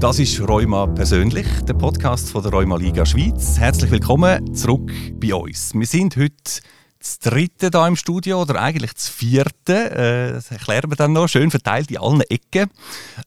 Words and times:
Das 0.00 0.18
ist 0.18 0.40
Rheuma 0.40 0.86
persönlich, 0.86 1.46
der 1.68 1.74
Podcast 1.74 2.30
von 2.30 2.42
der 2.42 2.50
Rheuma 2.50 2.78
Liga 2.78 3.04
Schweiz. 3.04 3.58
Herzlich 3.58 3.90
willkommen 3.90 4.54
zurück 4.54 4.90
bei 5.20 5.34
uns. 5.34 5.74
Wir 5.74 5.86
sind 5.86 6.16
heute 6.16 6.62
das 6.98 7.18
dritte 7.18 7.70
da 7.70 7.86
im 7.86 7.96
Studio 7.96 8.40
oder 8.40 8.62
eigentlich 8.62 8.94
das 8.94 9.10
vierte. 9.10 9.90
Äh, 9.90 10.32
das 10.32 10.50
erklären 10.52 10.90
wir 10.90 10.96
dann 10.96 11.12
noch. 11.12 11.28
Schön 11.28 11.50
verteilt 11.50 11.90
in 11.90 11.98
allen 11.98 12.22
Ecken. 12.22 12.70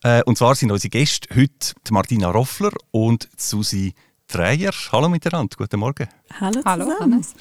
Äh, 0.02 0.24
und 0.24 0.36
zwar 0.40 0.56
sind 0.56 0.72
unsere 0.72 0.90
Gäste 0.90 1.36
heute 1.36 1.76
Martina 1.92 2.32
Roffler 2.32 2.72
und 2.90 3.30
Susi 3.38 3.94
Dreyer. 4.26 4.72
Hallo 4.92 5.10
miteinander, 5.10 5.56
guten 5.56 5.80
Morgen. 5.80 6.08
Hallo 6.40 6.60
Hallo, 6.66 6.88
Hannes. 7.00 7.36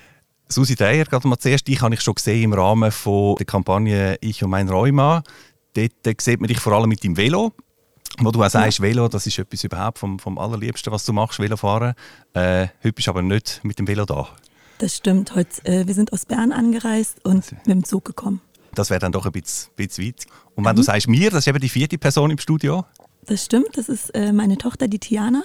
Susi 0.48 0.74
Dreyer, 0.74 1.06
gerade 1.06 1.26
mal 1.26 1.38
zuerst, 1.38 1.66
dich 1.68 1.80
habe 1.80 1.94
ich 1.94 2.02
schon 2.02 2.16
gesehen 2.16 2.42
im 2.42 2.52
Rahmen 2.52 2.92
von 2.92 3.36
der 3.36 3.46
Kampagne 3.46 4.18
«Ich 4.20 4.44
und 4.44 4.50
mein 4.50 4.68
Rheuma». 4.68 5.22
Dort 5.72 6.06
äh, 6.06 6.14
sieht 6.20 6.40
man 6.42 6.48
dich 6.48 6.60
vor 6.60 6.74
allem 6.74 6.90
mit 6.90 7.02
dem 7.02 7.16
Velo. 7.16 7.54
Wo 8.18 8.30
du 8.30 8.42
auch 8.42 8.50
sagst, 8.50 8.80
Velo, 8.80 9.08
das 9.08 9.26
ist 9.26 9.38
etwas 9.38 9.64
überhaupt 9.64 9.98
vom, 9.98 10.18
vom 10.18 10.38
allerliebsten, 10.38 10.92
was 10.92 11.04
du 11.04 11.12
machst, 11.12 11.40
Velofahren. 11.40 11.94
Äh, 12.32 12.68
heute 12.82 12.92
bist 12.92 13.08
du 13.08 13.10
aber 13.10 13.22
nicht 13.22 13.60
mit 13.64 13.78
dem 13.78 13.88
Velo 13.88 14.04
da. 14.04 14.28
Das 14.78 14.96
stimmt. 14.96 15.34
Heute, 15.34 15.64
äh, 15.64 15.86
wir 15.86 15.94
sind 15.94 16.12
aus 16.12 16.26
Bern 16.26 16.52
angereist 16.52 17.24
und 17.24 17.52
mit 17.52 17.66
dem 17.66 17.84
Zug 17.84 18.04
gekommen. 18.04 18.40
Das 18.74 18.90
wäre 18.90 19.00
dann 19.00 19.12
doch 19.12 19.26
ein 19.26 19.32
bisschen, 19.32 19.70
bisschen 19.76 20.06
weit. 20.06 20.26
Und 20.54 20.64
wenn 20.64 20.76
du 20.76 20.82
sagst 20.82 21.08
mir, 21.08 21.30
das 21.30 21.40
ist 21.40 21.46
eben 21.48 21.60
die 21.60 21.68
vierte 21.68 21.98
Person 21.98 22.30
im 22.30 22.38
Studio. 22.38 22.84
Das 23.26 23.44
stimmt. 23.44 23.76
Das 23.76 23.88
ist 23.88 24.10
äh, 24.14 24.32
meine 24.32 24.58
Tochter, 24.58 24.88
die 24.88 24.98
Tiana. 24.98 25.42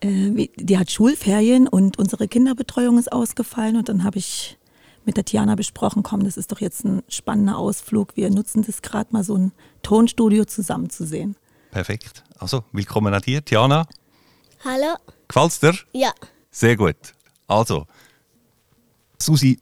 Äh, 0.00 0.48
die 0.56 0.78
hat 0.78 0.90
Schulferien 0.90 1.68
und 1.68 1.98
unsere 1.98 2.28
Kinderbetreuung 2.28 2.98
ist 2.98 3.12
ausgefallen. 3.12 3.76
Und 3.76 3.88
dann 3.88 4.04
habe 4.04 4.18
ich 4.18 4.58
mit 5.04 5.16
der 5.16 5.24
Tiana 5.24 5.54
besprochen, 5.54 6.02
komm, 6.02 6.24
das 6.24 6.36
ist 6.36 6.52
doch 6.52 6.60
jetzt 6.60 6.84
ein 6.84 7.02
spannender 7.08 7.56
Ausflug. 7.56 8.16
Wir 8.16 8.30
nutzen 8.30 8.62
das 8.62 8.82
gerade 8.82 9.12
mal 9.12 9.24
so 9.24 9.36
ein 9.36 9.52
Tonstudio 9.82 10.44
zusammen 10.44 10.90
zu 10.90 11.04
sehen. 11.06 11.36
Perfekt. 11.70 12.24
Also, 12.38 12.64
willkommen 12.72 13.14
an 13.14 13.22
dir, 13.22 13.44
Tiana. 13.44 13.86
Hallo? 14.64 14.96
Gefällt's 15.28 15.60
dir? 15.60 15.74
Ja. 15.92 16.12
Sehr 16.50 16.76
gut. 16.76 16.96
Also, 17.46 17.86
Susi, 19.18 19.60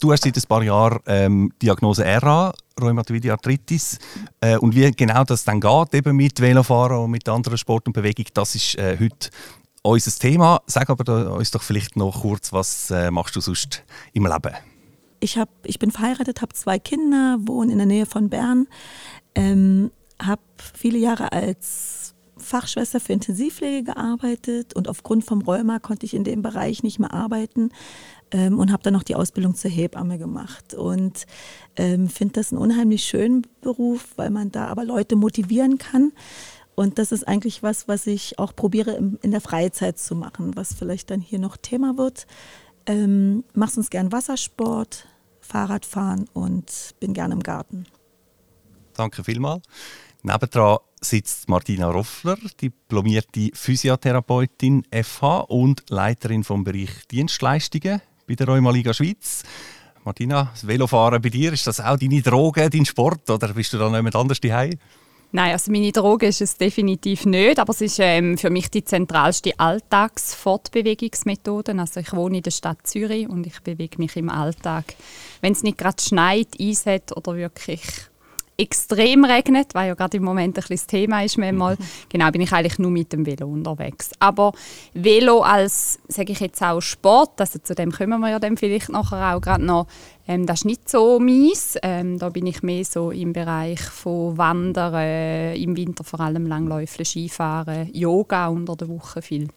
du 0.00 0.12
hast 0.12 0.24
seit 0.24 0.36
ein 0.36 0.42
paar 0.46 0.62
Jahren 0.62 1.00
ähm, 1.06 1.52
Diagnose 1.62 2.04
RA, 2.04 2.52
Rheumatoide 2.80 3.32
Arthritis. 3.32 3.98
Äh, 4.40 4.58
und 4.58 4.74
wie 4.74 4.90
genau 4.92 5.24
das 5.24 5.44
dann 5.44 5.60
geht, 5.60 5.94
eben 5.94 6.16
mit 6.16 6.38
Velofahren 6.40 6.98
und 6.98 7.10
mit 7.10 7.28
anderen 7.28 7.56
Sport 7.56 7.86
und 7.86 7.94
Bewegung, 7.94 8.26
das 8.34 8.54
ist 8.54 8.74
äh, 8.76 8.98
heute 9.00 9.30
unser 9.82 10.18
Thema. 10.18 10.60
Sag 10.66 10.90
aber 10.90 11.04
da, 11.04 11.30
uns 11.30 11.50
doch 11.50 11.62
vielleicht 11.62 11.96
noch 11.96 12.20
kurz, 12.20 12.52
was 12.52 12.90
äh, 12.90 13.10
machst 13.10 13.34
du 13.36 13.40
sonst 13.40 13.84
im 14.12 14.26
Leben? 14.26 14.54
ich, 15.20 15.38
hab, 15.38 15.48
ich 15.64 15.78
bin 15.78 15.90
verheiratet, 15.90 16.42
habe 16.42 16.54
zwei 16.54 16.78
Kinder, 16.78 17.38
wohne 17.40 17.72
in 17.72 17.78
der 17.78 17.86
Nähe 17.86 18.06
von 18.06 18.28
Bern, 18.28 18.66
ähm, 19.34 19.90
habe 20.22 20.42
viele 20.74 20.98
Jahre 20.98 21.32
als 21.32 22.14
Fachschwester 22.36 23.00
für 23.00 23.12
Intensivpflege 23.12 23.84
gearbeitet 23.84 24.74
und 24.74 24.88
aufgrund 24.88 25.24
vom 25.24 25.42
Rheuma 25.42 25.78
konnte 25.78 26.06
ich 26.06 26.14
in 26.14 26.24
dem 26.24 26.42
Bereich 26.42 26.82
nicht 26.82 26.98
mehr 26.98 27.12
arbeiten 27.12 27.70
ähm, 28.30 28.58
und 28.58 28.72
habe 28.72 28.82
dann 28.82 28.94
noch 28.94 29.02
die 29.02 29.16
Ausbildung 29.16 29.54
zur 29.54 29.70
Hebamme 29.70 30.18
gemacht 30.18 30.74
und 30.74 31.26
ähm, 31.76 32.08
finde 32.08 32.34
das 32.34 32.52
einen 32.52 32.60
unheimlich 32.60 33.04
schönen 33.04 33.46
Beruf, 33.60 34.12
weil 34.16 34.30
man 34.30 34.50
da 34.50 34.68
aber 34.68 34.84
Leute 34.84 35.16
motivieren 35.16 35.78
kann. 35.78 36.12
Und 36.74 36.98
das 36.98 37.10
ist 37.10 37.26
eigentlich 37.26 37.62
was, 37.62 37.88
was 37.88 38.06
ich 38.06 38.38
auch 38.38 38.54
probiere 38.54 38.92
im, 38.92 39.18
in 39.22 39.32
der 39.32 39.40
Freizeit 39.40 39.98
zu 39.98 40.14
machen, 40.14 40.56
was 40.56 40.74
vielleicht 40.74 41.10
dann 41.10 41.20
hier 41.20 41.40
noch 41.40 41.56
Thema 41.56 41.98
wird. 41.98 42.26
Ähm, 42.86 43.42
machst 43.52 43.76
uns 43.76 43.90
gern 43.90 44.12
Wassersport, 44.12 45.06
Fahrradfahren 45.40 46.28
und 46.32 46.94
bin 47.00 47.14
gern 47.14 47.32
im 47.32 47.42
Garten. 47.42 47.86
Danke 48.94 49.24
vielmals. 49.24 49.62
Nebendran 50.28 50.78
sitzt 51.00 51.48
Martina 51.48 51.88
Roffler, 51.88 52.36
diplomierte 52.60 53.48
Physiotherapeutin 53.54 54.84
FH 54.92 55.46
und 55.48 55.84
Leiterin 55.88 56.44
vom 56.44 56.64
Bereich 56.64 56.90
Dienstleistungen 57.10 58.02
bei 58.26 58.34
der 58.34 58.46
Rheuma 58.46 58.70
Liga 58.70 58.92
Schweiz. 58.92 59.42
Martina, 60.04 60.50
das 60.52 60.66
Velofahren 60.66 61.22
bei 61.22 61.30
dir, 61.30 61.54
ist 61.54 61.66
das 61.66 61.80
auch 61.80 61.96
deine 61.96 62.20
Droge, 62.20 62.68
dein 62.68 62.84
Sport 62.84 63.30
oder 63.30 63.54
bist 63.54 63.72
du 63.72 63.78
da 63.78 63.86
jemand 63.86 64.16
anders 64.16 64.38
daheim? 64.38 64.74
Nein, 65.32 65.52
also 65.52 65.72
meine 65.72 65.92
Droge 65.92 66.26
ist 66.26 66.42
es 66.42 66.58
definitiv 66.58 67.24
nicht, 67.24 67.58
aber 67.58 67.70
es 67.70 67.80
ist 67.80 67.98
ähm, 67.98 68.36
für 68.36 68.50
mich 68.50 68.70
die 68.70 68.84
zentralste 68.84 69.58
Alltagsfortbewegungsmethode. 69.58 71.74
Also 71.78 72.00
ich 72.00 72.12
wohne 72.12 72.36
in 72.38 72.42
der 72.42 72.50
Stadt 72.50 72.86
Zürich 72.86 73.28
und 73.28 73.46
ich 73.46 73.60
bewege 73.60 73.96
mich 73.96 74.14
im 74.16 74.28
Alltag. 74.28 74.94
Wenn 75.40 75.52
es 75.52 75.62
nicht 75.62 75.78
gerade 75.78 76.02
schneit, 76.02 76.48
einset 76.60 77.16
oder 77.16 77.34
wirklich 77.34 77.80
extrem 78.58 79.24
regnet, 79.24 79.74
weil 79.74 79.88
ja 79.88 79.94
gerade 79.94 80.16
im 80.16 80.24
Moment 80.24 80.56
ein 80.56 80.60
bisschen 80.60 80.76
das 80.76 80.86
Thema 80.88 81.22
ist 81.22 81.38
manchmal, 81.38 81.76
genau, 82.08 82.30
bin 82.32 82.40
ich 82.40 82.52
eigentlich 82.52 82.78
nur 82.78 82.90
mit 82.90 83.12
dem 83.12 83.24
Velo 83.24 83.46
unterwegs. 83.46 84.10
Aber 84.18 84.52
Velo 84.94 85.42
als, 85.42 86.00
sage 86.08 86.32
ich 86.32 86.40
jetzt 86.40 86.60
auch 86.62 86.80
Sport, 86.80 87.40
also 87.40 87.60
zu 87.60 87.74
dem 87.76 87.92
kommen 87.92 88.20
wir 88.20 88.30
ja 88.30 88.38
dann 88.40 88.56
vielleicht 88.56 88.88
nachher 88.88 89.36
auch 89.36 89.40
gerade 89.40 89.64
noch, 89.64 89.86
ähm, 90.26 90.44
das 90.44 90.60
ist 90.60 90.64
nicht 90.64 90.88
so 90.90 91.20
mies. 91.20 91.76
Ähm, 91.82 92.18
da 92.18 92.30
bin 92.30 92.46
ich 92.46 92.62
mehr 92.62 92.84
so 92.84 93.12
im 93.12 93.32
Bereich 93.32 93.80
von 93.80 94.36
Wandern, 94.36 94.94
äh, 94.94 95.54
im 95.54 95.76
Winter 95.76 96.02
vor 96.02 96.20
allem 96.20 96.46
Langläufeln, 96.46 97.06
Skifahren, 97.06 97.88
Yoga 97.94 98.48
unter 98.48 98.74
der 98.74 98.88
Woche 98.88 99.22
viel. 99.22 99.48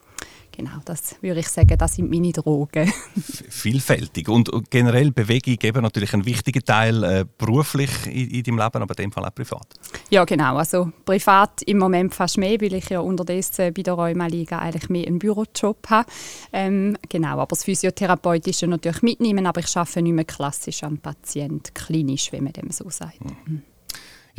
Genau, 0.52 0.80
das 0.84 1.16
würde 1.22 1.40
ich 1.40 1.48
sagen, 1.48 1.78
das 1.78 1.96
sind 1.96 2.10
meine 2.10 2.32
Drogen. 2.32 2.92
Vielfältig 3.50 4.28
und 4.28 4.52
generell 4.70 5.12
Bewegung 5.12 5.58
eben 5.62 5.82
natürlich 5.82 6.14
ein 6.14 6.26
wichtiger 6.26 6.62
Teil 6.62 7.04
äh, 7.04 7.26
beruflich 7.38 7.90
in, 8.06 8.30
in 8.30 8.44
deinem 8.44 8.58
Leben, 8.58 8.82
aber 8.82 8.92
in 8.98 9.06
dem 9.06 9.12
Fall 9.12 9.26
auch 9.26 9.34
privat. 9.34 9.68
Ja, 10.10 10.26
genau. 10.26 10.58
Also 10.58 10.92
privat 11.06 11.62
im 11.64 11.78
Moment 11.78 12.14
fast 12.14 12.38
mehr, 12.38 12.60
weil 12.60 12.74
ich 12.74 12.90
ja 12.90 13.00
unterdessen 13.00 13.74
bei 13.74 13.82
der 13.82 13.94
Rheuma-Liga 13.94 14.60
eigentlich 14.60 14.90
mehr 14.90 15.08
einen 15.08 15.20
Bürojob 15.20 15.90
habe. 15.90 16.10
Ähm, 16.52 16.98
genau, 17.08 17.40
aber 17.40 17.48
das 17.48 17.64
Physiotherapeutische 17.64 18.68
natürlich 18.68 19.02
mitnehmen, 19.02 19.46
aber 19.46 19.62
ich 19.62 19.78
arbeite 19.78 20.02
nicht 20.02 20.14
mehr 20.14 20.26
klassisch 20.26 20.84
am 20.84 20.98
Patient, 20.98 21.74
klinisch, 21.74 22.32
wenn 22.32 22.44
man 22.44 22.54
dem 22.54 22.72
so 22.72 22.90
sagt. 22.90 23.20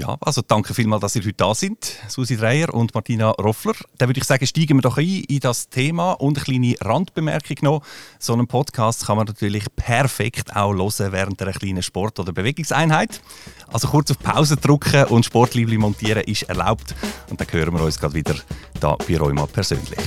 Ja, 0.03 0.17
also 0.21 0.43
danke 0.45 0.75
vielmals, 0.75 1.03
dass 1.03 1.15
ihr 1.15 1.23
heute 1.23 1.35
da 1.35 1.55
sind, 1.55 1.97
Susi 2.09 2.37
Dreyer 2.37 2.75
und 2.75 2.93
Martina 2.93 3.31
Roffler. 3.31 3.75
Dann 3.99 4.09
würde 4.09 4.19
ich 4.19 4.25
sagen, 4.25 4.45
steigen 4.45 4.79
wir 4.79 4.83
doch 4.83 4.99
ein 4.99 5.23
in 5.29 5.39
das 5.39 5.69
Thema 5.69 6.15
und 6.15 6.39
eine 6.39 6.45
kleine 6.45 6.75
Randbemerkung 6.81 7.59
noch. 7.61 7.83
So 8.19 8.33
einen 8.33 8.49
Podcast 8.49 9.07
kann 9.07 9.17
man 9.17 9.29
natürlich 9.29 9.65
perfekt 9.77 10.57
auch 10.57 10.73
hören 10.73 11.13
während 11.13 11.41
einer 11.41 11.53
kleinen 11.53 11.85
Sport- 11.85 12.19
oder 12.19 12.33
Bewegungseinheit. 12.33 13.21
Also 13.69 13.87
kurz 13.87 14.11
auf 14.11 14.19
Pause 14.19 14.57
drücken 14.57 15.05
und 15.05 15.25
Sportliebli 15.25 15.79
montieren 15.79 16.25
ist 16.25 16.43
erlaubt. 16.49 16.97
Und 17.31 17.41
dann 17.41 17.47
hören 17.53 17.73
wir 17.73 17.85
uns 17.85 18.01
gerade 18.01 18.15
wieder 18.15 18.35
da 18.81 18.97
bei 18.97 19.17
Rheuma 19.17 19.47
persönlich. 19.47 20.01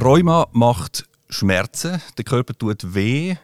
Rheuma 0.00 0.46
macht 0.52 1.08
Schmerzen, 1.28 2.00
der 2.16 2.24
Körper 2.24 2.54
tut 2.54 2.94
weh, 2.94 3.36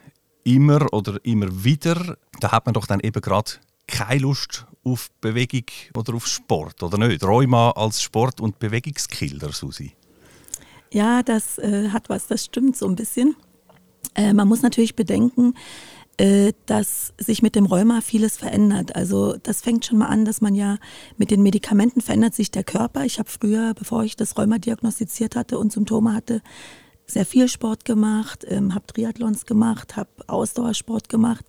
immer 0.43 0.91
oder 0.93 1.19
immer 1.23 1.63
wieder. 1.63 2.17
Da 2.39 2.51
hat 2.51 2.65
man 2.65 2.73
doch 2.73 2.87
dann 2.87 2.99
eben 2.99 3.21
gerade 3.21 3.51
keine 3.87 4.21
Lust 4.21 4.65
auf 4.83 5.09
Bewegung 5.21 5.65
oder 5.95 6.13
auf 6.13 6.27
Sport, 6.27 6.81
oder 6.83 6.97
nicht? 6.97 7.23
Rheuma 7.23 7.71
als 7.71 8.01
Sport- 8.01 8.41
und 8.41 8.59
Bewegungskiller, 8.59 9.51
Susi. 9.51 9.93
Ja, 10.91 11.23
das 11.23 11.57
äh, 11.57 11.89
hat 11.89 12.09
was, 12.09 12.27
das 12.27 12.45
stimmt 12.45 12.77
so 12.77 12.87
ein 12.87 12.95
bisschen. 12.95 13.35
Äh, 14.15 14.33
man 14.33 14.47
muss 14.47 14.61
natürlich 14.61 14.95
bedenken, 14.95 15.55
äh, 16.17 16.53
dass 16.65 17.13
sich 17.17 17.41
mit 17.41 17.55
dem 17.55 17.65
Rheuma 17.65 18.01
vieles 18.01 18.37
verändert. 18.37 18.95
Also 18.95 19.35
das 19.43 19.61
fängt 19.61 19.85
schon 19.85 19.97
mal 19.97 20.07
an, 20.07 20.23
dass 20.23 20.39
man 20.39 20.55
ja 20.55 20.77
mit 21.17 21.31
den 21.31 21.43
Medikamenten 21.43 22.01
verändert 22.01 22.33
sich 22.33 22.51
der 22.51 22.63
Körper. 22.63 23.03
Ich 23.03 23.19
habe 23.19 23.29
früher, 23.29 23.73
bevor 23.73 24.03
ich 24.03 24.15
das 24.15 24.37
Rheuma 24.37 24.57
diagnostiziert 24.57 25.35
hatte 25.35 25.59
und 25.59 25.73
Symptome 25.73 26.13
hatte, 26.13 26.41
sehr 27.07 27.25
viel 27.25 27.47
Sport 27.47 27.85
gemacht, 27.85 28.45
ähm, 28.47 28.73
habe 28.73 28.87
Triathlons 28.87 29.45
gemacht, 29.45 29.95
habe 29.95 30.09
Ausdauersport 30.27 31.09
gemacht. 31.09 31.45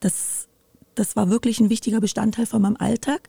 Das, 0.00 0.48
das 0.94 1.16
war 1.16 1.28
wirklich 1.28 1.60
ein 1.60 1.70
wichtiger 1.70 2.00
Bestandteil 2.00 2.46
von 2.46 2.62
meinem 2.62 2.76
Alltag. 2.78 3.28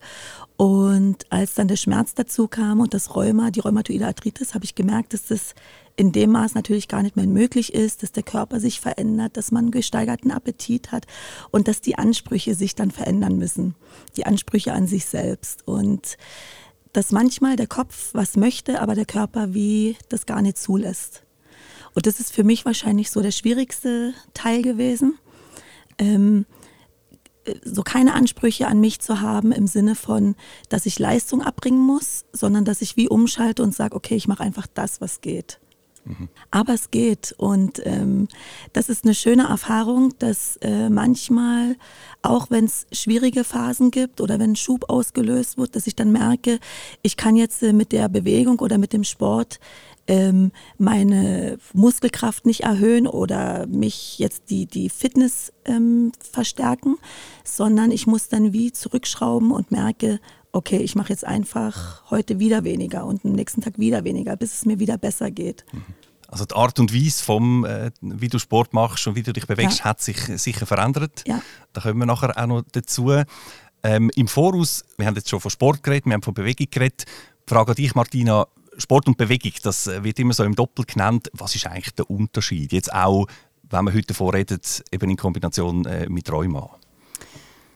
Und 0.56 1.30
als 1.30 1.54
dann 1.54 1.68
der 1.68 1.76
Schmerz 1.76 2.14
dazu 2.14 2.48
kam 2.48 2.80
und 2.80 2.94
das 2.94 3.14
Rheuma, 3.14 3.50
die 3.50 3.60
rheumatoide 3.60 4.06
Arthritis, 4.06 4.54
habe 4.54 4.64
ich 4.64 4.74
gemerkt, 4.74 5.12
dass 5.12 5.26
das 5.26 5.54
in 5.96 6.12
dem 6.12 6.30
Maß 6.30 6.54
natürlich 6.54 6.88
gar 6.88 7.02
nicht 7.02 7.16
mehr 7.16 7.26
möglich 7.26 7.72
ist, 7.72 8.02
dass 8.02 8.12
der 8.12 8.22
Körper 8.22 8.60
sich 8.60 8.80
verändert, 8.80 9.36
dass 9.36 9.50
man 9.50 9.70
gesteigerten 9.70 10.30
Appetit 10.30 10.92
hat 10.92 11.06
und 11.50 11.68
dass 11.68 11.80
die 11.80 11.96
Ansprüche 11.96 12.54
sich 12.54 12.74
dann 12.74 12.90
verändern 12.90 13.36
müssen. 13.38 13.74
Die 14.16 14.26
Ansprüche 14.26 14.72
an 14.72 14.86
sich 14.86 15.06
selbst. 15.06 15.66
Und 15.66 16.16
dass 16.92 17.12
manchmal 17.12 17.56
der 17.56 17.66
Kopf 17.66 18.10
was 18.12 18.36
möchte, 18.36 18.80
aber 18.80 18.94
der 18.94 19.04
Körper 19.04 19.52
wie 19.52 19.96
das 20.08 20.24
gar 20.24 20.40
nicht 20.40 20.58
zulässt. 20.58 21.25
Und 21.96 22.06
das 22.06 22.20
ist 22.20 22.32
für 22.32 22.44
mich 22.44 22.66
wahrscheinlich 22.66 23.10
so 23.10 23.22
der 23.22 23.30
schwierigste 23.30 24.12
Teil 24.34 24.60
gewesen. 24.60 25.18
Ähm, 25.96 26.44
so 27.64 27.82
keine 27.82 28.12
Ansprüche 28.12 28.66
an 28.66 28.80
mich 28.80 29.00
zu 29.00 29.22
haben 29.22 29.50
im 29.50 29.66
Sinne 29.66 29.94
von, 29.94 30.36
dass 30.68 30.84
ich 30.84 30.98
Leistung 30.98 31.40
abbringen 31.40 31.80
muss, 31.80 32.26
sondern 32.32 32.66
dass 32.66 32.82
ich 32.82 32.98
wie 32.98 33.08
umschalte 33.08 33.62
und 33.62 33.74
sage, 33.74 33.96
okay, 33.96 34.14
ich 34.14 34.28
mache 34.28 34.42
einfach 34.42 34.66
das, 34.66 35.00
was 35.00 35.22
geht. 35.22 35.58
Mhm. 36.04 36.28
Aber 36.50 36.74
es 36.74 36.90
geht. 36.90 37.34
Und 37.38 37.80
ähm, 37.86 38.28
das 38.74 38.90
ist 38.90 39.04
eine 39.04 39.14
schöne 39.14 39.44
Erfahrung, 39.44 40.12
dass 40.18 40.56
äh, 40.58 40.90
manchmal, 40.90 41.76
auch 42.20 42.50
wenn 42.50 42.66
es 42.66 42.86
schwierige 42.92 43.42
Phasen 43.42 43.90
gibt 43.90 44.20
oder 44.20 44.38
wenn 44.38 44.50
ein 44.50 44.56
Schub 44.56 44.90
ausgelöst 44.90 45.56
wird, 45.56 45.76
dass 45.76 45.86
ich 45.86 45.96
dann 45.96 46.12
merke, 46.12 46.58
ich 47.00 47.16
kann 47.16 47.36
jetzt 47.36 47.62
äh, 47.62 47.72
mit 47.72 47.92
der 47.92 48.10
Bewegung 48.10 48.58
oder 48.58 48.76
mit 48.76 48.92
dem 48.92 49.04
Sport 49.04 49.60
ähm, 50.06 50.52
meine 50.78 51.58
Muskelkraft 51.72 52.46
nicht 52.46 52.60
erhöhen 52.60 53.06
oder 53.06 53.66
mich 53.66 54.18
jetzt 54.18 54.50
die, 54.50 54.66
die 54.66 54.88
Fitness 54.88 55.52
ähm, 55.64 56.12
verstärken, 56.32 56.96
sondern 57.44 57.90
ich 57.90 58.06
muss 58.06 58.28
dann 58.28 58.52
wie 58.52 58.72
zurückschrauben 58.72 59.50
und 59.50 59.70
merke, 59.70 60.20
okay, 60.52 60.78
ich 60.78 60.94
mache 60.94 61.10
jetzt 61.10 61.24
einfach 61.24 62.08
heute 62.10 62.38
wieder 62.38 62.64
weniger 62.64 63.04
und 63.04 63.24
am 63.24 63.32
nächsten 63.32 63.60
Tag 63.60 63.78
wieder 63.78 64.04
weniger, 64.04 64.36
bis 64.36 64.54
es 64.54 64.64
mir 64.64 64.78
wieder 64.78 64.96
besser 64.96 65.30
geht. 65.30 65.64
Mhm. 65.72 65.84
Also 66.28 66.44
die 66.44 66.54
Art 66.54 66.80
und 66.80 66.92
Weise, 66.92 67.22
vom, 67.22 67.64
äh, 67.64 67.90
wie 68.00 68.28
du 68.28 68.38
Sport 68.38 68.72
machst 68.72 69.06
und 69.06 69.14
wie 69.14 69.22
du 69.22 69.32
dich 69.32 69.46
bewegst, 69.46 69.80
ja. 69.80 69.84
hat 69.84 70.00
sich 70.00 70.18
sicher 70.40 70.66
verändert. 70.66 71.22
Ja. 71.26 71.40
Da 71.72 71.82
kommen 71.82 71.98
wir 71.98 72.06
nachher 72.06 72.36
auch 72.36 72.46
noch 72.46 72.62
dazu. 72.72 73.12
Ähm, 73.82 74.10
Im 74.16 74.26
Voraus, 74.26 74.84
wir 74.96 75.06
haben 75.06 75.14
jetzt 75.14 75.28
schon 75.28 75.40
von 75.40 75.50
Sport 75.50 75.82
geredet, 75.84 76.06
wir 76.06 76.14
haben 76.14 76.22
von 76.22 76.34
Bewegung 76.34 76.66
geredet. 76.70 77.04
Frage 77.46 77.70
an 77.70 77.76
dich, 77.76 77.94
Martina, 77.94 78.46
Sport 78.78 79.06
und 79.08 79.16
Bewegung, 79.16 79.52
das 79.62 79.86
äh, 79.86 80.04
wird 80.04 80.18
immer 80.18 80.32
so 80.32 80.44
im 80.44 80.54
Doppel 80.54 80.84
genannt. 80.84 81.30
Was 81.32 81.54
ist 81.54 81.66
eigentlich 81.66 81.94
der 81.94 82.10
Unterschied? 82.10 82.72
Jetzt 82.72 82.92
auch, 82.92 83.26
wenn 83.70 83.84
wir 83.84 83.94
heute 83.94 84.08
davon 84.08 84.30
reden, 84.30 84.60
eben 84.92 85.10
in 85.10 85.16
Kombination 85.16 85.84
äh, 85.86 86.08
mit 86.08 86.30
Rheuma. 86.30 86.76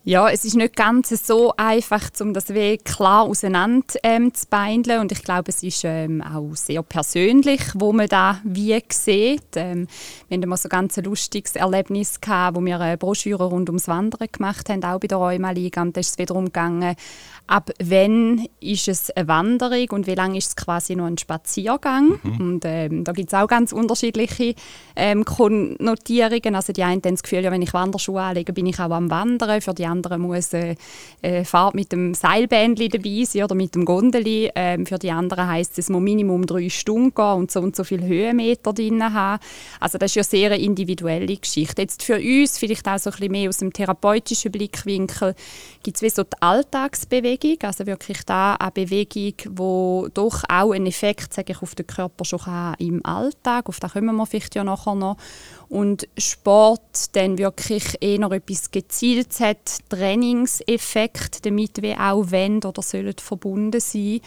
Ja, 0.03 0.31
es 0.31 0.47
ist 0.47 0.57
nicht 0.57 0.77
ganz 0.77 1.11
so 1.11 1.53
einfach, 1.59 2.09
um 2.21 2.33
das 2.33 2.55
Weg 2.55 2.87
klar 2.87 3.25
auseinander 3.25 3.87
ähm, 4.03 4.33
zu 4.33 4.47
beindeln. 4.49 4.99
Und 5.01 5.13
ich 5.13 5.23
glaube, 5.23 5.51
es 5.51 5.63
ist 5.63 5.83
ähm, 5.85 6.23
auch 6.23 6.57
sehr 6.57 6.83
persönlich, 6.83 7.61
wo 7.75 7.93
man 7.93 8.09
da 8.09 8.41
wie 8.43 8.83
sieht. 8.89 9.57
Ähm, 9.57 9.89
wir 10.29 10.39
hatten 10.39 10.49
mal 10.49 10.57
so 10.57 10.69
ein 10.69 10.71
ganz 10.71 10.97
lustiges 10.97 11.55
Erlebnis, 11.55 12.19
gehabt, 12.19 12.57
wo 12.57 12.65
wir 12.65 12.81
eine 12.81 12.97
Broschüre 12.97 13.45
rund 13.45 13.69
ums 13.69 13.89
Wandern 13.89 14.29
gemacht 14.33 14.71
haben, 14.71 14.83
auch 14.85 15.01
bei 15.01 15.07
der 15.07 15.19
Rheuma-Liga. 15.19 15.83
Und 15.83 15.95
da 15.95 16.01
ist 16.01 16.13
es 16.13 16.19
wiederum 16.19 16.47
gegangen, 16.47 16.97
ab 17.51 17.71
wann 17.83 18.47
ist 18.61 18.87
es 18.87 19.11
eine 19.11 19.27
Wanderung 19.27 19.89
und 19.91 20.07
wie 20.07 20.15
lange 20.15 20.39
ist 20.39 20.49
es 20.49 20.57
quasi 20.57 20.95
nur 20.95 21.09
ein 21.09 21.19
Spaziergang. 21.19 22.21
Mhm. 22.23 22.41
Und 22.41 22.65
ähm, 22.65 23.03
da 23.03 23.11
gibt 23.11 23.33
es 23.33 23.35
auch 23.35 23.49
ganz 23.49 23.73
unterschiedliche 23.73 24.55
ähm, 24.95 25.25
Konnotierungen. 25.25 26.55
Also 26.55 26.73
die 26.73 26.85
einen 26.85 27.03
haben 27.05 27.15
das 27.15 27.25
Gefühl, 27.25 27.43
ja, 27.43 27.51
wenn 27.51 27.63
ich 27.63 27.75
Wanderschuhe 27.75 28.23
anlege, 28.23 28.53
bin 28.53 28.67
ich 28.67 28.79
auch 28.79 28.91
am 28.91 29.11
Wandern. 29.11 29.61
Für 29.61 29.75
die 29.75 29.85
anderen 29.85 30.23
muss 30.23 30.55
eine 30.55 30.77
äh, 31.23 31.45
Fahrt 31.45 31.75
mit 31.75 31.91
dem 31.91 32.15
Seilbändli 32.15 32.89
dabei 32.89 33.25
sein 33.25 33.43
oder 33.43 33.57
mit 33.57 33.75
dem 33.75 33.85
Gondeli. 33.85 34.53
Ähm, 34.55 34.87
für 34.87 34.99
die 34.99 35.11
anderen 35.11 35.49
heisst 35.49 35.73
es, 35.73 35.87
es 35.87 35.89
muss 35.89 36.03
Minimum 36.03 36.47
drei 36.47 36.69
Stunden 36.69 37.13
gehen 37.13 37.35
und 37.35 37.51
so 37.51 37.61
und 37.61 37.75
so 37.75 37.83
viele 37.83 38.07
Höhenmeter 38.07 38.73
drin 38.73 39.03
haben. 39.13 39.43
Also 39.81 39.99
das 39.99 40.13
ist 40.13 40.15
ja 40.15 40.23
sehr 40.23 40.53
eine 40.53 40.63
individuelle 40.63 41.37
Geschichte. 41.37 41.83
Jetzt 41.83 42.05
für 42.05 42.17
uns, 42.17 42.59
vielleicht 42.59 42.87
auch 42.87 42.99
so 42.99 43.11
ein 43.11 43.17
bisschen 43.17 43.33
mehr 43.33 43.49
aus 43.49 43.59
dem 43.59 43.73
therapeutischen 43.73 44.53
Blickwinkel, 44.53 45.35
gibt 45.83 45.97
es 45.97 46.03
wie 46.03 46.11
so 46.11 46.23
die 46.23 46.37
Alltagsbewegung, 46.41 47.40
also 47.63 47.87
wirklich 47.87 48.25
da 48.25 48.55
eine 48.55 48.71
Bewegung, 48.71 49.35
wo 49.57 50.09
doch 50.13 50.43
auch 50.49 50.73
einen 50.73 50.87
Effekt 50.87 51.35
sage 51.35 51.53
ich, 51.53 51.63
auf 51.63 51.75
den 51.75 51.87
Körper 51.87 52.25
schon 52.25 52.41
kann, 52.41 52.75
im 52.79 53.05
Alltag, 53.05 53.69
auf 53.69 53.81
das 53.81 53.93
kommen 53.93 54.17
wir 54.17 54.27
vielleicht 54.27 54.55
ja 54.55 54.65
nachher 54.65 54.95
noch. 54.95 55.17
Und 55.69 56.09
Sport 56.19 57.15
dann 57.17 57.39
wirklich 57.39 57.97
eher 58.01 58.31
etwas 58.31 58.71
Gezieltes 58.71 59.41
hat, 59.41 59.79
Trainingseffekt, 59.89 61.45
damit 61.47 61.83
wir 61.83 62.01
auch 62.01 62.31
wenn 62.31 62.59
oder 62.59 62.83
sollen 62.83 63.15
verbunden 63.19 63.81
sein 63.81 64.21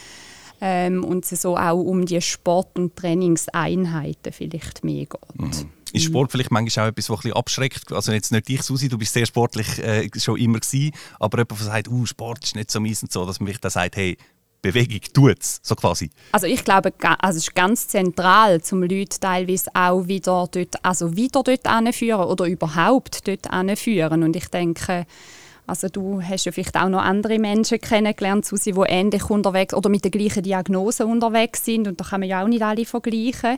ähm, 0.62 1.04
und 1.04 1.30
es 1.30 1.42
so 1.42 1.58
auch 1.58 1.80
um 1.80 2.06
die 2.06 2.22
Sport- 2.22 2.80
und 2.80 2.96
Trainingseinheiten 2.96 4.32
vielleicht 4.32 4.84
mehr 4.84 5.06
geht. 5.06 5.36
Mhm. 5.36 5.70
Ist 5.94 6.06
Sport 6.06 6.32
vielleicht 6.32 6.52
manchmal 6.52 6.86
auch 6.86 6.90
etwas, 6.90 7.10
was 7.10 7.20
ein 7.20 7.22
bisschen 7.22 7.38
abschreckt? 7.38 7.94
Also 7.94 8.12
jetzt 8.12 8.32
nicht 8.32 8.48
dich, 8.48 8.64
Susi, 8.64 8.90
du 8.90 8.98
bist 8.98 9.14
sehr 9.14 9.26
sportlich 9.26 9.80
äh, 9.80 10.10
schon 10.18 10.40
immer 10.40 10.60
gewesen, 10.60 10.92
aber 11.20 11.38
jemand, 11.38 11.60
der 11.60 11.68
sagt, 11.68 11.88
uh, 11.88 12.06
Sport 12.06 12.44
ist 12.44 12.56
nicht 12.56 12.72
so 12.72 12.80
mies 12.80 13.04
und 13.04 13.12
so, 13.12 13.26
dass 13.26 13.40
man 13.40 13.48
vielleicht 13.48 13.64
dann 13.64 13.72
sagt, 13.72 13.96
hey, 13.96 14.18
Bewegung 14.64 15.02
tut 15.14 15.40
es, 15.42 15.60
so 15.62 15.76
quasi. 15.76 16.10
Also 16.32 16.48
ich 16.48 16.64
glaube, 16.64 16.94
also 17.20 17.38
es 17.38 17.44
ist 17.44 17.54
ganz 17.54 17.88
zentral, 17.90 18.62
zum 18.62 18.82
Leute 18.82 19.20
teilweise 19.20 19.70
auch 19.74 20.08
wieder 20.08 20.48
dort, 20.50 20.84
also 20.84 21.16
wieder 21.16 21.44
dort 21.44 21.66
anführen 21.68 22.22
oder 22.22 22.46
überhaupt 22.46 23.28
dort 23.28 23.52
anführen. 23.52 24.24
Und 24.24 24.36
ich 24.36 24.48
denke, 24.48 25.06
also 25.66 25.88
du 25.88 26.22
hast 26.22 26.46
ja 26.46 26.52
vielleicht 26.52 26.76
auch 26.76 26.90
noch 26.90 27.02
andere 27.02 27.40
Menschen 27.40 27.80
kennengelernt, 27.80 28.46
Susi, 28.46 28.74
die 28.74 28.82
ähnlich 28.82 29.30
unterwegs 29.30 29.74
oder 29.74 29.90
mit 29.90 30.04
der 30.04 30.12
gleichen 30.12 30.44
Diagnose 30.44 31.06
unterwegs 31.06 31.64
sind 31.64 31.88
und 31.88 32.00
da 32.00 32.06
kann 32.06 32.20
man 32.20 32.30
ja 32.30 32.44
auch 32.44 32.48
nicht 32.48 32.62
alle 32.62 32.86
vergleichen. 32.86 33.58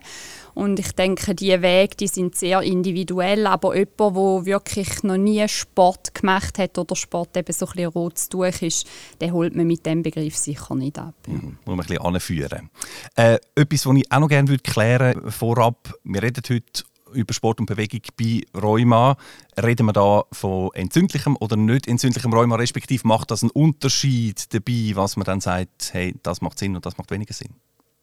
Und 0.54 0.78
ich 0.78 0.92
denke, 0.92 1.34
die 1.34 1.60
Wege, 1.60 1.96
die 1.96 2.08
sind 2.08 2.34
sehr 2.34 2.62
individuell, 2.62 3.46
aber 3.46 3.76
jemand, 3.76 4.16
der 4.16 4.46
wirklich 4.46 5.02
noch 5.02 5.16
nie 5.16 5.46
Sport 5.48 6.14
gemacht 6.14 6.58
hat 6.58 6.78
oder 6.78 6.96
Sport 6.96 7.36
eben 7.36 7.52
so 7.52 7.66
ein 7.66 7.72
bisschen 7.72 7.90
rotes 7.90 8.28
Tuch 8.28 8.62
ist, 8.62 8.86
den 9.20 9.32
holt 9.32 9.54
man 9.54 9.66
mit 9.66 9.84
dem 9.84 10.02
Begriff 10.02 10.36
sicher 10.36 10.74
nicht 10.74 10.98
ab. 10.98 11.14
Mhm, 11.26 11.58
muss 11.64 11.76
man 11.76 11.80
ein 11.80 11.86
bisschen 11.86 12.02
anführen. 12.02 12.70
Äh, 13.16 13.38
etwas, 13.54 13.84
was 13.84 13.96
ich 13.96 14.12
auch 14.12 14.20
noch 14.20 14.28
gerne 14.28 14.58
klären 14.58 15.16
würde 15.16 15.32
vorab, 15.32 15.92
wir 16.04 16.22
reden 16.22 16.42
heute 16.48 16.84
über 17.16 17.34
Sport 17.34 17.60
und 17.60 17.66
Bewegung 17.66 18.00
bei 18.18 18.42
Rheuma. 18.58 19.16
Reden 19.60 19.86
wir 19.86 19.92
da 19.92 20.24
von 20.32 20.70
entzündlichem 20.74 21.36
oder 21.40 21.56
nicht 21.56 21.88
entzündlichem 21.88 22.32
Rheuma, 22.32 22.56
respektive 22.56 23.06
macht 23.06 23.30
das 23.30 23.42
einen 23.42 23.50
Unterschied 23.50 24.52
dabei, 24.54 24.92
was 24.94 25.16
man 25.16 25.24
dann 25.24 25.40
sagt, 25.40 25.92
hey, 25.92 26.14
das 26.22 26.40
macht 26.40 26.58
Sinn 26.58 26.76
und 26.76 26.86
das 26.86 26.98
macht 26.98 27.10
weniger 27.10 27.34
Sinn? 27.34 27.54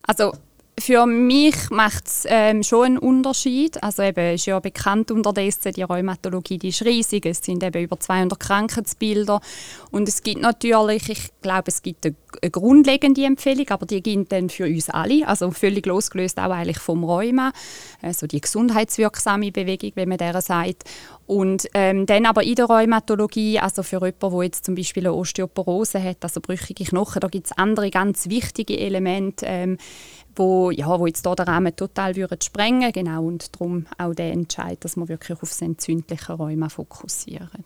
Also 0.03 0.33
für 0.79 1.05
mich 1.05 1.69
macht 1.69 2.07
es 2.07 2.25
ähm, 2.27 2.63
schon 2.63 2.85
einen 2.85 2.97
Unterschied. 2.97 3.81
Also 3.83 4.01
eben 4.01 4.33
ist 4.33 4.47
ja 4.47 4.59
bekannt 4.59 5.11
unterdessen, 5.11 5.71
die 5.71 5.83
Rheumatologie 5.83 6.57
die 6.57 6.69
ist 6.69 6.83
riesig. 6.83 7.25
Es 7.25 7.39
sind 7.43 7.63
eben 7.63 7.83
über 7.83 7.99
200 7.99 8.39
Krankheitsbilder. 8.39 9.39
Und 9.91 10.09
es 10.09 10.23
gibt 10.23 10.41
natürlich, 10.41 11.09
ich 11.09 11.29
glaube, 11.41 11.65
es 11.67 11.83
gibt 11.83 12.05
eine, 12.05 12.15
grundlegende 12.51 13.23
Empfehlung, 13.23 13.67
aber 13.69 13.85
die 13.85 14.01
gilt 14.01 14.31
dann 14.31 14.49
für 14.49 14.65
uns 14.65 14.89
alle. 14.89 15.27
Also 15.27 15.51
völlig 15.51 15.85
losgelöst 15.85 16.39
auch 16.39 16.49
eigentlich 16.49 16.79
vom 16.79 17.03
Rheuma. 17.03 17.53
Also 18.01 18.25
die 18.25 18.41
gesundheitswirksame 18.41 19.51
Bewegung, 19.51 19.91
wenn 19.95 20.09
man 20.09 20.17
der 20.17 20.41
sagt. 20.41 20.85
Und 21.25 21.67
ähm, 21.73 22.05
dann 22.05 22.25
aber 22.25 22.43
in 22.43 22.55
der 22.55 22.65
Rheumatologie, 22.65 23.59
also 23.59 23.81
für 23.83 24.03
jemanden, 24.03 24.31
der 24.31 24.43
jetzt 24.43 24.65
zum 24.65 24.75
Beispiel 24.75 25.03
eine 25.03 25.13
Osteoporose 25.13 26.03
hat, 26.03 26.17
also 26.21 26.41
brüchige 26.41 26.83
Knochen, 26.83 27.21
da 27.21 27.27
gibt 27.27 27.45
es 27.45 27.57
andere 27.57 27.89
ganz 27.91 28.27
wichtige 28.27 28.77
Elemente, 28.77 29.45
ähm, 29.47 29.77
wo, 30.35 30.71
ja, 30.71 30.99
wo 30.99 31.07
jetzt 31.07 31.25
hier 31.25 31.35
den 31.35 31.45
Rahmen 31.45 31.75
total 31.75 32.15
würden 32.15 32.41
sprengen 32.41 32.91
genau 32.91 33.25
und 33.25 33.53
darum 33.55 33.85
auch 33.97 34.13
der 34.13 34.31
Entscheid, 34.31 34.83
dass 34.83 34.95
wir 34.95 35.07
wirklich 35.07 35.41
auf 35.41 35.49
das 35.49 35.61
entzündliche 35.61 36.33
Rheuma 36.33 36.69
fokussieren. 36.69 37.63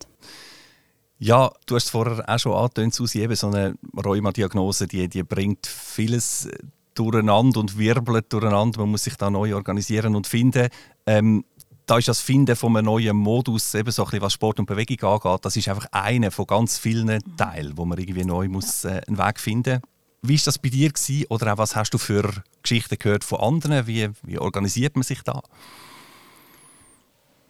Ja, 1.20 1.51
du 1.65 1.75
hast 1.75 1.86
es 1.86 1.89
vorher 1.89 2.24
auch 2.27 2.38
schon 2.38 2.53
angetönt, 2.53 2.94
Susi, 2.94 3.22
eben 3.22 3.36
so 3.36 3.48
eine 3.48 3.75
Rheuma-Diagnose, 3.96 4.88
die, 4.88 5.08
die 5.08 5.24
bringt 5.24 5.65
vieles 5.65 6.48
durcheinander 6.94 7.60
und 7.60 7.77
wirbelt 7.77 8.32
durcheinander. 8.32 8.82
Man 8.82 8.91
muss 8.91 9.03
sich 9.03 9.15
da 9.15 9.30
neu 9.30 9.56
organisieren 9.56 10.15
und 10.15 10.27
finden. 10.27 10.70
Ähm, 11.06 11.44
da 11.88 11.98
ist 11.98 12.08
das 12.08 12.20
Finden 12.20 12.56
von 12.56 12.75
einem 12.75 12.86
neuen 12.86 13.15
Modus, 13.15 13.74
eben 13.74 13.91
so 13.91 14.03
ein 14.03 14.06
bisschen, 14.08 14.22
was 14.22 14.34
Sport 14.34 14.60
und 14.60 14.65
Bewegung 14.65 15.10
angeht, 15.10 15.46
das 15.46 15.56
ist 15.56 15.70
einfach 15.70 15.88
einer 15.91 16.32
von 16.32 16.46
ganz 16.46 16.77
vielen 16.77 17.20
Teilen, 17.38 17.77
wo 17.77 17.86
man 17.86 17.98
irgendwie 17.98 18.25
neu 18.25 18.50
muss, 18.50 18.84
äh, 18.84 19.01
einen 19.08 19.18
Weg 19.18 19.39
finden 19.39 19.75
muss. 19.82 19.97
Wie 20.27 20.38
war 20.38 20.46
das 20.46 20.60
bei 20.60 20.69
dir? 20.69 20.89
Gewesen? 20.89 21.25
Oder 21.29 21.53
auch 21.53 21.57
was 21.57 21.75
hast 21.75 21.93
du 21.93 21.98
für 21.98 22.31
Geschichten 22.62 22.98
gehört 23.00 23.24
von 23.24 23.39
anderen? 23.39 23.88
Wie, 23.88 24.10
wie 24.24 24.38
organisiert 24.38 24.96
man 24.96 25.03
sich 25.03 25.22
da? 25.22 25.41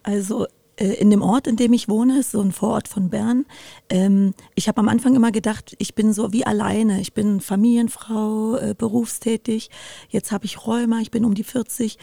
Also 0.02 0.46
äh, 0.76 0.94
in 0.94 1.10
dem 1.10 1.22
Ort, 1.22 1.46
in 1.46 1.56
dem 1.56 1.72
ich 1.72 1.88
wohne, 1.88 2.20
ist 2.20 2.30
so 2.30 2.40
ein 2.40 2.52
Vorort 2.52 2.88
von 2.88 3.10
Bern. 3.10 3.46
Ähm, 3.88 4.34
ich 4.54 4.68
habe 4.68 4.78
am 4.78 4.88
Anfang 4.88 5.14
immer 5.14 5.32
gedacht, 5.32 5.74
ich 5.78 5.94
bin 5.94 6.12
so 6.12 6.32
wie 6.32 6.46
alleine. 6.46 7.00
Ich 7.00 7.12
bin 7.12 7.40
Familienfrau, 7.40 8.56
äh, 8.56 8.74
berufstätig. 8.76 9.70
Jetzt 10.08 10.30
habe 10.30 10.44
ich 10.44 10.66
Rheuma, 10.66 11.00
ich 11.00 11.10
bin 11.10 11.24
um 11.24 11.34
die 11.34 11.44
40. 11.44 11.98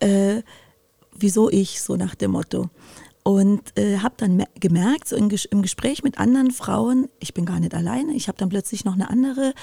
Äh, 0.00 0.42
wieso 1.12 1.50
ich, 1.50 1.80
so 1.80 1.96
nach 1.96 2.14
dem 2.14 2.32
Motto. 2.32 2.70
Und 3.30 3.78
äh, 3.78 3.98
habe 3.98 4.14
dann 4.16 4.44
gemerkt, 4.58 5.06
so 5.06 5.14
im, 5.14 5.30
im, 5.50 5.62
Gespräch 5.62 6.02
mit 6.02 6.18
anderen 6.18 6.50
Frauen, 6.50 7.08
ich 7.20 7.32
bin 7.32 7.44
gar 7.44 7.60
nicht 7.60 7.74
alleine. 7.74 8.14
Ich 8.14 8.26
habe 8.26 8.38
dann 8.38 8.48
plötzlich 8.48 8.84
noch 8.84 8.94
eine 8.94 9.08
andere 9.08 9.54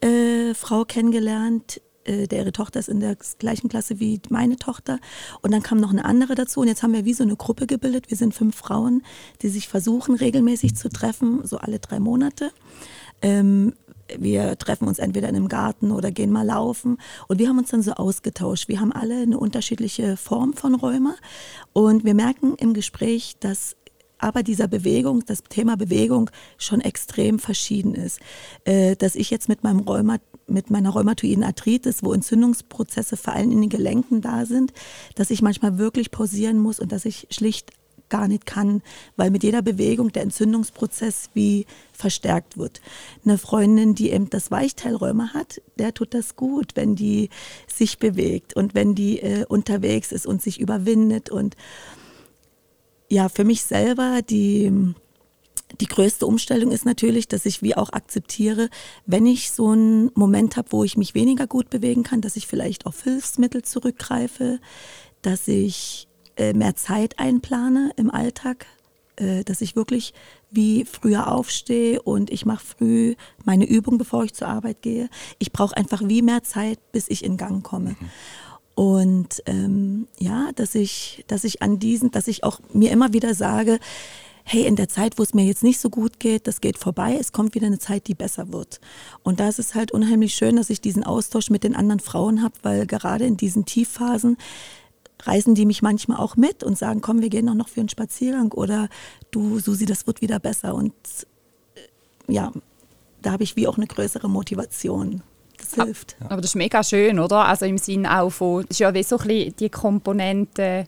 äh, 0.00 0.54
Frau 0.54 0.84
kennengelernt, 0.84 1.80
äh, 2.04 2.28
deren 2.28 2.52
Tochter 2.52 2.78
ist 2.78 2.88
in 2.88 3.00
der 3.00 3.16
gleichen 3.40 3.68
Klasse 3.68 3.98
wie 3.98 4.20
meine 4.28 4.56
Tochter. 4.56 5.00
Und 5.42 5.52
dann 5.52 5.62
kam 5.62 5.80
noch 5.80 5.90
eine 5.90 6.04
andere 6.04 6.36
dazu. 6.36 6.60
Und 6.60 6.68
jetzt 6.68 6.84
haben 6.84 6.92
wir 6.92 7.04
wie 7.04 7.14
so 7.14 7.24
eine 7.24 7.34
Gruppe 7.34 7.66
gebildet. 7.66 8.10
Wir 8.10 8.16
sind 8.16 8.32
fünf 8.32 8.54
Frauen, 8.54 9.02
die 9.42 9.48
sich 9.48 9.66
versuchen, 9.66 10.14
regelmäßig 10.14 10.76
zu 10.76 10.88
treffen, 10.88 11.40
so 11.44 11.58
alle 11.58 11.80
drei 11.80 11.98
Monate. 11.98 12.52
Ähm, 13.22 13.72
wir 14.18 14.56
treffen 14.58 14.88
uns 14.88 14.98
entweder 14.98 15.28
in 15.28 15.36
einem 15.36 15.48
Garten 15.48 15.90
oder 15.90 16.10
gehen 16.10 16.30
mal 16.30 16.46
laufen. 16.46 16.98
Und 17.28 17.38
wir 17.38 17.48
haben 17.48 17.58
uns 17.58 17.70
dann 17.70 17.82
so 17.82 17.92
ausgetauscht. 17.92 18.68
Wir 18.68 18.80
haben 18.80 18.92
alle 18.92 19.22
eine 19.22 19.38
unterschiedliche 19.38 20.16
Form 20.16 20.52
von 20.54 20.74
Rheuma. 20.74 21.14
Und 21.72 22.04
wir 22.04 22.14
merken 22.14 22.54
im 22.56 22.74
Gespräch, 22.74 23.36
dass 23.40 23.76
aber 24.18 24.42
dieser 24.42 24.66
Bewegung, 24.66 25.24
das 25.26 25.42
Thema 25.42 25.76
Bewegung 25.76 26.30
schon 26.56 26.80
extrem 26.80 27.38
verschieden 27.38 27.94
ist. 27.94 28.20
Äh, 28.64 28.96
dass 28.96 29.14
ich 29.14 29.30
jetzt 29.30 29.48
mit 29.48 29.62
meinem 29.62 29.80
Rheuma 29.80 30.18
mit 30.48 30.70
meiner 30.70 30.90
rheumatoiden 30.90 31.42
Arthritis, 31.42 32.04
wo 32.04 32.12
Entzündungsprozesse 32.12 33.16
vor 33.16 33.34
allem 33.34 33.50
in 33.50 33.62
den 33.62 33.68
Gelenken 33.68 34.20
da 34.20 34.46
sind, 34.46 34.72
dass 35.16 35.30
ich 35.30 35.42
manchmal 35.42 35.78
wirklich 35.78 36.12
pausieren 36.12 36.58
muss 36.58 36.78
und 36.78 36.92
dass 36.92 37.04
ich 37.04 37.26
schlicht 37.30 37.72
gar 38.08 38.28
nicht 38.28 38.46
kann, 38.46 38.82
weil 39.16 39.30
mit 39.30 39.42
jeder 39.42 39.62
Bewegung 39.62 40.12
der 40.12 40.22
Entzündungsprozess 40.22 41.30
wie 41.34 41.66
verstärkt 41.92 42.56
wird. 42.56 42.80
Eine 43.24 43.38
Freundin, 43.38 43.94
die 43.94 44.10
eben 44.10 44.30
das 44.30 44.50
Weichteilräume 44.50 45.34
hat, 45.34 45.60
der 45.78 45.94
tut 45.94 46.14
das 46.14 46.36
gut, 46.36 46.72
wenn 46.74 46.94
die 46.94 47.30
sich 47.66 47.98
bewegt 47.98 48.54
und 48.54 48.74
wenn 48.74 48.94
die 48.94 49.20
äh, 49.20 49.44
unterwegs 49.46 50.12
ist 50.12 50.26
und 50.26 50.42
sich 50.42 50.60
überwindet. 50.60 51.30
Und 51.30 51.56
ja, 53.08 53.28
für 53.28 53.44
mich 53.44 53.62
selber 53.62 54.20
die 54.22 54.94
die 55.80 55.86
größte 55.86 56.26
Umstellung 56.26 56.70
ist 56.70 56.84
natürlich, 56.84 57.28
dass 57.28 57.44
ich 57.44 57.62
wie 57.62 57.76
auch 57.76 57.92
akzeptiere, 57.92 58.70
wenn 59.04 59.26
ich 59.26 59.50
so 59.50 59.70
einen 59.70 60.10
Moment 60.14 60.56
habe, 60.56 60.70
wo 60.70 60.84
ich 60.84 60.96
mich 60.96 61.14
weniger 61.14 61.46
gut 61.46 61.70
bewegen 61.70 62.02
kann, 62.02 62.20
dass 62.20 62.36
ich 62.36 62.46
vielleicht 62.46 62.86
auf 62.86 63.02
Hilfsmittel 63.02 63.62
zurückgreife, 63.62 64.60
dass 65.22 65.48
ich 65.48 66.08
mehr 66.52 66.76
Zeit 66.76 67.18
einplane 67.18 67.90
im 67.96 68.10
Alltag, 68.10 68.66
äh, 69.16 69.44
dass 69.44 69.60
ich 69.60 69.76
wirklich 69.76 70.12
wie 70.50 70.84
früher 70.84 71.32
aufstehe 71.32 72.00
und 72.02 72.30
ich 72.30 72.44
mache 72.46 72.64
früh 72.64 73.14
meine 73.44 73.66
Übung, 73.66 73.98
bevor 73.98 74.24
ich 74.24 74.34
zur 74.34 74.48
Arbeit 74.48 74.82
gehe. 74.82 75.08
Ich 75.38 75.52
brauche 75.52 75.76
einfach 75.76 76.02
wie 76.04 76.22
mehr 76.22 76.42
Zeit, 76.42 76.78
bis 76.92 77.08
ich 77.08 77.24
in 77.24 77.36
Gang 77.36 77.64
komme. 77.64 77.90
Mhm. 77.90 78.10
Und 78.74 79.42
ähm, 79.46 80.06
ja, 80.18 80.50
dass 80.54 80.74
ich, 80.74 81.24
dass 81.28 81.44
ich 81.44 81.62
an 81.62 81.78
diesen, 81.78 82.10
dass 82.10 82.28
ich 82.28 82.44
auch 82.44 82.60
mir 82.74 82.90
immer 82.90 83.14
wieder 83.14 83.34
sage, 83.34 83.78
hey, 84.44 84.66
in 84.66 84.76
der 84.76 84.88
Zeit, 84.88 85.18
wo 85.18 85.22
es 85.22 85.32
mir 85.32 85.44
jetzt 85.44 85.64
nicht 85.64 85.80
so 85.80 85.88
gut 85.88 86.20
geht, 86.20 86.46
das 86.46 86.60
geht 86.60 86.78
vorbei, 86.78 87.16
es 87.18 87.32
kommt 87.32 87.54
wieder 87.54 87.66
eine 87.66 87.78
Zeit, 87.78 88.06
die 88.06 88.14
besser 88.14 88.52
wird. 88.52 88.80
Und 89.22 89.40
da 89.40 89.48
ist 89.48 89.58
es 89.58 89.74
halt 89.74 89.92
unheimlich 89.92 90.34
schön, 90.34 90.56
dass 90.56 90.70
ich 90.70 90.80
diesen 90.80 91.04
Austausch 91.04 91.48
mit 91.48 91.64
den 91.64 91.74
anderen 91.74 92.00
Frauen 92.00 92.42
habe, 92.42 92.54
weil 92.62 92.86
gerade 92.86 93.24
in 93.24 93.38
diesen 93.38 93.64
Tiefphasen 93.64 94.36
reisen 95.22 95.54
die 95.54 95.66
mich 95.66 95.82
manchmal 95.82 96.18
auch 96.18 96.36
mit 96.36 96.62
und 96.62 96.78
sagen, 96.78 97.00
komm, 97.00 97.20
wir 97.20 97.28
gehen 97.28 97.46
doch 97.46 97.54
noch 97.54 97.68
für 97.68 97.80
einen 97.80 97.88
Spaziergang 97.88 98.52
oder 98.52 98.88
du, 99.30 99.58
Susi, 99.58 99.86
das 99.86 100.06
wird 100.06 100.20
wieder 100.20 100.38
besser. 100.38 100.74
Und 100.74 100.92
äh, 101.74 102.32
ja, 102.32 102.52
da 103.22 103.32
habe 103.32 103.42
ich 103.42 103.56
wie 103.56 103.66
auch 103.66 103.76
eine 103.76 103.86
größere 103.86 104.28
Motivation. 104.28 105.22
Das 105.58 105.74
hilft. 105.74 106.16
Aber 106.20 106.36
das 106.36 106.50
ist 106.50 106.54
mega 106.54 106.82
schön, 106.84 107.18
oder? 107.18 107.46
Also 107.46 107.64
im 107.64 107.78
Sinn 107.78 108.06
auch 108.06 108.30
von, 108.30 108.62
das 108.62 108.72
ist 108.72 108.80
ja 108.80 108.92
wie 108.94 109.02
so 109.02 109.18
ein 109.18 109.26
bisschen 109.26 109.56
die 109.56 109.70
Komponente 109.70 110.86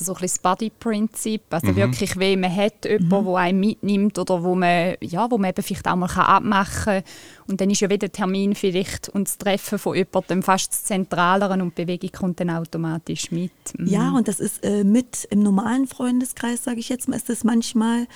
also 0.00 0.12
so 0.12 0.18
ein 0.18 0.20
bisschen 0.22 0.40
das 0.42 0.50
Body-Prinzip, 0.50 1.42
also 1.50 1.68
mhm. 1.68 1.76
wirklich, 1.76 2.18
wie 2.18 2.36
man 2.36 2.54
hat, 2.54 2.84
jemanden, 2.84 3.06
mhm. 3.06 3.24
der 3.24 3.36
einen 3.36 3.60
mitnimmt 3.60 4.18
oder 4.18 4.42
wo 4.42 4.54
man, 4.54 4.94
ja, 5.00 5.30
wo 5.30 5.38
man 5.38 5.50
eben 5.50 5.62
vielleicht 5.62 5.86
auch 5.88 5.96
mal 5.96 6.06
abmachen 6.06 6.84
kann. 6.84 7.02
Und 7.48 7.60
dann 7.60 7.70
ist 7.70 7.80
ja 7.80 7.88
wieder 7.88 7.98
der 7.98 8.12
Termin 8.12 8.54
vielleicht 8.54 9.08
und 9.10 9.28
das 9.28 9.38
Treffen 9.38 9.78
von 9.78 9.94
jemandem 9.94 10.42
fast 10.42 10.72
das 10.72 10.84
Zentralere 10.84 11.54
und 11.54 11.76
die 11.76 11.84
Bewegung 11.84 12.10
kommt 12.12 12.40
dann 12.40 12.50
automatisch 12.50 13.30
mit. 13.30 13.52
Mhm. 13.78 13.86
Ja, 13.86 14.10
und 14.12 14.28
das 14.28 14.40
ist 14.40 14.64
äh, 14.64 14.84
mit 14.84 15.26
im 15.30 15.42
normalen 15.42 15.86
Freundeskreis, 15.86 16.64
sage 16.64 16.80
ich 16.80 16.88
jetzt 16.88 17.08
mal, 17.08 17.16
ist 17.16 17.28
das 17.28 17.44
manchmal 17.44 18.06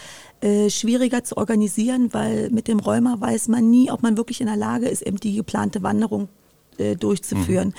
äh, 0.41 0.71
schwieriger 0.71 1.25
zu 1.25 1.37
organisieren, 1.37 2.13
weil 2.13 2.51
mit 2.51 2.69
dem 2.69 2.81
Rheuma 2.81 3.17
weiß 3.19 3.49
man 3.49 3.69
nie, 3.71 3.91
ob 3.91 4.03
man 4.03 4.17
wirklich 4.17 4.41
in 4.41 4.47
der 4.47 4.57
Lage 4.57 4.89
ist, 4.89 5.03
eben 5.03 5.19
die 5.19 5.37
geplante 5.37 5.83
Wanderung 5.83 6.29
äh, 6.79 6.97
durchzuführen. 6.97 7.69
Mhm. 7.69 7.75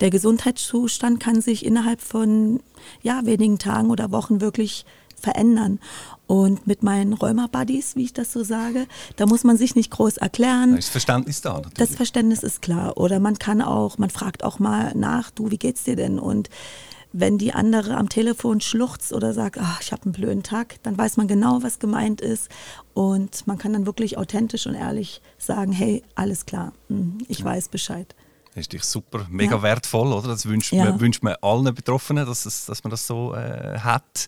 Der 0.00 0.10
Gesundheitszustand 0.10 1.20
kann 1.20 1.40
sich 1.40 1.64
innerhalb 1.64 2.00
von 2.00 2.60
ja, 3.02 3.24
wenigen 3.24 3.58
Tagen 3.58 3.90
oder 3.90 4.10
Wochen 4.10 4.40
wirklich 4.40 4.84
verändern. 5.20 5.78
Und 6.26 6.66
mit 6.66 6.82
meinen 6.82 7.12
Rheuma-Buddies, 7.12 7.96
wie 7.96 8.04
ich 8.04 8.12
das 8.12 8.32
so 8.32 8.44
sage, 8.44 8.86
da 9.16 9.26
muss 9.26 9.44
man 9.44 9.56
sich 9.56 9.74
nicht 9.74 9.90
groß 9.90 10.16
erklären. 10.16 10.76
Das 10.76 10.88
Verständnis 10.88 11.40
da. 11.40 11.54
Natürlich. 11.54 11.74
Das 11.74 11.90
Verständnis 11.90 12.42
ist 12.42 12.62
klar. 12.62 12.96
Oder 12.96 13.20
man 13.20 13.38
kann 13.38 13.60
auch, 13.60 13.98
man 13.98 14.10
fragt 14.10 14.44
auch 14.44 14.58
mal 14.58 14.92
nach, 14.94 15.30
du, 15.30 15.50
wie 15.50 15.58
geht's 15.58 15.84
dir 15.84 15.96
denn? 15.96 16.18
Und 16.18 16.48
wenn 17.12 17.38
die 17.38 17.52
andere 17.52 17.96
am 17.96 18.08
Telefon 18.08 18.60
schluchzt 18.60 19.12
oder 19.12 19.32
sagt, 19.32 19.58
ach, 19.60 19.80
ich 19.82 19.92
habe 19.92 20.04
einen 20.04 20.12
blöden 20.12 20.42
Tag, 20.42 20.76
dann 20.84 20.96
weiß 20.96 21.16
man 21.16 21.26
genau, 21.26 21.62
was 21.62 21.80
gemeint 21.80 22.20
ist. 22.20 22.48
Und 22.94 23.46
man 23.46 23.58
kann 23.58 23.72
dann 23.72 23.86
wirklich 23.86 24.16
authentisch 24.16 24.66
und 24.66 24.74
ehrlich 24.74 25.20
sagen, 25.38 25.72
hey, 25.72 26.04
alles 26.14 26.46
klar, 26.46 26.72
hm, 26.88 27.18
ich 27.28 27.40
ja. 27.40 27.46
weiß 27.46 27.68
Bescheid. 27.68 28.14
Das 28.54 28.66
ist 28.66 28.90
super, 28.90 29.26
mega 29.30 29.56
ja. 29.56 29.62
wertvoll, 29.62 30.12
oder? 30.12 30.28
Das 30.28 30.44
wünscht, 30.46 30.72
ja. 30.72 30.84
man, 30.84 31.00
wünscht 31.00 31.22
man 31.22 31.36
allen 31.40 31.72
Betroffenen, 31.72 32.26
dass, 32.26 32.46
es, 32.46 32.66
dass 32.66 32.82
man 32.82 32.90
das 32.90 33.06
so 33.06 33.32
äh, 33.34 33.78
hat. 33.78 34.26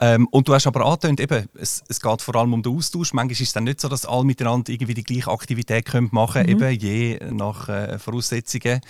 Ähm, 0.00 0.28
und 0.30 0.46
du 0.46 0.54
hast 0.54 0.66
aber 0.66 0.84
angetönt, 0.84 1.18
eben, 1.20 1.48
es, 1.54 1.82
es 1.88 2.00
geht 2.00 2.20
vor 2.20 2.36
allem 2.36 2.52
um 2.52 2.62
den 2.62 2.76
Austausch. 2.76 3.14
Manchmal 3.14 3.32
ist 3.32 3.40
es 3.40 3.52
dann 3.54 3.64
nicht 3.64 3.80
so, 3.80 3.88
dass 3.88 4.04
alle 4.04 4.24
miteinander 4.24 4.70
irgendwie 4.70 4.94
die 4.94 5.02
gleiche 5.02 5.30
Aktivität 5.30 5.86
können 5.86 6.10
machen 6.12 6.44
können, 6.44 6.58
mhm. 6.58 6.62
eben 6.62 6.80
je 6.80 7.18
nach 7.30 7.68
äh, 7.70 7.98
Voraussetzungen. 7.98 8.80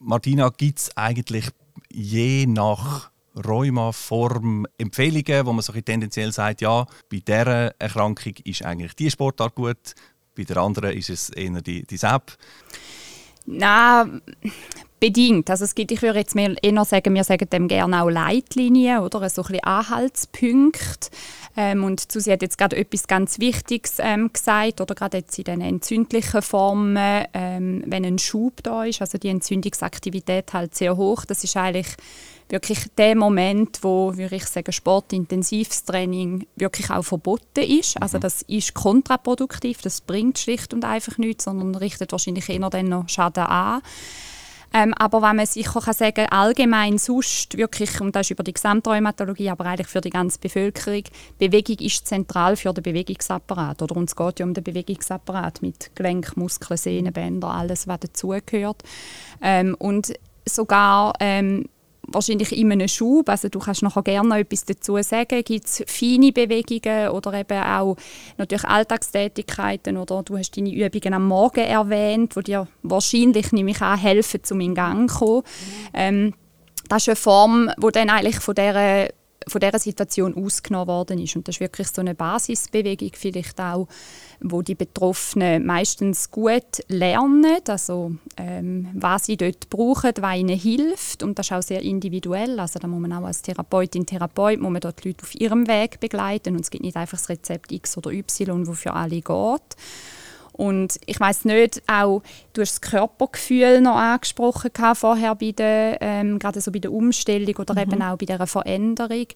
Martina, 0.00 0.48
gibt 0.50 0.78
es 0.78 0.96
eigentlich 0.96 1.50
je 1.90 2.46
nach 2.46 3.10
Rheuma-Form 3.36 4.66
Empfehlungen, 4.78 5.46
wo 5.46 5.52
man 5.52 5.62
so 5.62 5.72
tendenziell 5.72 6.32
sagt, 6.32 6.60
ja, 6.60 6.86
bei 7.10 7.18
dieser 7.18 7.78
Erkrankung 7.78 8.34
ist 8.44 8.64
eigentlich 8.64 8.94
die 8.94 9.10
Sportart 9.10 9.54
gut, 9.54 9.94
bei 10.34 10.44
der 10.44 10.58
anderen 10.58 10.96
ist 10.96 11.10
es 11.10 11.30
eher 11.30 11.60
die, 11.60 11.84
die 11.84 11.96
SAP? 11.96 12.36
Nein, 13.50 14.20
bedingt. 15.00 15.50
Also 15.50 15.64
es 15.64 15.74
gibt, 15.74 15.92
ich 15.92 16.02
würde 16.02 16.18
jetzt 16.18 16.34
mehr 16.34 16.54
eher 16.62 16.84
sagen, 16.84 17.14
wir 17.14 17.24
sagen 17.24 17.48
dem 17.50 17.68
gerne 17.68 18.02
auch 18.02 18.08
Leitlinien 18.08 19.00
oder 19.00 19.28
so 19.28 19.42
ein 19.42 19.48
bisschen 19.48 19.64
Anhaltspunkte. 19.64 21.10
Ähm, 21.56 21.84
und 21.84 22.10
Susi 22.10 22.30
hat 22.30 22.42
jetzt 22.42 22.58
gerade 22.58 22.76
etwas 22.76 23.06
ganz 23.06 23.38
Wichtiges 23.38 23.96
ähm, 23.98 24.32
gesagt, 24.32 24.80
oder 24.80 24.94
gerade 24.94 25.18
jetzt 25.18 25.38
in 25.38 25.44
den 25.44 25.60
entzündlichen 25.60 26.42
Formen, 26.42 27.24
ähm, 27.34 27.82
wenn 27.86 28.04
ein 28.04 28.18
Schub 28.18 28.62
da 28.62 28.84
ist, 28.84 29.00
also 29.00 29.18
die 29.18 29.28
Entzündungsaktivität 29.28 30.52
halt 30.52 30.74
sehr 30.74 30.96
hoch, 30.96 31.24
das 31.24 31.42
ist 31.44 31.56
eigentlich 31.56 31.88
wirklich 32.48 32.86
der 32.96 33.16
Moment, 33.16 33.78
wo, 33.82 34.16
würde 34.16 34.36
ich 34.36 34.46
sagen, 34.46 34.72
sportintensives 34.72 35.84
Training 35.84 36.46
wirklich 36.56 36.90
auch 36.90 37.02
verboten 37.02 37.60
ist. 37.60 38.00
Also 38.00 38.18
mhm. 38.18 38.22
das 38.22 38.42
ist 38.42 38.74
kontraproduktiv, 38.74 39.82
das 39.82 40.00
bringt 40.00 40.38
schlicht 40.38 40.72
und 40.72 40.84
einfach 40.84 41.18
nichts, 41.18 41.44
sondern 41.44 41.74
richtet 41.74 42.12
wahrscheinlich 42.12 42.48
eher 42.48 42.70
dann 42.70 42.88
noch 42.88 43.08
Schaden 43.08 43.44
an. 43.44 43.82
Ähm, 44.72 44.94
aber 44.94 45.22
was 45.22 45.34
man 45.34 45.46
sicher 45.46 45.80
kann 45.80 45.94
sagen 45.94 46.26
allgemein 46.30 46.98
sonst 46.98 47.56
wirklich, 47.56 48.00
und 48.00 48.14
das 48.14 48.26
ist 48.26 48.32
über 48.32 48.42
die 48.42 48.52
Gesamtrheumatologie, 48.52 49.50
aber 49.50 49.66
eigentlich 49.66 49.88
für 49.88 50.00
die 50.00 50.10
ganze 50.10 50.38
Bevölkerung, 50.38 51.04
Bewegung 51.38 51.78
ist 51.78 52.06
zentral 52.06 52.56
für 52.56 52.72
den 52.72 52.82
Bewegungsapparat. 52.82 53.82
Oder? 53.82 53.96
Und 53.96 54.10
es 54.10 54.16
geht 54.16 54.40
ja 54.40 54.46
um 54.46 54.54
den 54.54 54.64
Bewegungsapparat 54.64 55.62
mit 55.62 55.94
Gelenk, 55.94 56.36
Muskeln, 56.36 56.76
Sehnen, 56.76 57.12
Bänder, 57.12 57.48
alles, 57.48 57.88
was 57.88 58.00
dazugehört. 58.00 58.82
Ähm, 59.42 59.74
und 59.78 60.12
sogar 60.44 61.14
ähm, 61.20 61.68
wahrscheinlich 62.08 62.56
in 62.56 62.72
einem 62.72 62.88
Schub. 62.88 63.28
Also 63.28 63.48
du 63.48 63.58
kannst 63.58 63.82
nachher 63.82 64.02
gerne 64.02 64.28
noch 64.28 64.36
etwas 64.36 64.64
dazu 64.64 65.00
sagen. 65.02 65.42
Gibt 65.44 65.66
es 65.66 65.84
feine 65.86 66.32
Bewegungen 66.32 67.08
oder 67.10 67.34
eben 67.34 67.62
auch 67.62 67.96
natürlich 68.36 68.64
Alltagstätigkeiten 68.64 69.96
oder 69.96 70.22
du 70.22 70.36
hast 70.36 70.56
deine 70.56 70.72
Übungen 70.72 71.14
am 71.14 71.26
Morgen 71.26 71.64
erwähnt, 71.64 72.34
die 72.36 72.42
dir 72.42 72.66
wahrscheinlich 72.82 73.52
nämlich 73.52 73.80
auch 73.82 73.96
helfen, 73.96 74.42
zum 74.42 74.60
in 74.60 74.74
Gang 74.74 75.10
zu 75.10 75.18
kommen. 75.18 75.42
Mhm. 75.42 75.88
Ähm, 75.94 76.34
das 76.88 77.02
ist 77.02 77.08
eine 77.08 77.16
Form, 77.16 77.70
die 77.76 77.92
dann 77.92 78.10
eigentlich 78.10 78.40
von 78.40 78.54
dieser 78.54 79.08
von 79.48 79.60
dieser 79.60 79.78
Situation 79.78 80.34
ausgenommen 80.34 80.88
worden 80.88 81.18
ist. 81.18 81.36
Und 81.36 81.48
das 81.48 81.56
ist 81.56 81.60
wirklich 81.60 81.88
so 81.88 82.00
eine 82.00 82.14
Basisbewegung 82.14 83.10
vielleicht 83.14 83.60
auch, 83.60 83.88
wo 84.40 84.62
die 84.62 84.74
Betroffenen 84.74 85.64
meistens 85.64 86.30
gut 86.30 86.82
lernen, 86.88 87.58
also 87.66 88.12
ähm, 88.36 88.88
was 88.94 89.26
sie 89.26 89.36
dort 89.36 89.68
brauchen, 89.70 90.12
was 90.20 90.36
ihnen 90.36 90.58
hilft. 90.58 91.22
Und 91.22 91.38
das 91.38 91.46
ist 91.46 91.52
auch 91.52 91.62
sehr 91.62 91.82
individuell. 91.82 92.60
Also 92.60 92.78
da 92.78 92.86
muss 92.86 93.00
man 93.00 93.12
auch 93.12 93.24
als 93.24 93.42
Therapeutin, 93.42 94.06
Therapeut, 94.06 94.60
muss 94.60 94.72
man 94.72 94.80
dort 94.80 95.02
die 95.02 95.08
Leute 95.08 95.22
auf 95.22 95.34
ihrem 95.34 95.66
Weg 95.66 96.00
begleiten. 96.00 96.54
Und 96.54 96.60
es 96.60 96.70
gibt 96.70 96.84
nicht 96.84 96.96
einfach 96.96 97.18
das 97.18 97.28
Rezept 97.28 97.72
X 97.72 97.96
oder 97.96 98.12
Y, 98.12 98.64
das 98.64 98.78
für 98.78 98.92
alle 98.92 99.20
geht. 99.20 99.76
Und 100.58 100.98
ich 101.06 101.20
weiß 101.20 101.44
nicht, 101.44 101.82
auch 101.86 102.20
du 102.52 102.62
hast 102.62 102.72
das 102.72 102.80
Körpergefühl 102.80 103.80
noch 103.80 103.94
angesprochen 103.94 104.72
vorher 104.94 105.36
bei 105.36 105.52
der, 105.52 105.98
ähm, 106.00 106.40
gerade 106.40 106.60
so 106.60 106.72
bei 106.72 106.80
der 106.80 106.92
Umstellung 106.92 107.54
oder 107.58 107.74
mhm. 107.74 107.80
eben 107.80 108.02
auch 108.02 108.18
bei 108.18 108.26
der 108.26 108.44
Veränderung. 108.44 109.26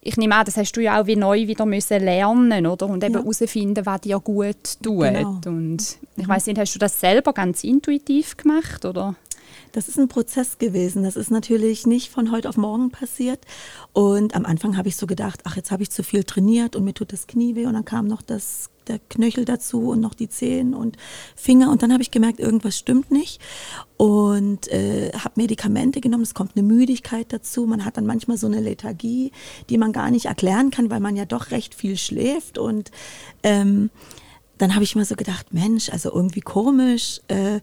Ich 0.00 0.16
nehme 0.16 0.34
an, 0.34 0.46
das 0.46 0.56
hast 0.56 0.72
du 0.72 0.80
ja 0.80 1.02
auch 1.02 1.06
wie 1.06 1.16
neu 1.16 1.46
wieder 1.46 1.66
müssen 1.66 2.02
lernen 2.02 2.66
oder 2.66 2.86
und 2.86 3.04
eben 3.04 3.16
herausfinden, 3.16 3.84
ja. 3.84 3.86
was 3.86 4.00
dir 4.00 4.18
gut 4.20 4.80
tut. 4.82 5.02
Genau. 5.02 5.38
Und 5.44 5.98
ich 6.16 6.26
mhm. 6.26 6.28
weiß 6.28 6.46
nicht, 6.46 6.58
hast 6.58 6.74
du 6.74 6.78
das 6.78 6.98
selber 6.98 7.34
ganz 7.34 7.62
intuitiv 7.62 8.38
gemacht 8.38 8.86
oder? 8.86 9.16
Das 9.72 9.88
ist 9.88 9.98
ein 9.98 10.08
Prozess 10.08 10.58
gewesen. 10.58 11.02
Das 11.02 11.16
ist 11.16 11.30
natürlich 11.30 11.86
nicht 11.86 12.10
von 12.10 12.30
heute 12.32 12.48
auf 12.48 12.56
morgen 12.56 12.90
passiert. 12.90 13.40
Und 13.92 14.34
am 14.34 14.44
Anfang 14.44 14.76
habe 14.76 14.88
ich 14.88 14.96
so 14.96 15.06
gedacht, 15.06 15.40
ach, 15.44 15.56
jetzt 15.56 15.70
habe 15.70 15.82
ich 15.82 15.90
zu 15.90 16.02
viel 16.02 16.24
trainiert 16.24 16.76
und 16.76 16.84
mir 16.84 16.94
tut 16.94 17.12
das 17.12 17.26
Knie 17.26 17.54
weh. 17.54 17.66
Und 17.66 17.74
dann 17.74 17.84
kam 17.84 18.06
noch 18.06 18.22
das 18.22 18.70
der 18.88 18.98
Knöchel 19.10 19.44
dazu 19.44 19.90
und 19.90 20.00
noch 20.00 20.14
die 20.14 20.28
Zehen 20.28 20.74
und 20.74 20.96
Finger. 21.36 21.70
Und 21.70 21.82
dann 21.82 21.92
habe 21.92 22.02
ich 22.02 22.10
gemerkt, 22.10 22.40
irgendwas 22.40 22.76
stimmt 22.76 23.10
nicht. 23.10 23.40
Und 23.96 24.68
äh, 24.68 25.12
habe 25.12 25.34
Medikamente 25.36 26.00
genommen. 26.00 26.22
Es 26.22 26.34
kommt 26.34 26.56
eine 26.56 26.66
Müdigkeit 26.66 27.32
dazu. 27.32 27.66
Man 27.66 27.84
hat 27.84 27.96
dann 27.96 28.06
manchmal 28.06 28.38
so 28.38 28.46
eine 28.46 28.60
Lethargie, 28.60 29.32
die 29.68 29.78
man 29.78 29.92
gar 29.92 30.10
nicht 30.10 30.26
erklären 30.26 30.70
kann, 30.70 30.90
weil 30.90 31.00
man 31.00 31.16
ja 31.16 31.24
doch 31.24 31.50
recht 31.50 31.74
viel 31.74 31.96
schläft. 31.96 32.58
Und 32.58 32.90
ähm, 33.42 33.90
dann 34.58 34.74
habe 34.74 34.84
ich 34.84 34.96
mal 34.96 35.04
so 35.04 35.14
gedacht, 35.14 35.52
Mensch, 35.52 35.90
also 35.90 36.12
irgendwie 36.12 36.40
komisch. 36.40 37.20
Äh, 37.28 37.60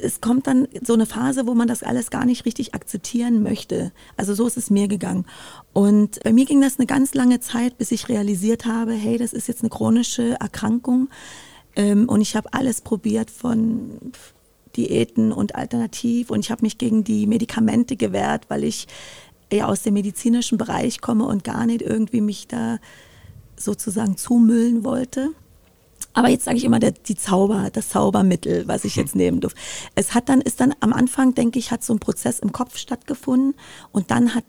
es 0.00 0.20
kommt 0.20 0.46
dann 0.46 0.68
so 0.82 0.94
eine 0.94 1.06
Phase, 1.06 1.46
wo 1.46 1.54
man 1.54 1.68
das 1.68 1.82
alles 1.82 2.10
gar 2.10 2.24
nicht 2.24 2.44
richtig 2.44 2.74
akzeptieren 2.74 3.42
möchte. 3.42 3.92
Also 4.16 4.34
so 4.34 4.46
ist 4.46 4.56
es 4.56 4.70
mir 4.70 4.88
gegangen. 4.88 5.26
Und 5.72 6.22
bei 6.22 6.32
mir 6.32 6.44
ging 6.44 6.60
das 6.60 6.78
eine 6.78 6.86
ganz 6.86 7.14
lange 7.14 7.40
Zeit, 7.40 7.78
bis 7.78 7.90
ich 7.92 8.08
realisiert 8.08 8.66
habe, 8.66 8.92
hey, 8.92 9.18
das 9.18 9.32
ist 9.32 9.48
jetzt 9.48 9.62
eine 9.62 9.70
chronische 9.70 10.36
Erkrankung. 10.40 11.08
Ähm, 11.74 12.08
und 12.08 12.20
ich 12.20 12.36
habe 12.36 12.52
alles 12.52 12.80
probiert 12.80 13.30
von 13.30 14.12
Diäten 14.76 15.32
und 15.32 15.54
Alternativ 15.54 16.30
und 16.30 16.40
ich 16.40 16.50
habe 16.50 16.62
mich 16.62 16.78
gegen 16.78 17.02
die 17.02 17.26
Medikamente 17.26 17.96
gewehrt, 17.96 18.44
weil 18.48 18.64
ich 18.64 18.86
eher 19.48 19.68
aus 19.68 19.82
dem 19.82 19.94
medizinischen 19.94 20.58
Bereich 20.58 21.00
komme 21.00 21.24
und 21.24 21.44
gar 21.44 21.66
nicht 21.66 21.82
irgendwie 21.82 22.20
mich 22.20 22.46
da 22.46 22.78
sozusagen 23.56 24.16
zumüllen 24.16 24.84
wollte. 24.84 25.30
Aber 26.16 26.30
jetzt 26.30 26.46
sage 26.46 26.56
ich 26.56 26.64
immer 26.64 26.80
der, 26.80 26.92
die 26.92 27.14
Zauber, 27.14 27.68
das 27.70 27.90
Zaubermittel, 27.90 28.66
was 28.66 28.84
ich 28.84 28.96
jetzt 28.96 29.14
nehmen 29.14 29.40
durfte. 29.40 29.60
Es 29.94 30.14
hat 30.14 30.30
dann, 30.30 30.40
ist 30.40 30.60
dann 30.60 30.74
am 30.80 30.94
Anfang, 30.94 31.34
denke 31.34 31.58
ich, 31.58 31.70
hat 31.70 31.84
so 31.84 31.92
ein 31.92 31.98
Prozess 31.98 32.38
im 32.38 32.52
Kopf 32.52 32.78
stattgefunden 32.78 33.54
und 33.92 34.10
dann 34.10 34.34
hat 34.34 34.44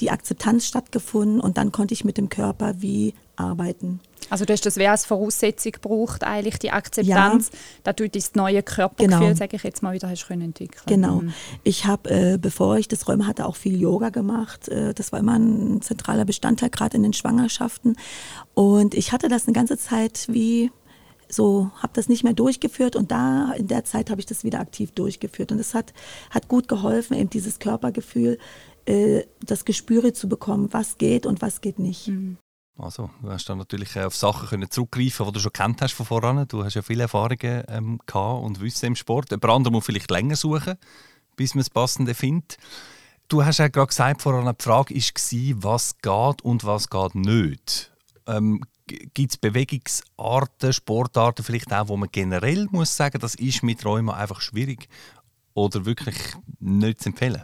die 0.00 0.10
Akzeptanz 0.10 0.66
stattgefunden 0.66 1.40
und 1.40 1.56
dann 1.56 1.72
konnte 1.72 1.94
ich 1.94 2.04
mit 2.04 2.18
dem 2.18 2.28
Körper 2.28 2.74
wie 2.82 3.14
arbeiten. 3.36 4.00
Also 4.28 4.44
du 4.44 4.52
hast 4.52 4.66
das 4.66 4.76
wie 4.76 4.86
als 4.86 5.06
Voraussetzung 5.06 5.72
gebraucht, 5.72 6.24
eigentlich 6.24 6.58
die 6.58 6.72
Akzeptanz, 6.72 7.50
ja. 7.52 7.58
dass 7.84 7.96
du 7.96 8.08
das 8.08 8.34
neue 8.34 8.62
Körpergefühl, 8.62 9.28
genau. 9.28 9.34
sage 9.34 9.56
ich 9.56 9.62
jetzt 9.62 9.82
mal, 9.82 9.94
wieder 9.94 10.10
hast 10.10 10.26
können 10.26 10.42
entwickeln. 10.42 10.82
Genau. 10.86 11.22
Mhm. 11.22 11.32
Ich 11.64 11.86
habe, 11.86 12.10
äh, 12.10 12.38
bevor 12.38 12.76
ich 12.76 12.88
das 12.88 13.08
Rheuma 13.08 13.26
hatte, 13.26 13.46
auch 13.46 13.56
viel 13.56 13.80
Yoga 13.80 14.10
gemacht. 14.10 14.68
Äh, 14.68 14.92
das 14.92 15.12
war 15.12 15.20
immer 15.20 15.38
ein 15.38 15.80
zentraler 15.80 16.26
Bestandteil, 16.26 16.68
gerade 16.68 16.98
in 16.98 17.02
den 17.02 17.14
Schwangerschaften. 17.14 17.96
Und 18.52 18.94
ich 18.94 19.12
hatte 19.12 19.28
das 19.28 19.46
eine 19.46 19.54
ganze 19.54 19.78
Zeit 19.78 20.26
wie 20.28 20.70
so, 21.28 21.70
habe 21.76 21.92
das 21.94 22.08
nicht 22.08 22.24
mehr 22.24 22.32
durchgeführt 22.32 22.96
und 22.96 23.10
da 23.10 23.52
in 23.52 23.68
der 23.68 23.84
Zeit 23.84 24.10
habe 24.10 24.20
ich 24.20 24.26
das 24.26 24.44
wieder 24.44 24.60
aktiv 24.60 24.92
durchgeführt 24.92 25.52
und 25.52 25.58
es 25.58 25.74
hat, 25.74 25.92
hat 26.30 26.48
gut 26.48 26.68
geholfen, 26.68 27.16
eben 27.16 27.30
dieses 27.30 27.58
Körpergefühl, 27.58 28.38
äh, 28.86 29.24
das 29.40 29.64
Gespüre 29.64 30.12
zu 30.12 30.28
bekommen, 30.28 30.68
was 30.72 30.98
geht 30.98 31.26
und 31.26 31.42
was 31.42 31.60
geht 31.60 31.78
nicht. 31.78 32.08
Mhm. 32.08 32.38
Also, 32.78 33.10
du 33.22 33.30
hast 33.30 33.48
dann 33.48 33.58
natürlich 33.58 33.98
auf 33.98 34.14
Sachen 34.14 34.48
können 34.48 34.70
zurückgreifen, 34.70 35.26
die 35.26 35.32
du 35.32 35.40
schon 35.40 35.52
kennt 35.52 35.82
hast 35.82 35.94
von 35.94 36.06
voran. 36.06 36.46
Du 36.46 36.64
hast 36.64 36.74
ja 36.74 36.82
viele 36.82 37.02
Erfahrungen 37.02 37.64
ähm, 37.66 37.98
gehabt 38.06 38.44
und 38.44 38.60
Wissen 38.60 38.86
im 38.86 38.96
Sport. 38.96 39.30
Jemand 39.30 39.44
anderem 39.46 39.74
muss 39.74 39.86
vielleicht 39.86 40.10
länger 40.12 40.36
suchen, 40.36 40.76
bis 41.34 41.54
man 41.54 41.60
das 41.60 41.70
Passende 41.70 42.14
findet. 42.14 42.56
Du 43.26 43.44
hast 43.44 43.58
ja 43.58 43.66
gerade 43.68 43.88
gesagt, 43.88 44.22
voran 44.22 44.54
die 44.56 44.62
Frage 44.62 44.94
war, 44.94 45.62
was 45.62 45.98
geht 45.98 46.42
und 46.42 46.64
was 46.64 46.88
geht 46.88 47.14
nicht. 47.16 47.92
Ähm, 48.26 48.62
Gibt 48.88 49.32
es 49.32 49.36
Bewegungsarten, 49.36 50.72
Sportarten 50.72 51.44
vielleicht 51.44 51.72
auch, 51.72 51.88
wo 51.88 51.96
man 51.96 52.08
generell 52.10 52.66
muss 52.70 52.96
sagen, 52.96 53.18
das 53.20 53.34
ist 53.34 53.62
mit 53.62 53.84
Rheuma 53.84 54.14
einfach 54.14 54.40
schwierig 54.40 54.88
oder 55.54 55.84
wirklich 55.84 56.16
nicht 56.58 57.00
zu 57.00 57.10
empfehlen? 57.10 57.42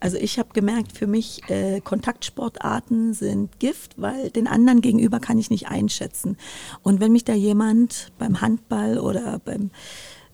Also 0.00 0.16
ich 0.16 0.38
habe 0.38 0.48
gemerkt, 0.54 0.96
für 0.96 1.06
mich 1.06 1.42
äh, 1.50 1.80
Kontaktsportarten 1.80 3.12
sind 3.12 3.60
Gift, 3.60 4.00
weil 4.00 4.30
den 4.30 4.46
anderen 4.46 4.80
gegenüber 4.80 5.20
kann 5.20 5.38
ich 5.38 5.50
nicht 5.50 5.68
einschätzen. 5.68 6.38
Und 6.82 7.00
wenn 7.00 7.12
mich 7.12 7.24
da 7.24 7.34
jemand 7.34 8.10
beim 8.18 8.40
Handball 8.40 8.98
oder 8.98 9.38
beim 9.40 9.70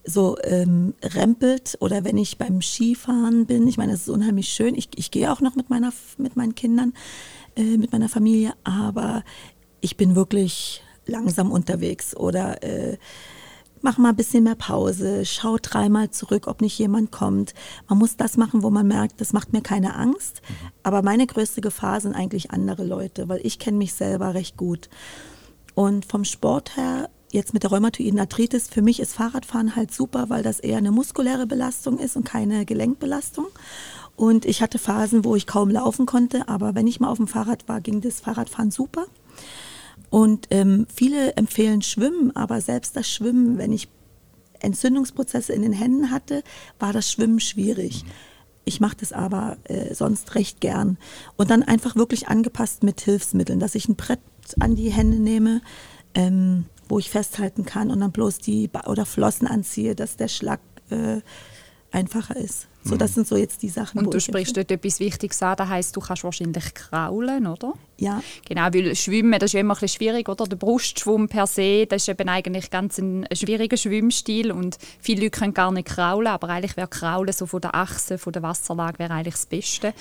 so 0.04 0.38
ähm, 0.44 0.94
rempelt 1.02 1.76
oder 1.80 2.04
wenn 2.04 2.16
ich 2.16 2.38
beim 2.38 2.62
Skifahren 2.62 3.46
bin, 3.46 3.66
ich 3.66 3.76
meine, 3.76 3.90
das 3.90 4.02
ist 4.02 4.08
unheimlich 4.08 4.50
schön. 4.50 4.76
Ich, 4.76 4.88
ich 4.94 5.10
gehe 5.10 5.32
auch 5.32 5.40
noch 5.40 5.56
mit, 5.56 5.68
meiner, 5.68 5.92
mit 6.16 6.36
meinen 6.36 6.54
Kindern, 6.54 6.94
äh, 7.56 7.76
mit 7.76 7.92
meiner 7.92 8.08
Familie, 8.08 8.54
aber 8.64 9.24
ich 9.80 9.96
bin 9.96 10.14
wirklich 10.14 10.82
langsam 11.06 11.50
unterwegs 11.50 12.16
oder 12.16 12.62
äh, 12.62 12.98
mach 13.82 13.98
mal 13.98 14.10
ein 14.10 14.16
bisschen 14.16 14.44
mehr 14.44 14.54
Pause, 14.54 15.24
schau 15.24 15.58
dreimal 15.60 16.10
zurück, 16.10 16.46
ob 16.48 16.60
nicht 16.60 16.78
jemand 16.78 17.12
kommt. 17.12 17.54
Man 17.88 17.98
muss 17.98 18.16
das 18.16 18.36
machen, 18.36 18.62
wo 18.62 18.70
man 18.70 18.86
merkt, 18.86 19.20
das 19.20 19.32
macht 19.32 19.52
mir 19.52 19.62
keine 19.62 19.94
Angst. 19.94 20.42
Mhm. 20.48 20.54
Aber 20.82 21.02
meine 21.02 21.26
größte 21.26 21.60
Gefahr 21.60 22.00
sind 22.00 22.14
eigentlich 22.14 22.50
andere 22.50 22.84
Leute, 22.84 23.28
weil 23.28 23.40
ich 23.44 23.58
kenne 23.58 23.78
mich 23.78 23.94
selber 23.94 24.34
recht 24.34 24.56
gut. 24.56 24.88
Und 25.74 26.04
vom 26.04 26.24
Sport 26.24 26.76
her, 26.76 27.10
jetzt 27.32 27.54
mit 27.54 27.62
der 27.62 27.70
rheumatoiden 27.70 28.18
Arthritis, 28.18 28.68
für 28.68 28.82
mich 28.82 28.98
ist 28.98 29.14
Fahrradfahren 29.14 29.76
halt 29.76 29.92
super, 29.92 30.30
weil 30.30 30.42
das 30.42 30.58
eher 30.58 30.78
eine 30.78 30.90
muskuläre 30.90 31.46
Belastung 31.46 31.98
ist 31.98 32.16
und 32.16 32.24
keine 32.24 32.64
Gelenkbelastung. 32.64 33.46
Und 34.16 34.46
ich 34.46 34.62
hatte 34.62 34.78
Phasen, 34.78 35.24
wo 35.24 35.36
ich 35.36 35.46
kaum 35.46 35.70
laufen 35.70 36.06
konnte, 36.06 36.48
aber 36.48 36.74
wenn 36.74 36.86
ich 36.86 37.00
mal 37.00 37.10
auf 37.10 37.18
dem 37.18 37.28
Fahrrad 37.28 37.68
war, 37.68 37.80
ging 37.80 38.00
das 38.00 38.20
Fahrradfahren 38.20 38.70
super. 38.70 39.06
Und 40.10 40.46
ähm, 40.50 40.86
viele 40.94 41.36
empfehlen 41.36 41.82
Schwimmen, 41.82 42.34
aber 42.34 42.60
selbst 42.60 42.96
das 42.96 43.08
Schwimmen, 43.08 43.58
wenn 43.58 43.72
ich 43.72 43.88
Entzündungsprozesse 44.60 45.52
in 45.52 45.62
den 45.62 45.72
Händen 45.72 46.10
hatte, 46.10 46.42
war 46.78 46.92
das 46.92 47.10
Schwimmen 47.10 47.40
schwierig. 47.40 48.04
Ich 48.64 48.80
mache 48.80 48.96
das 48.98 49.12
aber 49.12 49.58
äh, 49.64 49.94
sonst 49.94 50.34
recht 50.34 50.60
gern. 50.60 50.98
Und 51.36 51.50
dann 51.50 51.62
einfach 51.62 51.94
wirklich 51.96 52.28
angepasst 52.28 52.82
mit 52.82 53.00
Hilfsmitteln, 53.00 53.60
dass 53.60 53.74
ich 53.74 53.88
ein 53.88 53.96
Brett 53.96 54.20
an 54.58 54.74
die 54.74 54.90
Hände 54.90 55.18
nehme, 55.18 55.60
ähm, 56.14 56.64
wo 56.88 56.98
ich 56.98 57.10
festhalten 57.10 57.64
kann 57.64 57.90
und 57.90 58.00
dann 58.00 58.12
bloß 58.12 58.38
die 58.38 58.68
ba 58.68 58.84
oder 58.86 59.06
Flossen 59.06 59.46
anziehe, 59.46 59.94
dass 59.94 60.16
der 60.16 60.28
Schlag 60.28 60.60
äh, 60.90 61.20
einfacher 61.90 62.36
ist. 62.36 62.68
So, 62.86 62.96
das 62.96 63.14
sind 63.14 63.26
so 63.26 63.36
jetzt 63.36 63.62
die 63.62 63.68
Sachen. 63.68 63.98
Und 63.98 64.14
du 64.14 64.20
sprichst 64.20 64.56
dort 64.56 64.70
etwas 64.70 65.00
Wichtiges 65.00 65.42
an, 65.42 65.56
das 65.56 65.68
heisst, 65.68 65.96
du 65.96 66.00
kannst 66.00 66.24
wahrscheinlich 66.24 66.74
kraulen, 66.74 67.46
oder? 67.46 67.74
Ja. 67.98 68.22
Genau, 68.48 68.62
weil 68.72 68.94
Schwimmen, 68.94 69.32
das 69.32 69.48
ist 69.48 69.52
ja 69.54 69.60
immer 69.60 69.74
ein 69.74 69.80
bisschen 69.80 69.96
schwierig, 69.96 70.28
oder? 70.28 70.44
Der 70.44 70.56
Brustschwumm 70.56 71.28
per 71.28 71.46
se, 71.46 71.86
das 71.86 72.02
ist 72.02 72.08
eben 72.08 72.28
eigentlich 72.28 72.70
ganz 72.70 72.98
ein, 72.98 73.26
schwieriger 73.32 73.76
Schwimmstil 73.76 74.52
und 74.52 74.78
viele 75.00 75.22
Leute 75.22 75.38
können 75.38 75.54
gar 75.54 75.72
nicht 75.72 75.88
kraulen, 75.88 76.28
aber 76.28 76.48
eigentlich 76.48 76.76
wäre 76.76 76.88
Kraulen 76.88 77.32
so 77.32 77.46
von 77.46 77.60
der 77.60 77.74
Achse, 77.74 78.18
von 78.18 78.32
der 78.32 78.42
Wasserlage 78.42 78.98
wäre 78.98 79.14
eigentlich 79.14 79.34
das 79.34 79.46
Beste. 79.46 79.94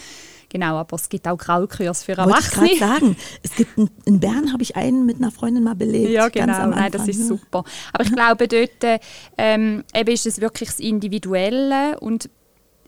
Genau, 0.50 0.78
aber 0.78 0.96
es 0.96 1.10
gibt 1.10 1.28
auch 1.28 1.38
Kraulkurs 1.38 2.04
für 2.04 2.14
Erwachsene. 2.14 2.72
Ich 2.72 2.80
sagen, 2.80 3.18
es 3.42 3.56
gibt 3.56 3.78
einen, 3.78 3.90
in 4.06 4.20
Bern 4.20 4.54
habe 4.54 4.62
ich 4.62 4.76
einen 4.76 5.06
mit 5.06 5.18
einer 5.18 5.32
Freundin 5.32 5.64
mal 5.64 5.76
belegt. 5.76 6.12
Ja, 6.12 6.30
genau, 6.30 6.68
Nein, 6.68 6.92
das 6.92 7.08
ist 7.08 7.28
super. 7.28 7.64
Aber 7.92 8.04
ich 8.04 8.12
glaube, 8.12 8.48
dort 8.48 9.02
ähm, 9.38 9.84
eben 9.94 10.12
ist 10.12 10.26
es 10.26 10.40
wirklich 10.40 10.70
das 10.70 10.80
Individuelle 10.80 12.00
und 12.00 12.30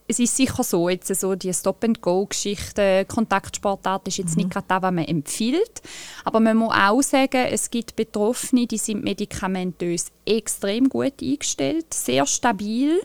es 0.08 0.18
ist 0.18 0.36
sicher 0.36 0.64
so, 0.64 0.88
jetzt 0.88 1.14
so 1.14 1.34
die 1.34 1.52
Stop-and-Go-Geschichte, 1.52 3.04
Kontaktsportart 3.06 4.08
ist 4.08 4.16
jetzt 4.16 4.36
mhm. 4.36 4.44
nicht 4.44 4.50
gerade 4.50 4.66
das, 4.66 4.82
was 4.82 4.92
man 4.92 5.04
empfiehlt. 5.04 5.82
Aber 6.24 6.40
man 6.40 6.56
muss 6.56 6.74
auch 6.74 7.02
sagen, 7.02 7.46
es 7.50 7.70
gibt 7.70 7.94
Betroffene, 7.94 8.66
die 8.66 8.78
sind 8.78 9.04
medikamentös 9.04 10.06
extrem 10.24 10.88
gut 10.88 11.22
eingestellt, 11.22 11.92
sehr 11.92 12.24
stabil. 12.24 13.00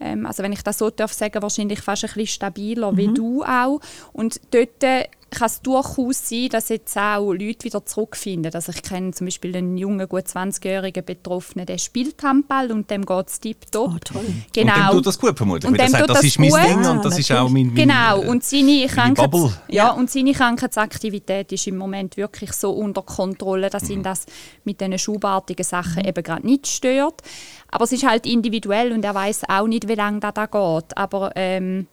Ähm, 0.00 0.24
also 0.24 0.42
wenn 0.42 0.52
ich 0.52 0.62
das 0.62 0.78
so 0.78 0.88
darf 0.88 1.12
sagen, 1.12 1.42
wahrscheinlich 1.42 1.80
fast 1.80 2.04
ein 2.04 2.08
bisschen 2.08 2.26
stabiler 2.26 2.92
mhm. 2.92 2.96
wie 2.96 3.08
du 3.08 3.44
auch. 3.44 3.80
Und 4.14 4.40
dort 4.50 4.82
kann 5.30 5.46
es 5.46 5.60
durchaus 5.60 6.28
sein, 6.28 6.48
dass 6.50 6.68
jetzt 6.68 6.96
auch 6.96 7.32
Leute 7.32 7.64
wieder 7.64 7.84
zurückfinden. 7.84 8.52
Also 8.54 8.72
ich 8.72 8.82
kenne 8.82 9.12
zum 9.12 9.26
Beispiel 9.26 9.56
einen 9.56 9.76
jungen, 9.76 10.08
gut 10.08 10.24
20-jährigen 10.24 11.04
Betroffenen, 11.04 11.66
der 11.66 11.78
spielt 11.78 12.22
Handball 12.22 12.72
und 12.72 12.90
dem 12.90 13.04
geht 13.04 13.28
es 13.28 13.40
tiptop. 13.40 13.90
Oh, 13.94 13.98
toll. 14.02 14.24
Genau. 14.52 14.72
Und 14.72 14.78
dem 14.78 14.90
tut 14.92 15.06
das 15.06 15.18
gut 15.18 15.36
vermutlich, 15.36 15.70
und 15.70 15.78
dem 15.78 15.88
sagt, 15.88 16.08
das, 16.08 16.18
das 16.18 16.24
ist 16.24 16.38
mein 16.38 16.50
gut. 16.50 16.64
Ding 16.64 16.86
und 16.86 17.04
das 17.04 17.18
ist 17.18 17.32
auch 17.32 17.48
mein, 17.48 17.66
mein 17.66 17.74
Genau, 17.74 18.22
äh, 18.22 18.28
und 18.28 18.44
seine, 18.44 18.86
Krankheits 18.86 19.58
ja, 19.68 19.90
und 19.90 20.10
seine 20.10 20.32
Krankheitsaktivität 20.32 21.52
ist 21.52 21.66
im 21.66 21.76
Moment 21.76 22.16
wirklich 22.16 22.52
so 22.52 22.70
unter 22.70 23.02
Kontrolle, 23.02 23.70
dass 23.70 23.84
mhm. 23.84 23.90
ihn 23.90 24.02
das 24.02 24.26
mit 24.64 24.80
diesen 24.80 24.98
schubartigen 24.98 25.64
Sachen 25.64 26.02
mhm. 26.02 26.08
eben 26.08 26.22
gerade 26.22 26.46
nicht 26.46 26.66
stört. 26.66 27.22
Aber 27.70 27.84
es 27.84 27.92
ist 27.92 28.06
halt 28.06 28.26
individuell 28.26 28.92
und 28.92 29.04
er 29.04 29.14
weiß 29.14 29.42
auch 29.48 29.66
nicht, 29.66 29.88
wie 29.88 29.94
lange 29.94 30.20
das 30.20 30.34
da 30.34 30.46
geht. 30.46 30.96
Aber 30.96 31.32
ähm, 31.34 31.86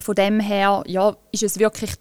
von 0.00 0.14
dem 0.14 0.40
her 0.40 0.82
ja, 0.86 1.16
ist 1.30 1.44
es 1.44 1.58
wirklich 1.58 1.92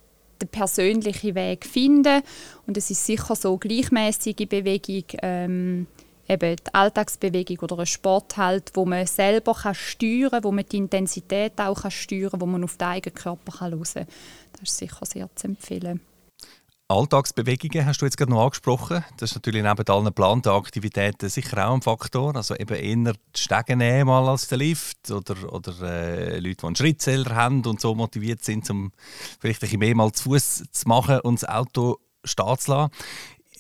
den 0.42 0.48
persönlichen 0.50 1.36
Weg 1.36 1.66
finden. 1.66 2.22
Und 2.68 2.78
es 2.78 2.90
ist 2.90 3.06
sicher 3.06 3.36
so 3.36 3.58
gleichmäßige 3.58 4.48
Bewegung, 4.48 5.06
ähm, 5.22 5.88
eben 6.28 6.56
die 6.56 6.74
Alltagsbewegung 6.74 7.60
oder 7.60 7.80
ein 7.80 7.86
Sport 7.86 8.38
halt, 8.38 8.72
wo 8.74 8.86
man 8.86 9.06
selber 9.06 9.54
kann 9.54 9.76
steuern 9.76 10.32
kann, 10.32 10.44
wo 10.44 10.52
man 10.52 10.66
die 10.66 10.78
Intensität 10.78 11.54
auch 11.58 11.82
kann 11.82 11.92
steuern 11.92 12.32
kann, 12.32 12.42
wo 12.42 12.46
man 12.46 12.64
auf 12.64 12.78
den 12.78 12.88
eigenen 12.88 13.16
Körper 13.16 13.52
kann 13.52 13.72
hören 13.72 13.84
kann. 13.84 14.08
Das 14.54 14.62
ist 14.64 14.78
sicher 14.78 15.06
sehr 15.06 15.30
zu 15.36 15.48
empfehlen. 15.48 16.02
Alltagsbewegungen 16.92 17.86
hast 17.86 18.02
du 18.02 18.06
jetzt 18.06 18.18
gerade 18.18 18.32
noch 18.32 18.44
angesprochen. 18.44 19.04
Das 19.18 19.32
ist 19.32 19.36
natürlich 19.36 19.64
neben 19.64 19.88
allen 19.88 20.06
geplanten 20.06 20.50
Aktivitäten 20.50 21.30
sicher 21.30 21.68
auch 21.68 21.74
ein 21.74 21.82
Faktor. 21.82 22.36
Also 22.36 22.56
eben 22.56 22.76
eher 22.76 23.14
die 23.14 23.40
Stege 23.40 23.76
nehmen 23.76 24.08
mal 24.08 24.28
als 24.28 24.48
der 24.48 24.58
Lift 24.58 25.10
oder, 25.10 25.54
oder 25.54 25.74
äh, 25.82 26.40
Leute, 26.40 26.56
die 26.56 26.66
einen 26.66 26.76
Schrittzähler 26.76 27.36
haben 27.36 27.66
und 27.66 27.80
so 27.80 27.96
motiviert 27.96 28.44
sind, 28.44 28.70
um 28.70 28.92
vielleicht 29.40 29.60
ein 29.60 29.68
bisschen 29.68 29.80
mehr 29.80 29.96
mal 29.96 30.12
zu 30.12 30.24
Fuß 30.24 30.64
zu 30.72 30.88
machen 30.88 31.22
und 31.22 31.42
das 31.42 31.50
Auto 31.50 31.98
stehen 32.24 32.58
zu 32.58 32.72
lassen. 32.72 32.92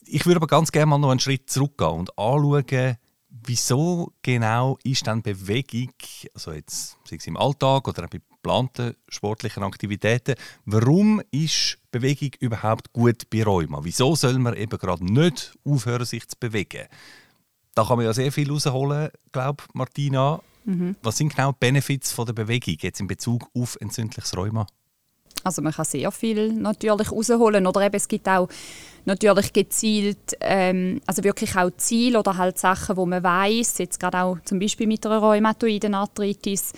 Ich 0.05 0.25
würde 0.25 0.37
aber 0.37 0.47
ganz 0.47 0.71
gerne 0.71 0.87
mal 0.87 0.97
noch 0.97 1.11
einen 1.11 1.19
Schritt 1.19 1.49
zurückgehen 1.49 1.91
und 1.91 2.17
anschauen, 2.17 2.97
wieso 3.29 4.13
genau 4.21 4.77
ist 4.83 5.07
dann 5.07 5.21
Bewegung, 5.21 5.93
also 6.33 6.51
jetzt 6.51 6.97
sei 7.05 7.15
es 7.15 7.27
im 7.27 7.37
Alltag 7.37 7.87
oder 7.87 8.07
bei 8.07 8.19
geplanten 8.41 8.95
sportlichen 9.07 9.63
Aktivitäten. 9.63 10.35
Warum 10.65 11.21
ist 11.31 11.77
Bewegung 11.91 12.31
überhaupt 12.39 12.91
gut 12.93 13.29
bei 13.29 13.43
Rheuma? 13.43 13.79
Wieso 13.83 14.15
soll 14.15 14.39
man 14.39 14.55
eben 14.55 14.77
gerade 14.77 15.05
nicht 15.05 15.53
aufhören, 15.63 16.05
sich 16.05 16.27
zu 16.27 16.35
bewegen? 16.39 16.87
Da 17.75 17.85
kann 17.85 17.97
man 17.97 18.05
ja 18.05 18.13
sehr 18.13 18.31
viel 18.31 18.51
rausholen, 18.51 19.09
glaube 19.31 19.63
Martina. 19.73 20.41
Mhm. 20.65 20.95
Was 21.01 21.17
sind 21.17 21.35
genau 21.35 21.51
die 21.51 21.57
Benefits 21.59 22.11
von 22.11 22.25
der 22.25 22.33
Bewegung 22.33 22.75
jetzt 22.81 22.99
in 22.99 23.07
Bezug 23.07 23.47
auf 23.53 23.77
entzündliches 23.79 24.35
Rheuma? 24.35 24.67
Also 25.43 25.61
man 25.61 25.73
kann 25.73 25.85
sehr 25.85 26.11
viel 26.11 26.53
natürlich 26.53 27.11
rausholen 27.11 27.65
oder 27.65 27.81
eben 27.81 27.95
es 27.95 28.07
gibt 28.07 28.27
auch 28.29 28.47
natürlich 29.05 29.53
gezielt, 29.53 30.37
ähm, 30.39 31.01
also 31.07 31.23
wirklich 31.23 31.55
auch 31.55 31.71
Ziele 31.77 32.19
oder 32.19 32.37
halt 32.37 32.59
Sachen, 32.59 32.97
wo 32.97 33.05
man 33.05 33.23
weiß, 33.23 33.79
jetzt 33.79 33.99
gerade 33.99 34.21
auch 34.21 34.37
zum 34.45 34.59
Beispiel 34.59 34.85
mit 34.85 35.05
einer 35.05 35.17
rheumatoiden 35.17 35.95
Arthritis, 35.95 36.73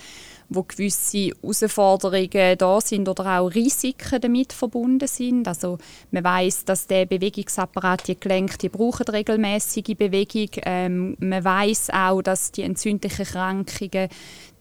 wo 0.48 0.62
gewisse 0.62 1.30
Herausforderungen 1.42 2.58
da 2.58 2.80
sind 2.80 3.08
oder 3.08 3.40
auch 3.40 3.48
Risiken 3.48 4.20
damit 4.20 4.52
verbunden 4.52 5.08
sind. 5.08 5.48
Also 5.48 5.78
man 6.10 6.24
weiß, 6.24 6.64
dass 6.64 6.86
der 6.86 7.06
Bewegungsapparat, 7.06 8.08
die 8.08 8.18
Gelenke, 8.18 8.58
die 8.58 8.68
brauchen 8.68 9.06
regelmäßige 9.08 9.96
Bewegung. 9.96 10.50
Ähm, 10.64 11.16
man 11.20 11.44
weiß 11.44 11.90
auch, 11.90 12.22
dass 12.22 12.52
die 12.52 12.62
entzündlichen 12.62 13.24
Krankungen 13.24 14.08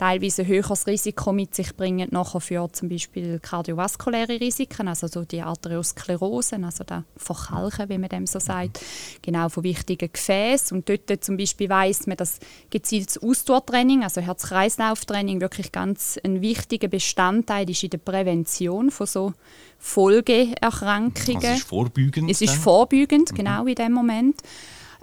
teilweise 0.03 0.41
ein 0.41 0.49
höheres 0.49 0.85
Risiko 0.85 1.31
mit 1.31 1.55
sich 1.55 1.77
bringen, 1.77 2.09
nachher 2.11 2.41
für 2.41 2.67
zum 2.73 2.89
Beispiel 2.89 3.39
kardiovaskuläre 3.39 4.37
Risiken, 4.41 4.89
also 4.89 5.07
so 5.07 5.23
die 5.23 5.41
Arteriosklerose, 5.41 6.59
also 6.61 6.83
das 6.83 7.03
Verkalken, 7.15 7.87
wie 7.87 7.97
man 7.97 8.09
dem 8.09 8.27
so 8.27 8.39
sagt, 8.39 8.81
genau 9.21 9.47
von 9.47 9.63
wichtigen 9.63 10.09
Gefäßen. 10.11 10.75
Und 10.75 10.89
dort 10.89 11.23
zum 11.23 11.37
Beispiel 11.37 11.69
weiß 11.69 12.07
man, 12.07 12.17
dass 12.17 12.39
gezieltes 12.69 13.17
Ausdauertraining, 13.17 14.03
also 14.03 14.19
Herz-Kreislauf-Training, 14.19 15.39
wirklich 15.39 15.71
ganz 15.71 16.19
ein 16.21 16.41
wichtiger 16.41 16.89
Bestandteil 16.89 17.69
ist 17.69 17.83
in 17.83 17.91
der 17.91 17.99
Prävention 17.99 18.91
von 18.91 19.07
so 19.07 19.33
Folgeerkrankungen. 19.79 21.37
Also 21.37 21.47
es 21.47 21.59
ist 21.59 21.67
vorbeugend. 21.67 22.29
Es 22.29 22.41
ist 22.41 22.55
vorbeugend, 22.55 23.31
mhm. 23.31 23.35
genau 23.35 23.65
in 23.67 23.75
dem 23.75 23.93
Moment. 23.93 24.41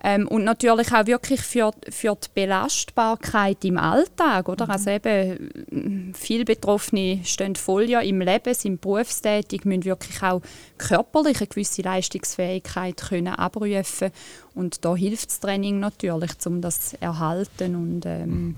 Ähm, 0.03 0.27
und 0.29 0.45
natürlich 0.45 0.93
auch 0.93 1.07
wirklich 1.07 1.43
für, 1.43 1.73
für 1.89 2.17
die 2.17 2.29
Belastbarkeit 2.35 3.65
im 3.65 3.77
Alltag. 3.77 4.49
Oder? 4.49 4.65
Mhm. 4.67 4.71
Also 4.71 4.91
eben, 4.91 6.15
viele 6.15 6.45
Betroffene 6.45 7.21
stehen 7.25 7.55
voll 7.57 7.89
ja 7.89 8.01
im 8.01 8.21
Leben, 8.21 8.55
sind 8.55 8.81
berufstätig, 8.81 9.65
müssen 9.65 9.85
wirklich 9.85 10.23
auch 10.23 10.41
körperlich 10.79 11.39
eine 11.39 11.47
gewisse 11.47 11.83
Leistungsfähigkeit 11.83 12.97
können 12.97 13.35
abrufen 13.35 14.11
Und 14.55 14.85
da 14.85 14.97
hilft 14.97 15.31
das 15.31 15.41
Training 15.41 15.81
natürlich, 15.81 16.33
um 16.47 16.61
das 16.61 16.91
zu 16.91 17.03
erhalten 17.03 17.77
und 17.77 18.07
ähm, 18.07 18.57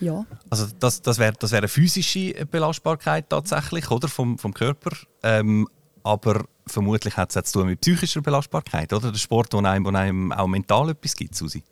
ja. 0.00 0.24
Also 0.48 0.66
das, 0.78 1.02
das 1.02 1.18
wäre 1.18 1.34
das 1.38 1.52
wär 1.52 1.58
eine 1.58 1.68
physische 1.68 2.46
Belastbarkeit 2.46 3.28
tatsächlich, 3.28 3.90
oder? 3.90 4.08
Vom, 4.08 4.38
vom 4.38 4.54
Körper. 4.54 4.96
Ähm, 5.22 5.68
aber 6.02 6.44
vermutlich 6.70 7.16
hat 7.16 7.30
es 7.30 7.36
auch 7.36 7.42
zu 7.42 7.60
tun 7.60 7.68
mit 7.68 7.80
psychischer 7.80 8.20
Belastbarkeit, 8.20 8.92
oder? 8.92 9.12
Der 9.12 9.18
Sport, 9.18 9.52
wo 9.52 9.58
einem, 9.58 9.84
wo 9.84 9.90
einem 9.90 10.32
auch 10.32 10.46
mental 10.46 10.90
etwas 10.90 11.14
gibt, 11.16 11.34
Susi. 11.34 11.62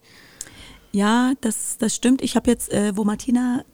Ja, 0.93 1.33
das, 1.41 1.77
das 1.79 1.95
stimmt. 1.95 2.23
Ich 2.23 2.37
habe 2.37 2.51
jetzt, 2.51 2.73
äh, 2.73 2.97
wo 2.97 3.05
Martina 3.05 3.65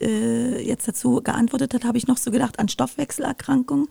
äh, 0.00 0.62
jetzt 0.62 0.88
dazu 0.88 1.20
geantwortet 1.22 1.74
hat, 1.74 1.84
habe 1.84 1.98
ich 1.98 2.06
noch 2.06 2.16
so 2.16 2.30
gedacht 2.30 2.58
an 2.58 2.68
Stoffwechselerkrankungen. 2.68 3.88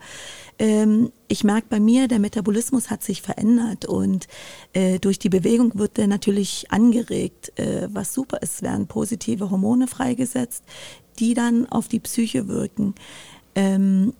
Ähm, 0.58 1.12
ich 1.28 1.44
merke 1.44 1.68
bei 1.70 1.80
mir, 1.80 2.08
der 2.08 2.18
Metabolismus 2.18 2.90
hat 2.90 3.02
sich 3.02 3.22
verändert 3.22 3.84
und 3.84 4.26
äh, 4.72 4.98
durch 4.98 5.18
die 5.18 5.28
Bewegung 5.28 5.78
wird 5.78 5.96
der 5.96 6.06
natürlich 6.06 6.70
angeregt, 6.70 7.52
äh, 7.58 7.88
was 7.90 8.14
super 8.14 8.38
ist. 8.42 8.54
Es 8.54 8.62
werden 8.62 8.88
positive 8.88 9.50
Hormone 9.50 9.86
freigesetzt, 9.86 10.64
die 11.18 11.34
dann 11.34 11.66
auf 11.66 11.86
die 11.86 12.00
Psyche 12.00 12.48
wirken 12.48 12.94
ähm, 13.60 14.14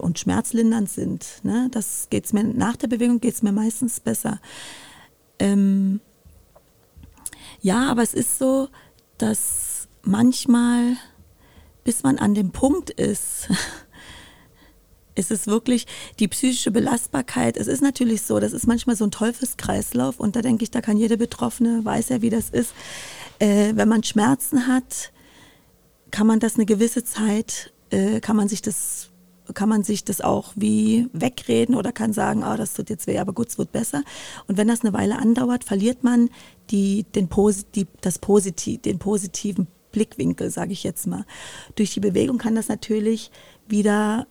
und 0.00 0.18
schmerzlindernd 0.20 0.88
sind. 0.88 1.26
Ne? 1.42 1.68
Das 1.72 2.06
geht's 2.10 2.32
mir 2.32 2.44
nach 2.44 2.76
der 2.76 2.86
Bewegung 2.86 3.20
geht 3.20 3.34
es 3.34 3.42
mir 3.42 3.50
meistens 3.50 3.98
besser. 3.98 4.40
Ähm, 5.40 6.00
ja, 7.60 7.90
aber 7.90 8.02
es 8.02 8.14
ist 8.14 8.38
so, 8.38 8.68
dass 9.18 9.88
manchmal, 10.02 10.96
bis 11.82 12.04
man 12.04 12.18
an 12.18 12.34
dem 12.34 12.52
Punkt 12.52 12.90
ist, 12.90 13.48
ist 15.16 15.32
es 15.32 15.48
wirklich 15.48 15.88
die 16.20 16.28
psychische 16.28 16.70
Belastbarkeit. 16.70 17.56
Es 17.56 17.66
ist 17.66 17.82
natürlich 17.82 18.22
so, 18.22 18.38
das 18.38 18.52
ist 18.52 18.68
manchmal 18.68 18.94
so 18.94 19.06
ein 19.06 19.10
Teufelskreislauf 19.10 20.20
und 20.20 20.36
da 20.36 20.40
denke 20.40 20.62
ich, 20.62 20.70
da 20.70 20.80
kann 20.80 20.98
jede 20.98 21.16
Betroffene, 21.16 21.84
weiß 21.84 22.10
ja, 22.10 22.22
wie 22.22 22.30
das 22.30 22.48
ist. 22.48 22.72
Äh, 23.40 23.72
wenn 23.74 23.88
man 23.88 24.04
Schmerzen 24.04 24.68
hat, 24.68 25.10
kann 26.12 26.28
man 26.28 26.38
das 26.38 26.54
eine 26.54 26.64
gewisse 26.64 27.02
Zeit 27.02 27.73
äh, 27.90 28.20
kann 28.20 28.36
man 28.36 28.48
sich 28.48 28.62
das 28.62 29.10
kann 29.52 29.68
man 29.68 29.82
sich 29.82 30.04
das 30.04 30.22
auch 30.22 30.52
wie 30.56 31.08
wegreden 31.12 31.74
oder 31.74 31.92
kann 31.92 32.14
sagen, 32.14 32.42
ah, 32.42 32.56
das 32.56 32.72
tut 32.72 32.88
jetzt 32.88 33.06
weh, 33.06 33.18
aber 33.18 33.34
gut, 33.34 33.48
es 33.48 33.58
wird 33.58 33.72
besser. 33.72 34.02
Und 34.46 34.56
wenn 34.56 34.68
das 34.68 34.80
eine 34.80 34.94
Weile 34.94 35.18
andauert, 35.18 35.64
verliert 35.64 36.02
man 36.02 36.30
die, 36.70 37.04
den, 37.14 37.28
Posit 37.28 37.66
das 38.00 38.18
Positiv, 38.18 38.80
den 38.80 38.98
positiven 38.98 39.66
Blickwinkel, 39.92 40.50
sage 40.50 40.72
ich 40.72 40.82
jetzt 40.82 41.06
mal. 41.06 41.26
Durch 41.74 41.92
die 41.92 42.00
Bewegung 42.00 42.38
kann 42.38 42.54
das 42.54 42.68
natürlich 42.68 43.30
wieder, 43.68 44.26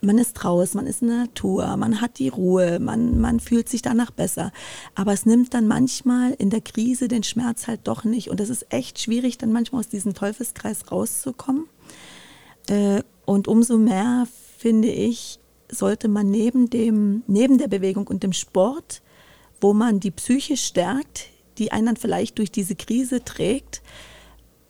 man 0.00 0.18
ist 0.18 0.34
draußen, 0.34 0.78
man 0.78 0.86
ist 0.86 1.02
in 1.02 1.08
der 1.08 1.18
Natur, 1.18 1.76
man 1.76 2.00
hat 2.00 2.18
die 2.18 2.28
Ruhe, 2.28 2.78
man, 2.78 3.20
man 3.20 3.40
fühlt 3.40 3.68
sich 3.68 3.82
danach 3.82 4.12
besser. 4.12 4.52
Aber 4.94 5.12
es 5.12 5.26
nimmt 5.26 5.54
dann 5.54 5.66
manchmal 5.66 6.32
in 6.32 6.50
der 6.50 6.60
Krise 6.60 7.08
den 7.08 7.24
Schmerz 7.24 7.66
halt 7.66 7.80
doch 7.84 8.04
nicht. 8.04 8.30
Und 8.30 8.38
das 8.38 8.48
ist 8.48 8.66
echt 8.70 9.00
schwierig, 9.00 9.38
dann 9.38 9.52
manchmal 9.52 9.80
aus 9.80 9.88
diesem 9.88 10.14
Teufelskreis 10.14 10.90
rauszukommen. 10.90 11.64
Äh, 12.68 13.02
und 13.24 13.48
umso 13.48 13.78
mehr, 13.78 14.26
finde 14.58 14.88
ich, 14.88 15.38
sollte 15.70 16.08
man 16.08 16.30
neben, 16.30 16.68
dem, 16.70 17.22
neben 17.26 17.58
der 17.58 17.68
Bewegung 17.68 18.06
und 18.06 18.22
dem 18.22 18.32
Sport, 18.32 19.02
wo 19.60 19.72
man 19.72 20.00
die 20.00 20.10
Psyche 20.10 20.56
stärkt, 20.56 21.28
die 21.58 21.72
einen 21.72 21.86
dann 21.86 21.96
vielleicht 21.96 22.38
durch 22.38 22.50
diese 22.50 22.74
Krise 22.74 23.24
trägt, 23.24 23.82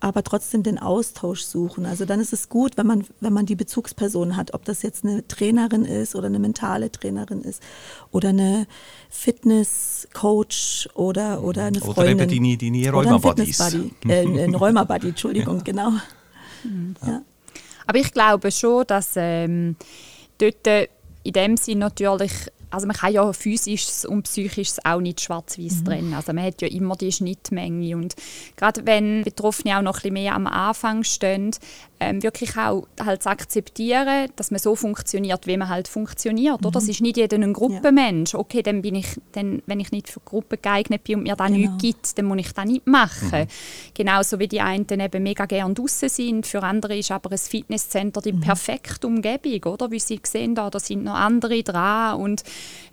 aber 0.01 0.25
trotzdem 0.25 0.65
den 0.65 0.79
Austausch 0.79 1.43
suchen. 1.43 1.87
Also 1.87 2.05
dann 2.05 2.19
ist 2.19 2.33
es 2.33 2.49
gut, 2.49 2.77
wenn 2.77 2.87
man, 2.87 3.05
wenn 3.21 3.33
man 3.33 3.47
die 3.47 3.55
Bezugsperson 3.55 4.37
hat, 4.37 4.53
ob 4.53 4.65
das 4.65 4.83
jetzt 4.83 5.05
eine 5.05 5.27
Trainerin 5.29 5.85
ist 5.85 6.17
oder 6.17 6.27
eine 6.27 6.41
mentale 6.41 6.91
Trainerin 6.91 7.43
ist 7.43 7.63
oder 8.11 8.31
eine 8.31 8.67
Fitnesscoach 9.11 10.89
oder, 10.95 11.45
oder 11.45 11.67
eine 11.67 11.79
Freundin. 11.79 12.17
Oder 12.17 12.33
eben 12.33 12.59
die, 12.59 12.71
die 12.71 12.89
Rheuma-Buddies. 12.89 13.61
Äh, 14.09 14.45
ein 14.45 14.55
Rheuma-Buddy, 14.55 15.11
Entschuldigung, 15.11 15.57
ja. 15.59 15.63
genau. 15.63 15.91
Mhm. 16.65 16.97
Ja. 17.07 17.23
Aber 17.87 17.99
ich 17.99 18.13
glaube 18.13 18.51
schon, 18.51 18.87
dass 18.87 19.13
ähm, 19.17 19.77
dort 20.39 20.89
in 21.25 21.33
dem 21.33 21.57
Sinn 21.57 21.79
natürlich 21.79 22.33
also 22.73 22.87
man 22.87 22.97
kann 22.97 23.13
ja 23.13 23.33
physisches 23.33 24.07
und 24.07 24.23
psychisches 24.23 24.83
auch 24.85 25.01
nicht 25.01 25.21
schwarz-weiß 25.21 25.81
mhm. 25.81 25.85
trennen. 25.85 26.15
Also 26.15 26.33
man 26.33 26.45
hat 26.45 26.63
ja 26.63 26.69
immer 26.69 26.97
die 26.97 27.13
Schnittmenge 27.13 27.97
und 27.97 28.15
gerade 28.57 28.87
wenn 28.87 29.23
Betroffene 29.23 29.79
auch 29.79 29.83
noch 29.83 29.97
ein 29.97 30.03
bisschen 30.03 30.15
mehr 30.15 30.35
am 30.35 30.47
Anfang 30.47 31.05
stehen, 31.05 31.55
ähm, 32.03 32.23
wirklich 32.23 32.57
auch 32.57 32.87
halt 33.05 33.23
zu 33.23 33.31
akzeptieren, 33.31 34.29
dass 34.37 34.51
man 34.51 34.59
so 34.59 34.75
funktioniert, 34.75 35.47
wie 35.47 35.57
man 35.57 35.69
halt 35.69 35.87
funktioniert. 35.87 36.61
Mhm. 36.61 36.67
Oder? 36.67 36.73
Das 36.73 36.89
ist 36.89 37.01
nicht 37.01 37.17
jeder 37.17 37.37
ein 37.37 37.53
Gruppenmensch. 37.53 38.33
Ja. 38.33 38.39
Okay, 38.41 38.63
dann 38.63 38.83
bin 38.83 38.97
ich, 38.97 39.21
dann, 39.33 39.63
wenn 39.67 39.79
ich 39.79 39.93
nicht 39.93 40.09
für 40.09 40.21
Gruppen 40.21 40.59
geeignet 40.61 41.05
bin 41.05 41.19
und 41.19 41.23
mir 41.23 41.37
dann 41.37 41.55
genau. 41.55 41.71
nichts 41.71 41.83
gibt, 41.83 42.19
dann 42.19 42.27
muss 42.27 42.39
ich 42.39 42.53
das 42.53 42.65
nicht 42.65 42.87
machen. 42.87 43.43
Mhm. 43.43 43.47
Genauso 43.95 44.39
wie 44.39 44.49
die 44.49 44.61
einen 44.61 44.87
eben 44.89 45.23
mega 45.23 45.47
gerne 45.47 45.75
draußen 45.75 46.09
sind. 46.09 46.47
Für 46.47 46.63
andere 46.63 46.97
ist 46.97 47.13
aber 47.13 47.31
ein 47.31 47.39
Fitnesscenter 47.39 48.21
die 48.21 48.33
mhm. 48.33 48.41
perfekte 48.41 49.07
Umgebung, 49.07 49.73
oder? 49.73 49.91
Wie 49.91 50.01
sie 50.01 50.21
sehen, 50.25 50.55
da, 50.57 50.71
da 50.71 50.81
sind 50.81 51.05
noch 51.05 51.15
andere 51.15 51.63
dran 51.63 52.21
und 52.21 52.43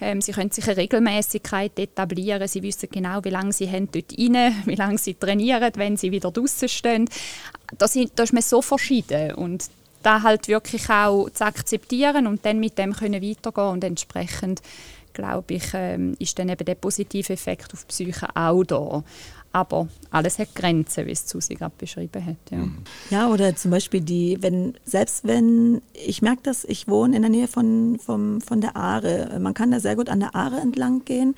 ähm, 0.02 0.22
sie 0.22 0.34
können 0.34 0.52
sich 0.52 0.68
eine 0.68 0.78
Regelmäßigkeit 0.78 1.80
etablieren. 1.80 2.48
Sie 2.48 2.62
wissen 2.62 2.90
genau, 2.92 3.24
wie 3.24 3.30
lange 3.30 3.54
sie 3.54 3.70
haben 3.70 3.90
dort 3.92 4.14
rein, 4.18 4.54
wie 4.66 4.76
lange 4.76 4.98
sie 5.00 5.16
trainieren, 5.16 5.72
wenn 5.76 5.98
sie 5.98 6.12
wieder 6.12 6.32
draußen 6.32 6.70
stehen 6.70 7.10
da, 7.78 7.88
sind, 7.88 8.12
da 8.16 8.24
ist 8.24 8.34
man 8.34 8.42
so 8.42 8.62
verschieden 8.62 8.99
und 9.36 9.70
da 10.04 10.22
halt 10.24 10.48
wirklich 10.48 10.90
auch 10.90 11.30
zu 11.30 11.46
akzeptieren 11.46 12.28
und 12.28 12.46
dann 12.46 12.60
mit 12.60 12.78
dem 12.78 12.94
können 12.94 13.22
weitergehen 13.22 13.68
und 13.68 13.84
entsprechend 13.84 14.62
glaube 15.14 15.56
ich, 15.56 15.74
ähm, 15.74 16.16
ist 16.20 16.40
dann 16.40 16.50
eben 16.50 16.64
der 16.64 16.76
positive 16.76 17.34
Effekt 17.34 17.74
auf 17.74 17.82
die 17.82 17.88
Psyche 17.88 18.28
auch 18.36 18.64
da. 18.64 19.04
Aber 19.52 19.88
alles 20.12 20.38
hat 20.38 20.54
Grenzen, 20.54 21.08
wie 21.08 21.12
es 21.12 21.28
Susi 21.28 21.56
gerade 21.56 21.74
beschrieben 21.78 22.24
hat. 22.24 22.38
Ja. 22.52 22.58
Mhm. 22.58 22.78
ja, 23.10 23.30
oder 23.30 23.56
zum 23.56 23.72
Beispiel 23.72 24.02
die, 24.02 24.38
wenn, 24.42 24.76
selbst 24.86 25.26
wenn, 25.26 25.82
ich 25.94 26.22
merke 26.22 26.44
das, 26.44 26.66
ich 26.66 26.88
wohne 26.88 27.16
in 27.16 27.24
der 27.24 27.32
Nähe 27.32 27.48
von, 27.48 28.00
vom, 28.00 28.42
von 28.42 28.62
der 28.62 28.76
Aare. 28.76 29.40
Man 29.42 29.54
kann 29.54 29.72
da 29.72 29.80
sehr 29.80 29.96
gut 29.96 30.10
an 30.10 30.20
der 30.20 30.36
Aare 30.36 30.60
entlang 30.60 31.04
gehen. 31.04 31.36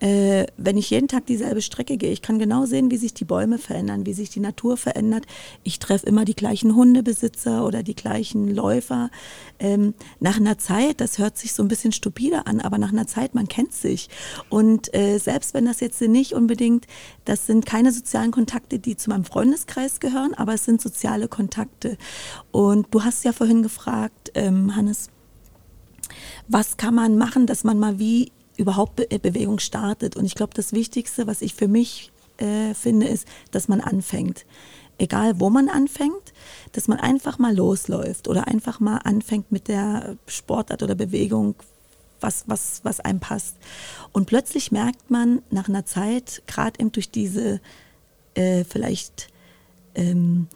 Äh, 0.00 0.46
wenn 0.56 0.76
ich 0.76 0.90
jeden 0.90 1.08
Tag 1.08 1.26
dieselbe 1.26 1.62
Strecke 1.62 1.96
gehe, 1.96 2.12
ich 2.12 2.22
kann 2.22 2.38
genau 2.38 2.66
sehen, 2.66 2.90
wie 2.90 2.98
sich 2.98 3.14
die 3.14 3.24
Bäume 3.24 3.58
verändern, 3.58 4.06
wie 4.06 4.14
sich 4.14 4.30
die 4.30 4.40
Natur 4.40 4.76
verändert. 4.76 5.24
Ich 5.62 5.78
treffe 5.78 6.06
immer 6.06 6.24
die 6.24 6.36
gleichen 6.36 6.74
Hundebesitzer 6.74 7.64
oder 7.64 7.82
die 7.82 7.94
gleichen 7.94 8.54
Läufer. 8.54 9.10
Ähm, 9.58 9.94
nach 10.20 10.36
einer 10.36 10.58
Zeit, 10.58 11.00
das 11.00 11.18
hört 11.18 11.38
sich 11.38 11.54
so 11.54 11.62
ein 11.62 11.68
bisschen 11.68 11.92
stupide 11.92 12.46
an, 12.46 12.60
aber 12.60 12.78
nach 12.78 12.92
einer 12.92 13.06
Zeit 13.06 13.14
Zeit, 13.14 13.34
man 13.34 13.48
kennt 13.48 13.72
sich. 13.72 14.08
Und 14.48 14.94
äh, 14.94 15.18
selbst 15.18 15.54
wenn 15.54 15.64
das 15.64 15.80
jetzt 15.80 16.00
nicht 16.00 16.32
unbedingt, 16.32 16.86
das 17.24 17.46
sind 17.46 17.53
keine 17.62 17.92
sozialen 17.92 18.30
Kontakte, 18.30 18.78
die 18.78 18.96
zu 18.96 19.10
meinem 19.10 19.24
Freundeskreis 19.24 20.00
gehören, 20.00 20.34
aber 20.34 20.54
es 20.54 20.64
sind 20.64 20.80
soziale 20.80 21.28
Kontakte. 21.28 21.96
Und 22.50 22.86
du 22.90 23.04
hast 23.04 23.24
ja 23.24 23.32
vorhin 23.32 23.62
gefragt, 23.62 24.32
ähm, 24.34 24.74
Hannes, 24.76 25.10
was 26.48 26.76
kann 26.76 26.94
man 26.94 27.16
machen, 27.16 27.46
dass 27.46 27.64
man 27.64 27.78
mal 27.78 27.98
wie 27.98 28.32
überhaupt 28.56 28.96
Be 28.96 29.18
Bewegung 29.18 29.58
startet. 29.58 30.16
Und 30.16 30.24
ich 30.24 30.34
glaube, 30.34 30.54
das 30.54 30.72
Wichtigste, 30.72 31.26
was 31.26 31.42
ich 31.42 31.54
für 31.54 31.68
mich 31.68 32.12
äh, 32.38 32.74
finde, 32.74 33.06
ist, 33.06 33.26
dass 33.50 33.68
man 33.68 33.80
anfängt. 33.80 34.46
Egal, 34.96 35.40
wo 35.40 35.50
man 35.50 35.68
anfängt, 35.68 36.32
dass 36.72 36.86
man 36.86 37.00
einfach 37.00 37.38
mal 37.38 37.54
losläuft 37.54 38.28
oder 38.28 38.46
einfach 38.46 38.78
mal 38.78 38.98
anfängt 38.98 39.50
mit 39.50 39.66
der 39.66 40.16
Sportart 40.26 40.84
oder 40.84 40.94
Bewegung, 40.94 41.56
was, 42.24 42.44
was, 42.46 42.80
was 42.84 43.00
einem 43.00 43.20
passt. 43.20 43.56
Und 44.12 44.26
plötzlich 44.26 44.72
merkt 44.72 45.10
man 45.10 45.42
nach 45.50 45.68
einer 45.68 45.84
Zeit, 45.84 46.42
gerade 46.46 46.80
eben 46.80 46.90
durch 46.90 47.10
diese 47.10 47.60
äh, 48.34 48.64
vielleicht 48.64 49.28
ähm, 49.94 50.48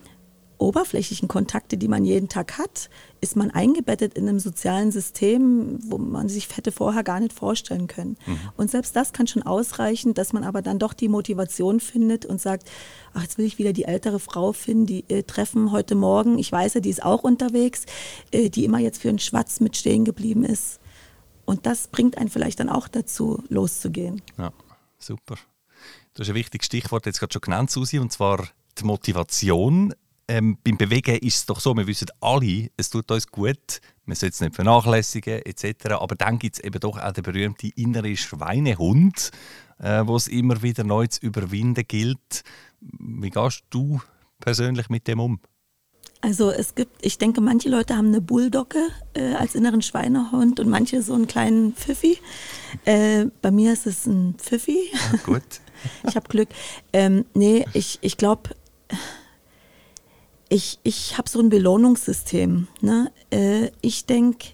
oberflächlichen 0.58 1.28
Kontakte, 1.28 1.76
die 1.76 1.86
man 1.86 2.04
jeden 2.04 2.28
Tag 2.28 2.58
hat, 2.58 2.90
ist 3.20 3.36
man 3.36 3.50
eingebettet 3.50 4.14
in 4.14 4.28
einem 4.28 4.40
sozialen 4.40 4.90
System, 4.90 5.78
wo 5.82 5.98
man 5.98 6.28
sich 6.28 6.48
hätte 6.56 6.72
vorher 6.72 7.04
gar 7.04 7.20
nicht 7.20 7.32
vorstellen 7.32 7.86
können. 7.86 8.16
Mhm. 8.26 8.38
Und 8.56 8.70
selbst 8.70 8.96
das 8.96 9.12
kann 9.12 9.28
schon 9.28 9.44
ausreichen, 9.44 10.14
dass 10.14 10.32
man 10.32 10.42
aber 10.42 10.60
dann 10.60 10.78
doch 10.78 10.94
die 10.94 11.08
Motivation 11.08 11.78
findet 11.78 12.26
und 12.26 12.40
sagt, 12.40 12.68
ach, 13.14 13.22
jetzt 13.22 13.38
will 13.38 13.46
ich 13.46 13.58
wieder 13.58 13.72
die 13.72 13.84
ältere 13.84 14.18
Frau 14.18 14.52
finden, 14.52 14.86
die 14.86 15.04
äh, 15.08 15.22
treffen 15.22 15.70
heute 15.70 15.94
Morgen, 15.94 16.38
ich 16.38 16.50
weiß 16.50 16.74
ja, 16.74 16.80
die 16.80 16.90
ist 16.90 17.04
auch 17.04 17.22
unterwegs, 17.22 17.86
äh, 18.32 18.50
die 18.50 18.64
immer 18.64 18.78
jetzt 18.78 19.00
für 19.00 19.08
einen 19.10 19.20
Schwatz 19.20 19.60
mit 19.60 19.76
stehen 19.76 20.04
geblieben 20.04 20.44
ist. 20.44 20.80
Und 21.48 21.64
das 21.64 21.88
bringt 21.88 22.18
einen 22.18 22.28
vielleicht 22.28 22.60
dann 22.60 22.68
auch 22.68 22.88
dazu, 22.88 23.42
loszugehen. 23.48 24.20
Ja, 24.36 24.52
super. 24.98 25.36
Du 26.12 26.20
hast 26.20 26.28
ein 26.28 26.34
wichtiges 26.34 26.66
Stichwort 26.66 27.06
jetzt 27.06 27.20
gerade 27.20 27.32
schon 27.32 27.40
genannt, 27.40 27.70
Susi, 27.70 27.98
und 27.98 28.12
zwar 28.12 28.46
die 28.76 28.84
Motivation 28.84 29.94
ähm, 30.28 30.58
beim 30.62 30.76
Bewegen 30.76 31.16
ist 31.16 31.36
es 31.36 31.46
doch 31.46 31.58
so, 31.58 31.74
wir 31.74 31.86
wissen 31.86 32.08
alle, 32.20 32.68
es 32.76 32.90
tut 32.90 33.10
uns 33.10 33.26
gut, 33.28 33.80
man 34.04 34.14
sollte 34.14 34.34
es 34.34 34.40
nicht 34.42 34.56
vernachlässigen 34.56 35.40
etc. 35.46 35.92
Aber 35.92 36.16
dann 36.16 36.38
gibt 36.38 36.56
es 36.56 36.64
eben 36.64 36.80
doch 36.80 36.98
auch 36.98 37.12
den 37.12 37.24
berühmten 37.24 37.70
inneren 37.76 38.14
Schweinehund, 38.14 39.30
äh, 39.78 40.02
wo 40.04 40.16
es 40.16 40.28
immer 40.28 40.60
wieder 40.60 40.84
neu 40.84 41.06
zu 41.06 41.22
überwinden 41.22 41.84
gilt. 41.88 42.42
Wie 42.80 43.30
gehst 43.30 43.62
du 43.70 44.02
persönlich 44.38 44.90
mit 44.90 45.08
dem 45.08 45.20
um? 45.20 45.40
Also 46.20 46.50
es 46.50 46.74
gibt, 46.74 47.04
ich 47.04 47.18
denke, 47.18 47.40
manche 47.40 47.68
Leute 47.68 47.96
haben 47.96 48.08
eine 48.08 48.20
Bulldogge 48.20 48.88
äh, 49.14 49.34
als 49.34 49.54
inneren 49.54 49.82
Schweinehund 49.82 50.58
und 50.58 50.68
manche 50.68 51.00
so 51.02 51.14
einen 51.14 51.28
kleinen 51.28 51.74
Pfiffi. 51.74 52.18
Äh, 52.84 53.26
bei 53.40 53.50
mir 53.52 53.72
ist 53.72 53.86
es 53.86 54.06
ein 54.06 54.34
Pfiffi. 54.36 54.90
Ja, 54.92 55.18
gut. 55.24 55.42
ich 56.08 56.16
habe 56.16 56.28
Glück. 56.28 56.48
Ähm, 56.92 57.24
nee, 57.34 57.64
ich, 57.72 57.98
ich 58.00 58.16
glaube, 58.16 58.50
ich, 60.48 60.80
ich 60.82 61.16
habe 61.18 61.28
so 61.28 61.38
ein 61.40 61.50
Belohnungssystem. 61.50 62.66
Ne? 62.80 63.12
Äh, 63.30 63.70
ich 63.80 64.06
denke 64.06 64.48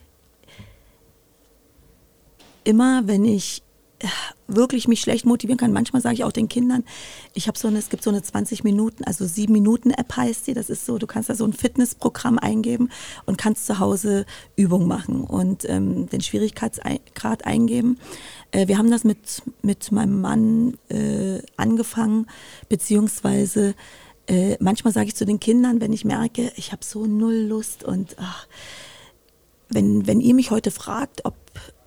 immer, 2.64 3.06
wenn 3.06 3.24
ich 3.24 3.63
wirklich 4.46 4.88
mich 4.88 5.00
schlecht 5.00 5.24
motivieren 5.26 5.58
kann. 5.58 5.72
Manchmal 5.72 6.02
sage 6.02 6.14
ich 6.14 6.24
auch 6.24 6.32
den 6.32 6.48
Kindern, 6.48 6.84
ich 7.32 7.48
habe 7.48 7.58
so 7.58 7.68
eine, 7.68 7.78
es 7.78 7.88
gibt 7.88 8.02
so 8.02 8.10
eine 8.10 8.22
20 8.22 8.64
Minuten, 8.64 9.04
also 9.04 9.26
7 9.26 9.52
Minuten 9.52 9.90
App 9.90 10.16
heißt 10.16 10.46
die. 10.46 10.54
Das 10.54 10.70
ist 10.70 10.86
so, 10.86 10.98
du 10.98 11.06
kannst 11.06 11.30
da 11.30 11.34
so 11.34 11.44
ein 11.44 11.52
Fitnessprogramm 11.52 12.38
eingeben 12.38 12.90
und 13.26 13.38
kannst 13.38 13.66
zu 13.66 13.78
Hause 13.78 14.26
Übungen 14.56 14.86
machen 14.86 15.22
und 15.22 15.68
ähm, 15.68 16.08
den 16.08 16.20
Schwierigkeitsgrad 16.20 17.46
eingeben. 17.46 17.98
Äh, 18.50 18.68
wir 18.68 18.78
haben 18.78 18.90
das 18.90 19.04
mit, 19.04 19.42
mit 19.62 19.92
meinem 19.92 20.20
Mann 20.20 20.78
äh, 20.88 21.40
angefangen, 21.56 22.26
beziehungsweise 22.68 23.74
äh, 24.26 24.56
manchmal 24.60 24.92
sage 24.92 25.08
ich 25.08 25.16
zu 25.16 25.26
den 25.26 25.40
Kindern, 25.40 25.80
wenn 25.80 25.92
ich 25.92 26.04
merke, 26.04 26.52
ich 26.56 26.72
habe 26.72 26.84
so 26.84 27.06
null 27.06 27.34
Lust 27.34 27.84
und 27.84 28.16
ach, 28.18 28.46
wenn, 29.68 30.06
wenn 30.06 30.20
ihr 30.20 30.34
mich 30.34 30.50
heute 30.50 30.70
fragt, 30.70 31.24
ob, 31.24 31.34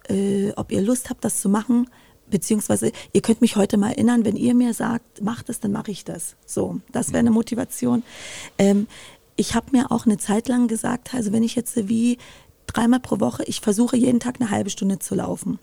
äh, 0.09 0.51
ob 0.55 0.71
ihr 0.71 0.81
Lust 0.81 1.09
habt, 1.09 1.23
das 1.23 1.41
zu 1.41 1.49
machen, 1.49 1.89
beziehungsweise 2.29 2.91
ihr 3.13 3.21
könnt 3.21 3.41
mich 3.41 3.55
heute 3.55 3.77
mal 3.77 3.89
erinnern, 3.89 4.25
wenn 4.25 4.35
ihr 4.35 4.53
mir 4.53 4.73
sagt, 4.73 5.21
macht 5.21 5.49
das, 5.49 5.59
dann 5.59 5.71
mache 5.71 5.91
ich 5.91 6.03
das. 6.03 6.35
So, 6.45 6.79
das 6.91 7.09
wäre 7.09 7.19
eine 7.19 7.31
Motivation. 7.31 8.03
Ähm, 8.57 8.87
ich 9.35 9.55
habe 9.55 9.67
mir 9.71 9.91
auch 9.91 10.05
eine 10.05 10.17
Zeit 10.17 10.47
lang 10.47 10.67
gesagt, 10.67 11.13
also 11.13 11.31
wenn 11.31 11.43
ich 11.43 11.55
jetzt 11.55 11.87
wie 11.87 12.17
dreimal 12.65 12.99
pro 12.99 13.19
Woche, 13.19 13.43
ich 13.43 13.61
versuche 13.61 13.95
jeden 13.95 14.19
Tag 14.19 14.39
eine 14.39 14.49
halbe 14.49 14.69
Stunde 14.69 14.99
zu 14.99 15.15
laufen. 15.15 15.59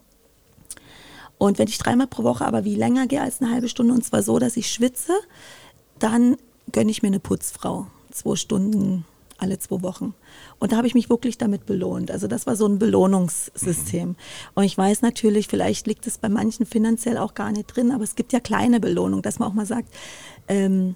Und 1.38 1.58
wenn 1.58 1.68
ich 1.68 1.78
dreimal 1.78 2.06
pro 2.06 2.22
Woche 2.22 2.46
aber 2.46 2.64
wie 2.64 2.76
länger 2.76 3.06
gehe 3.06 3.20
als 3.20 3.42
eine 3.42 3.50
halbe 3.50 3.68
Stunde, 3.68 3.92
und 3.92 4.04
zwar 4.04 4.22
so, 4.22 4.38
dass 4.38 4.56
ich 4.56 4.70
schwitze, 4.70 5.12
dann 5.98 6.36
gönne 6.72 6.90
ich 6.90 7.02
mir 7.02 7.08
eine 7.08 7.20
Putzfrau. 7.20 7.88
Zwei 8.10 8.36
Stunden 8.36 9.04
alle 9.38 9.58
zwei 9.58 9.82
Wochen. 9.82 10.14
Und 10.58 10.72
da 10.72 10.76
habe 10.76 10.86
ich 10.86 10.94
mich 10.94 11.10
wirklich 11.10 11.38
damit 11.38 11.66
belohnt. 11.66 12.10
Also 12.10 12.26
das 12.26 12.46
war 12.46 12.56
so 12.56 12.66
ein 12.66 12.78
Belohnungssystem. 12.78 14.10
Mhm. 14.10 14.16
Und 14.54 14.64
ich 14.64 14.76
weiß 14.76 15.02
natürlich, 15.02 15.48
vielleicht 15.48 15.86
liegt 15.86 16.06
es 16.06 16.18
bei 16.18 16.28
manchen 16.28 16.66
finanziell 16.66 17.18
auch 17.18 17.34
gar 17.34 17.52
nicht 17.52 17.66
drin, 17.66 17.90
aber 17.90 18.04
es 18.04 18.14
gibt 18.14 18.32
ja 18.32 18.40
kleine 18.40 18.80
Belohnungen, 18.80 19.22
dass 19.22 19.38
man 19.38 19.48
auch 19.48 19.54
mal 19.54 19.66
sagt, 19.66 19.88
ähm, 20.48 20.94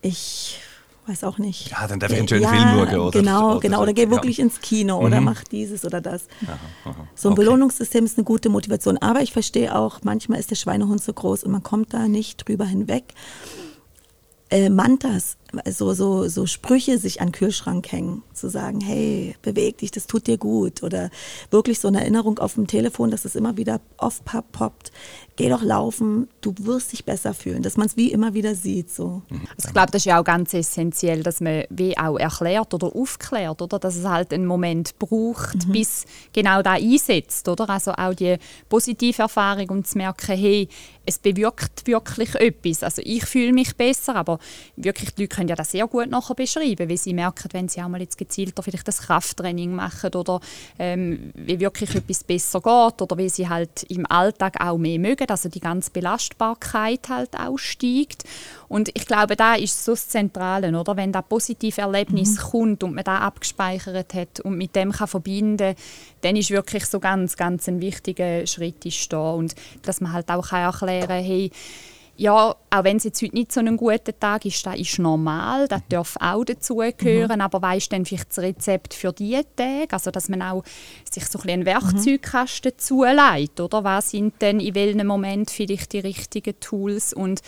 ich 0.00 0.60
weiß 1.06 1.24
auch 1.24 1.38
nicht. 1.38 1.70
Ja, 1.70 1.86
dann 1.86 2.00
darf 2.00 2.12
ich 2.12 2.18
einen 2.18 2.28
schönen 2.28 2.42
ja, 2.42 2.48
Film 2.48 2.62
schauen. 2.62 2.98
Oder, 2.98 3.10
genau, 3.10 3.50
oder, 3.50 3.60
genau. 3.60 3.82
Oder 3.82 3.92
geh 3.92 4.08
wirklich 4.10 4.38
ja. 4.38 4.44
ins 4.44 4.60
Kino 4.60 4.98
mhm. 4.98 5.06
oder 5.06 5.20
mach 5.20 5.44
dieses 5.44 5.84
oder 5.84 6.00
das. 6.00 6.28
Aha, 6.44 6.58
aha. 6.84 7.08
So 7.14 7.28
ein 7.28 7.32
okay. 7.32 7.42
Belohnungssystem 7.42 8.04
ist 8.04 8.18
eine 8.18 8.24
gute 8.24 8.48
Motivation. 8.48 8.98
Aber 8.98 9.20
ich 9.20 9.32
verstehe 9.32 9.76
auch, 9.76 10.00
manchmal 10.04 10.38
ist 10.38 10.50
der 10.50 10.56
Schweinehund 10.56 11.02
so 11.02 11.12
groß 11.12 11.44
und 11.44 11.52
man 11.52 11.62
kommt 11.62 11.92
da 11.92 12.08
nicht 12.08 12.48
drüber 12.48 12.64
hinweg 12.64 13.14
äh, 14.52 14.68
Mantas, 14.68 15.38
so, 15.68 15.92
so, 15.92 16.28
so 16.28 16.46
Sprüche 16.46 16.98
sich 16.98 17.20
an 17.20 17.28
den 17.28 17.32
Kühlschrank 17.32 17.90
hängen, 17.92 18.22
zu 18.32 18.48
sagen, 18.48 18.80
hey, 18.80 19.36
beweg 19.42 19.78
dich, 19.78 19.90
das 19.90 20.06
tut 20.06 20.26
dir 20.26 20.38
gut. 20.38 20.82
Oder 20.82 21.10
wirklich 21.50 21.78
so 21.78 21.88
eine 21.88 22.00
Erinnerung 22.00 22.38
auf 22.38 22.54
dem 22.54 22.66
Telefon, 22.66 23.10
dass 23.10 23.24
es 23.24 23.34
immer 23.34 23.56
wieder 23.56 23.80
oft 23.98 24.24
poppt. 24.24 24.92
Geh 25.36 25.48
doch 25.48 25.62
laufen, 25.62 26.28
du 26.40 26.54
wirst 26.58 26.92
dich 26.92 27.04
besser 27.04 27.34
fühlen, 27.34 27.62
dass 27.62 27.76
man 27.76 27.86
es 27.86 27.96
wie 27.96 28.12
immer 28.12 28.34
wieder 28.34 28.54
sieht. 28.54 28.90
So. 28.90 29.22
Mhm. 29.28 29.40
Also 29.56 29.68
ich 29.68 29.72
glaube, 29.72 29.90
das 29.90 30.02
ist 30.02 30.06
ja 30.06 30.20
auch 30.20 30.24
ganz 30.24 30.54
essentiell, 30.54 31.22
dass 31.22 31.40
man 31.40 31.64
wie 31.70 31.96
auch 31.96 32.18
erklärt 32.18 32.72
oder 32.74 32.94
aufklärt, 32.94 33.60
oder? 33.60 33.78
dass 33.78 33.96
es 33.96 34.04
halt 34.04 34.32
einen 34.32 34.46
Moment 34.46 34.98
braucht, 34.98 35.66
mhm. 35.66 35.72
bis 35.72 36.04
genau 36.32 36.62
da 36.62 36.72
einsetzt. 36.72 37.48
Oder? 37.48 37.68
Also 37.68 37.92
auch 37.92 38.14
die 38.14 38.36
positive 38.68 39.22
Erfahrung, 39.22 39.68
um 39.70 39.84
zu 39.84 39.98
merken, 39.98 40.36
hey, 40.36 40.68
es 41.04 41.18
bewirkt 41.18 41.86
wirklich 41.86 42.34
etwas. 42.36 42.82
Also 42.82 43.02
ich 43.04 43.24
fühle 43.24 43.52
mich 43.52 43.74
besser, 43.76 44.14
aber 44.14 44.38
wirklich 44.76 45.14
die 45.14 45.22
Leute 45.22 45.41
können 45.42 45.48
ja 45.48 45.56
das 45.56 45.72
sehr 45.72 45.88
gut 45.88 46.08
nachher 46.08 46.34
beschreiben, 46.34 46.88
wie 46.88 46.96
sie 46.96 47.14
merken, 47.14 47.48
wenn 47.52 47.68
sie 47.68 47.80
einmal 47.80 48.00
jetzt 48.00 48.16
gezielter 48.16 48.62
vielleicht 48.62 48.86
das 48.86 49.02
Krafttraining 49.02 49.74
machen 49.74 50.14
oder 50.14 50.40
ähm, 50.78 51.32
wie 51.34 51.58
wirklich 51.58 51.94
etwas 51.96 52.22
besser 52.22 52.60
geht 52.60 53.02
oder 53.02 53.18
wie 53.18 53.28
sie 53.28 53.48
halt 53.48 53.82
im 53.88 54.06
Alltag 54.06 54.60
auch 54.60 54.78
mehr 54.78 55.00
mögen, 55.00 55.28
also 55.28 55.48
die 55.48 55.60
ganze 55.60 55.90
Belastbarkeit 55.90 57.08
halt 57.08 57.36
auch 57.36 57.58
steigt. 57.58 58.22
Und 58.68 58.90
ich 58.94 59.04
glaube, 59.04 59.34
da 59.34 59.54
ist 59.54 59.84
so 59.84 59.92
das 59.92 60.08
Zentrale, 60.08 60.78
oder? 60.78 60.96
Wenn 60.96 61.12
das 61.12 61.24
positive 61.28 61.80
Erlebnis 61.80 62.36
mhm. 62.36 62.50
kommt 62.50 62.84
und 62.84 62.94
man 62.94 63.04
das 63.04 63.20
abgespeichert 63.20 64.14
hat 64.14 64.40
und 64.40 64.56
mit 64.56 64.76
dem 64.76 64.92
kann 64.92 65.08
verbinden, 65.08 65.74
dann 66.20 66.36
ist 66.36 66.50
wirklich 66.50 66.86
so 66.86 67.00
ganz, 67.00 67.36
ganz 67.36 67.68
ein 67.68 67.80
wichtiger 67.80 68.46
Schritt 68.46 68.86
ist 68.86 69.12
da 69.12 69.32
und 69.32 69.54
dass 69.82 70.00
man 70.00 70.12
halt 70.12 70.30
auch 70.30 70.52
erklären 70.52 71.08
kann, 71.08 71.24
hey, 71.24 71.50
ja, 72.22 72.54
auch 72.70 72.84
wenn 72.84 72.98
es 72.98 73.04
jetzt 73.04 73.20
heute 73.20 73.34
nicht 73.34 73.50
so 73.50 73.58
ein 73.58 73.76
guter 73.76 74.16
Tag 74.16 74.44
ist, 74.44 74.64
das 74.64 74.78
ist 74.78 75.00
normal, 75.00 75.66
das 75.66 75.82
darf 75.88 76.16
auch 76.20 76.44
dazugehören, 76.44 77.38
mhm. 77.38 77.40
aber 77.40 77.60
weißt 77.60 77.90
du 77.90 77.96
dann 77.96 78.04
vielleicht 78.04 78.30
das 78.30 78.38
Rezept 78.38 78.94
für 78.94 79.12
diese 79.12 79.42
Tage? 79.56 79.88
Also, 79.90 80.12
dass 80.12 80.28
man 80.28 80.40
auch 80.40 80.62
sich 81.10 81.26
so 81.26 81.40
ein 81.40 81.50
einen 81.50 81.66
Werkzeugkasten 81.66 82.72
mhm. 82.76 82.78
zulegt, 82.78 83.58
oder? 83.58 83.82
Was 83.82 84.10
sind 84.10 84.40
denn 84.40 84.60
in 84.60 84.76
welchem 84.76 85.04
Moment 85.04 85.50
vielleicht 85.50 85.94
die 85.94 85.98
richtigen 85.98 86.58
Tools 86.60 87.12
und 87.12 87.40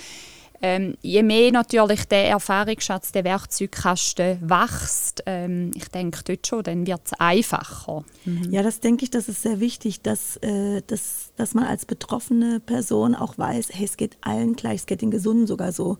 ähm, 0.66 0.94
je 1.02 1.22
mehr 1.22 1.52
natürlich 1.52 2.06
der 2.06 2.30
Erfahrungsschatz, 2.30 3.12
der 3.12 3.24
Werkzeugkasten 3.24 4.38
wächst, 4.40 5.22
ähm, 5.26 5.72
ich 5.74 5.88
denke 5.88 6.20
dort 6.24 6.46
schon, 6.46 6.62
dann 6.62 6.86
wird 6.86 7.02
es 7.04 7.12
einfacher. 7.20 8.02
Mhm. 8.24 8.50
Ja, 8.50 8.62
das 8.62 8.80
denke 8.80 9.04
ich, 9.04 9.10
das 9.10 9.28
ist 9.28 9.42
sehr 9.42 9.60
wichtig, 9.60 10.00
dass, 10.00 10.38
äh, 10.38 10.80
dass, 10.86 11.32
dass 11.36 11.52
man 11.52 11.64
als 11.64 11.84
betroffene 11.84 12.60
Person 12.60 13.14
auch 13.14 13.36
weiß, 13.36 13.68
hey, 13.72 13.84
es 13.84 13.98
geht 13.98 14.16
allen 14.22 14.56
gleich, 14.56 14.76
es 14.76 14.86
geht 14.86 15.02
den 15.02 15.10
Gesunden 15.10 15.46
sogar 15.46 15.70
so, 15.70 15.98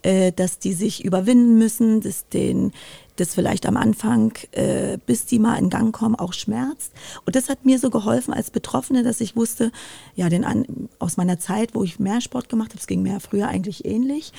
äh, 0.00 0.32
dass 0.32 0.58
die 0.58 0.72
sich 0.72 1.04
überwinden 1.04 1.58
müssen, 1.58 2.00
dass 2.00 2.26
den 2.30 2.72
das 3.16 3.34
vielleicht 3.34 3.66
am 3.66 3.76
Anfang, 3.76 4.32
äh, 4.52 4.98
bis 5.06 5.26
die 5.26 5.38
mal 5.38 5.56
in 5.58 5.70
Gang 5.70 5.94
kommen, 5.94 6.14
auch 6.14 6.32
schmerzt. 6.32 6.92
Und 7.24 7.36
das 7.36 7.48
hat 7.48 7.64
mir 7.64 7.78
so 7.78 7.90
geholfen 7.90 8.32
als 8.32 8.50
Betroffene, 8.50 9.02
dass 9.02 9.20
ich 9.20 9.36
wusste, 9.36 9.72
ja, 10.14 10.28
den 10.28 10.44
an, 10.44 10.88
aus 10.98 11.16
meiner 11.16 11.38
Zeit, 11.38 11.74
wo 11.74 11.82
ich 11.82 11.98
mehr 11.98 12.20
Sport 12.20 12.48
gemacht 12.48 12.70
habe, 12.70 12.80
es 12.80 12.86
ging 12.86 13.02
mir 13.02 13.20
früher 13.20 13.48
eigentlich 13.48 13.84
ähnlich. 13.84 14.32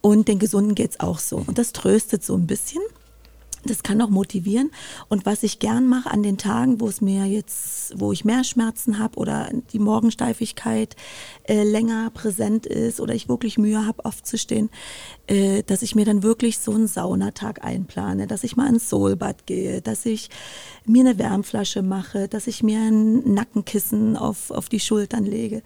Und 0.00 0.28
den 0.28 0.38
Gesunden 0.38 0.74
geht 0.74 0.90
es 0.90 1.00
auch 1.00 1.18
so. 1.18 1.42
Und 1.46 1.56
das 1.58 1.72
tröstet 1.72 2.24
so 2.24 2.34
ein 2.34 2.46
bisschen. 2.46 2.82
Das 3.64 3.82
kann 3.82 4.00
auch 4.00 4.10
motivieren. 4.10 4.70
Und 5.08 5.26
was 5.26 5.42
ich 5.42 5.58
gern 5.58 5.86
mache 5.86 6.10
an 6.10 6.22
den 6.22 6.38
Tagen, 6.38 6.80
wo 6.80 6.88
es 6.88 7.00
mir 7.00 7.26
jetzt, 7.26 7.98
wo 7.98 8.12
ich 8.12 8.24
mehr 8.24 8.44
Schmerzen 8.44 8.98
habe 8.98 9.16
oder 9.18 9.50
die 9.72 9.78
Morgensteifigkeit 9.78 10.96
äh, 11.48 11.62
länger 11.62 12.10
präsent 12.10 12.66
ist 12.66 13.00
oder 13.00 13.14
ich 13.14 13.28
wirklich 13.28 13.58
Mühe 13.58 13.86
habe, 13.86 14.04
aufzustehen, 14.04 14.70
äh, 15.26 15.62
dass 15.62 15.82
ich 15.82 15.94
mir 15.94 16.04
dann 16.04 16.22
wirklich 16.22 16.58
so 16.58 16.72
einen 16.72 16.86
Saunatag 16.86 17.64
einplane, 17.64 18.26
dass 18.26 18.44
ich 18.44 18.56
mal 18.56 18.68
ins 18.68 18.88
Soulbad 18.88 19.46
gehe, 19.46 19.80
dass 19.80 20.06
ich 20.06 20.30
mir 20.86 21.00
eine 21.00 21.18
Wärmflasche 21.18 21.82
mache, 21.82 22.28
dass 22.28 22.46
ich 22.46 22.62
mir 22.62 22.78
ein 22.78 23.34
Nackenkissen 23.34 24.16
auf, 24.16 24.50
auf 24.50 24.68
die 24.68 24.80
Schultern 24.80 25.24
lege 25.24 25.62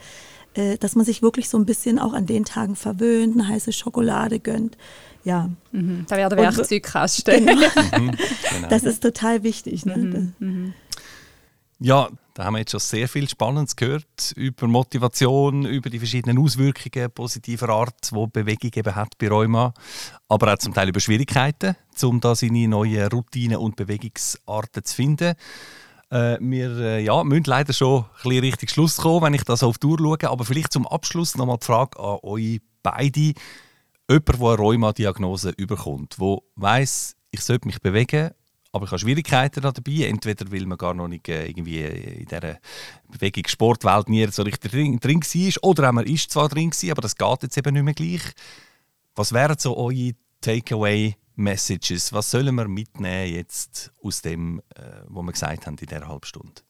äh, 0.54 0.78
dass 0.78 0.94
man 0.96 1.04
sich 1.04 1.22
wirklich 1.22 1.48
so 1.48 1.58
ein 1.58 1.66
bisschen 1.66 1.98
auch 1.98 2.12
an 2.12 2.26
den 2.26 2.44
Tagen 2.44 2.76
verwöhnt, 2.76 3.34
eine 3.34 3.48
heiße 3.48 3.72
Schokolade 3.72 4.40
gönnt 4.40 4.76
ja. 5.24 5.50
Mhm. 5.72 6.06
Da 6.08 6.16
werden 6.16 6.38
Werkzeugkasten. 6.38 7.46
Genau. 7.46 7.68
Mhm, 7.98 8.16
genau. 8.50 8.68
Das 8.68 8.84
ist 8.84 9.02
total 9.02 9.42
wichtig. 9.42 9.84
Ne? 9.84 9.96
Mhm. 9.96 10.34
Mhm. 10.38 10.74
Ja, 11.80 12.08
da 12.34 12.44
haben 12.44 12.54
wir 12.54 12.60
jetzt 12.60 12.72
schon 12.72 12.80
sehr 12.80 13.08
viel 13.08 13.28
Spannendes 13.28 13.76
gehört 13.76 14.32
über 14.36 14.66
Motivation, 14.66 15.64
über 15.64 15.90
die 15.90 15.98
verschiedenen 15.98 16.38
Auswirkungen 16.38 17.10
positiver 17.10 17.68
Art, 17.68 18.10
die 18.10 18.26
Bewegung 18.32 18.70
eben 18.74 18.94
hat 18.94 19.16
bei 19.18 19.28
Rheuma, 19.28 19.74
aber 20.28 20.52
auch 20.52 20.58
zum 20.58 20.74
Teil 20.74 20.88
über 20.88 21.00
Schwierigkeiten, 21.00 21.76
um 22.02 22.20
da 22.20 22.34
seine 22.34 22.68
neuen 22.68 23.08
Routinen 23.08 23.58
und 23.58 23.76
Bewegungsarten 23.76 24.84
zu 24.84 24.94
finden. 24.94 25.34
Äh, 26.10 26.38
wir 26.40 26.76
äh, 26.78 27.04
ja, 27.04 27.22
müssen 27.22 27.44
leider 27.44 27.72
schon 27.72 28.04
ein 28.04 28.08
bisschen 28.22 28.40
richtig 28.40 28.70
Schluss 28.70 28.96
kommen, 28.96 29.22
wenn 29.22 29.34
ich 29.34 29.44
das 29.44 29.62
auf 29.62 29.78
die 29.78 29.86
Uhr 29.86 29.98
schaue, 29.98 30.30
aber 30.30 30.44
vielleicht 30.44 30.72
zum 30.72 30.86
Abschluss 30.86 31.36
nochmal 31.36 31.58
die 31.58 31.66
Frage 31.66 31.98
an 31.98 32.18
euch 32.22 32.60
beide 32.82 33.34
jemand, 34.08 34.28
der 34.28 34.48
eine 34.48 34.56
Rheuma-Diagnose 34.56 35.50
überkommt, 35.50 36.16
der 36.18 36.38
weiss, 36.56 37.14
ich 37.30 37.40
sollte 37.42 37.66
mich 37.66 37.80
bewegen, 37.80 38.30
aber 38.72 38.84
ich 38.84 38.90
habe 38.90 38.98
Schwierigkeiten 38.98 39.60
dabei. 39.60 40.06
Entweder 40.06 40.50
weil 40.50 40.66
man 40.66 40.78
gar 40.78 40.94
noch 40.94 41.08
nicht 41.08 41.28
äh, 41.28 41.46
irgendwie 41.46 41.82
in 41.82 42.26
dieser 42.26 42.58
Bewegungssportwelt 43.08 44.08
nie 44.08 44.26
so 44.28 44.42
richtig 44.42 44.70
drin, 44.70 44.98
drin 44.98 45.20
war, 45.20 45.64
oder 45.64 45.92
man 45.92 46.06
ist 46.06 46.30
zwar 46.30 46.48
drin 46.48 46.72
aber 46.90 47.02
das 47.02 47.16
geht 47.16 47.42
jetzt 47.42 47.58
eben 47.58 47.74
nicht 47.74 47.84
mehr 47.84 47.94
gleich. 47.94 48.32
Was 49.14 49.32
wären 49.32 49.58
so 49.58 49.76
eure 49.76 50.12
Takeaway-Messages? 51.38 52.12
Was 52.12 52.30
sollen 52.30 52.54
wir 52.54 52.68
mitnehmen 52.68 53.32
jetzt 53.32 53.92
aus 54.02 54.22
dem, 54.22 54.60
äh, 54.74 54.82
was 55.06 55.24
wir 55.24 55.32
gesagt 55.32 55.66
haben 55.66 55.76
in 55.80 55.86
dieser 55.86 56.08
halben 56.08 56.26
Stunde? 56.26 56.62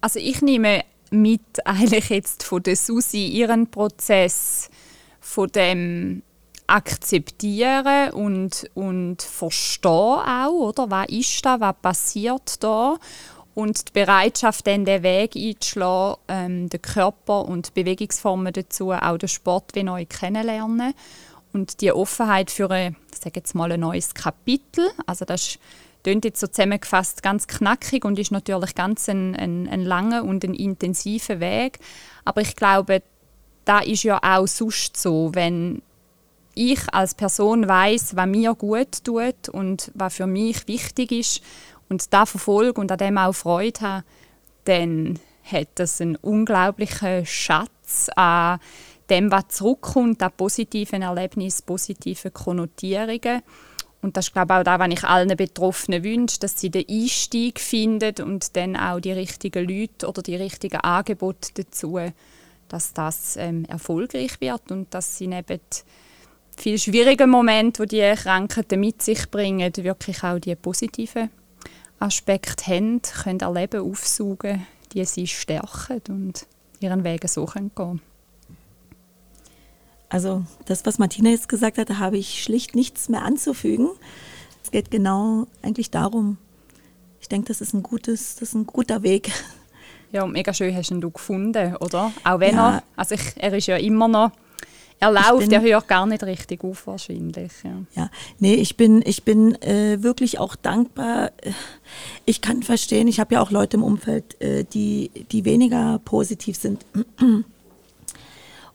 Also 0.00 0.18
ich 0.18 0.42
nehme 0.42 0.84
mit 1.10 1.64
eigentlich 1.64 2.10
jetzt 2.10 2.42
von 2.42 2.62
der 2.62 2.76
Susi 2.76 3.26
ihren 3.26 3.70
Prozess 3.70 4.68
von 5.20 5.48
dem 5.48 6.22
akzeptieren 6.66 8.10
und, 8.12 8.70
und 8.74 9.22
verstehen 9.22 9.92
auch, 9.92 10.50
oder? 10.50 10.90
Was 10.90 11.08
ist 11.08 11.44
da, 11.44 11.60
was 11.60 11.76
passiert 11.80 12.62
da? 12.62 12.96
Und 13.54 13.88
die 13.88 13.92
Bereitschaft, 13.92 14.66
dann 14.66 14.84
den 14.84 15.02
Weg 15.02 15.36
einzuschlagen, 15.36 16.20
ähm, 16.26 16.68
den 16.68 16.82
Körper 16.82 17.44
und 17.44 17.68
die 17.68 17.82
Bewegungsformen 17.82 18.52
dazu, 18.52 18.90
auch 18.90 19.16
den 19.16 19.28
Sport 19.28 19.74
wie 19.74 19.84
neu 19.84 20.04
kennenlernen. 20.06 20.94
Und 21.54 21.80
die 21.80 21.92
Offenheit 21.92 22.50
für 22.50 22.68
ein, 22.70 22.96
sage 23.12 23.36
jetzt 23.36 23.54
mal, 23.54 23.70
ein 23.70 23.80
neues 23.80 24.12
Kapitel. 24.12 24.90
Also 25.06 25.24
das 25.24 25.58
klingt 26.02 26.24
jetzt 26.24 26.40
so 26.40 26.48
zusammengefasst 26.48 27.22
ganz 27.22 27.46
knackig 27.46 28.04
und 28.04 28.18
ist 28.18 28.32
natürlich 28.32 28.74
ganz 28.74 29.08
ein, 29.08 29.36
ein, 29.36 29.68
ein 29.68 29.82
langer 29.82 30.24
und 30.24 30.44
ein 30.44 30.52
intensiver 30.52 31.38
Weg. 31.38 31.78
Aber 32.24 32.40
ich 32.40 32.56
glaube, 32.56 33.02
da 33.64 33.78
ist 33.78 34.02
ja 34.02 34.18
auch 34.20 34.48
sonst 34.48 34.96
so, 34.96 35.30
wenn 35.34 35.80
ich 36.54 36.92
als 36.92 37.14
Person 37.14 37.68
weiß, 37.68 38.16
was 38.16 38.26
mir 38.26 38.54
gut 38.54 39.04
tut 39.04 39.48
und 39.48 39.92
was 39.94 40.16
für 40.16 40.26
mich 40.26 40.66
wichtig 40.66 41.12
ist 41.12 41.40
und 41.88 42.12
da 42.12 42.26
verfolge 42.26 42.80
und 42.80 42.90
an 42.90 42.98
dem 42.98 43.16
auch 43.16 43.32
Freude 43.32 43.80
habe, 43.80 44.04
dann 44.64 45.20
hat 45.44 45.68
das 45.76 46.00
einen 46.00 46.16
unglaublichen 46.16 47.24
Schatz 47.26 48.08
an 48.16 48.58
dem, 49.10 49.30
was 49.30 49.48
zurückkommt, 49.48 50.22
an 50.22 50.32
positiven 50.36 51.02
Erlebnissen, 51.02 51.64
positiven 51.66 52.32
Konnotierungen. 52.32 53.42
Und 54.02 54.16
das 54.16 54.26
ist, 54.26 54.32
glaube 54.32 54.52
ich, 54.52 54.60
auch 54.60 54.64
das, 54.64 54.80
was 54.80 54.88
ich 54.88 55.04
allen 55.04 55.36
Betroffenen 55.36 56.04
wünsche, 56.04 56.38
dass 56.38 56.60
sie 56.60 56.70
den 56.70 56.84
Einstieg 56.88 57.58
finden 57.58 58.22
und 58.22 58.54
dann 58.56 58.76
auch 58.76 59.00
die 59.00 59.12
richtigen 59.12 59.66
Leute 59.66 60.08
oder 60.08 60.22
die 60.22 60.36
richtigen 60.36 60.80
Angebote 60.80 61.50
dazu 61.54 61.98
dass 62.68 62.92
das 62.92 63.36
ähm, 63.36 63.64
erfolgreich 63.66 64.40
wird 64.40 64.72
und 64.72 64.92
dass 64.92 65.16
sie 65.16 65.26
neben 65.26 65.60
viel 66.56 66.78
schwierigen 66.78 67.30
Momenten, 67.30 67.86
die 67.86 68.00
die 68.00 68.14
Krankheiten 68.14 68.80
mit 68.80 69.02
sich 69.02 69.30
bringen, 69.30 69.72
wirklich 69.76 70.22
auch 70.22 70.38
die 70.38 70.54
positiven 70.56 71.30
Aspekte 71.98 72.66
haben, 72.66 73.02
können 73.02 73.40
erleben, 73.40 73.80
aufsaugen, 73.80 74.66
die 74.92 75.04
sie 75.04 75.26
stärken 75.26 76.00
und 76.08 76.46
ihren 76.80 77.04
Weg 77.04 77.28
so 77.28 77.46
gehen 77.46 78.00
Also 80.14 80.44
das, 80.66 80.86
was 80.86 81.00
Martina 81.00 81.30
jetzt 81.30 81.48
gesagt 81.48 81.76
hat, 81.76 81.90
da 81.90 81.98
habe 81.98 82.16
ich 82.16 82.40
schlicht 82.40 82.76
nichts 82.76 83.08
mehr 83.08 83.22
anzufügen. 83.22 83.88
Es 84.62 84.70
geht 84.70 84.92
genau 84.92 85.48
eigentlich 85.60 85.90
darum. 85.90 86.38
Ich 87.20 87.28
denke, 87.28 87.48
das 87.48 87.60
ist 87.60 87.74
ein 87.74 87.82
gutes, 87.82 88.36
das 88.36 88.50
ist 88.50 88.54
ein 88.54 88.64
guter 88.64 89.02
Weg, 89.02 89.32
ja, 90.12 90.22
und 90.22 90.30
mega 90.30 90.54
schön 90.54 90.72
hast 90.76 90.92
ihn 90.92 91.00
du 91.00 91.10
gefunden, 91.10 91.74
oder? 91.80 92.12
Auch 92.22 92.38
wenn 92.38 92.54
ja. 92.54 92.76
er, 92.76 92.82
also 92.94 93.16
ich, 93.16 93.22
er 93.34 93.54
ist 93.54 93.66
ja 93.66 93.76
immer 93.76 94.06
noch, 94.06 94.30
er 95.00 95.10
läuft, 95.10 95.50
er 95.50 95.60
hört 95.60 95.88
gar 95.88 96.06
nicht 96.06 96.22
richtig 96.22 96.62
auf 96.62 96.86
wahrscheinlich. 96.86 97.50
Ja, 97.64 97.82
ja. 97.96 98.10
nee, 98.38 98.54
ich 98.54 98.76
bin, 98.76 99.02
ich 99.04 99.24
bin 99.24 99.60
äh, 99.62 100.00
wirklich 100.00 100.38
auch 100.38 100.54
dankbar. 100.54 101.32
Ich 102.24 102.40
kann 102.40 102.62
verstehen, 102.62 103.08
ich 103.08 103.18
habe 103.18 103.34
ja 103.34 103.42
auch 103.42 103.50
Leute 103.50 103.78
im 103.78 103.82
Umfeld, 103.82 104.40
äh, 104.40 104.62
die, 104.62 105.10
die 105.32 105.44
weniger 105.44 106.00
positiv 106.04 106.56
sind 106.56 106.86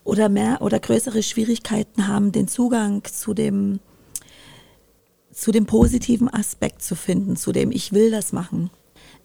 oder 0.03 0.29
mehr 0.29 0.61
oder 0.61 0.79
größere 0.79 1.23
Schwierigkeiten 1.23 2.07
haben, 2.07 2.31
den 2.31 2.47
Zugang 2.47 3.03
zu 3.05 3.33
dem 3.33 3.79
zu 5.31 5.51
dem 5.51 5.65
positiven 5.65 6.27
Aspekt 6.27 6.81
zu 6.81 6.95
finden, 6.95 7.37
zu 7.37 7.51
dem 7.51 7.71
ich 7.71 7.93
will 7.93 8.11
das 8.11 8.33
machen 8.33 8.71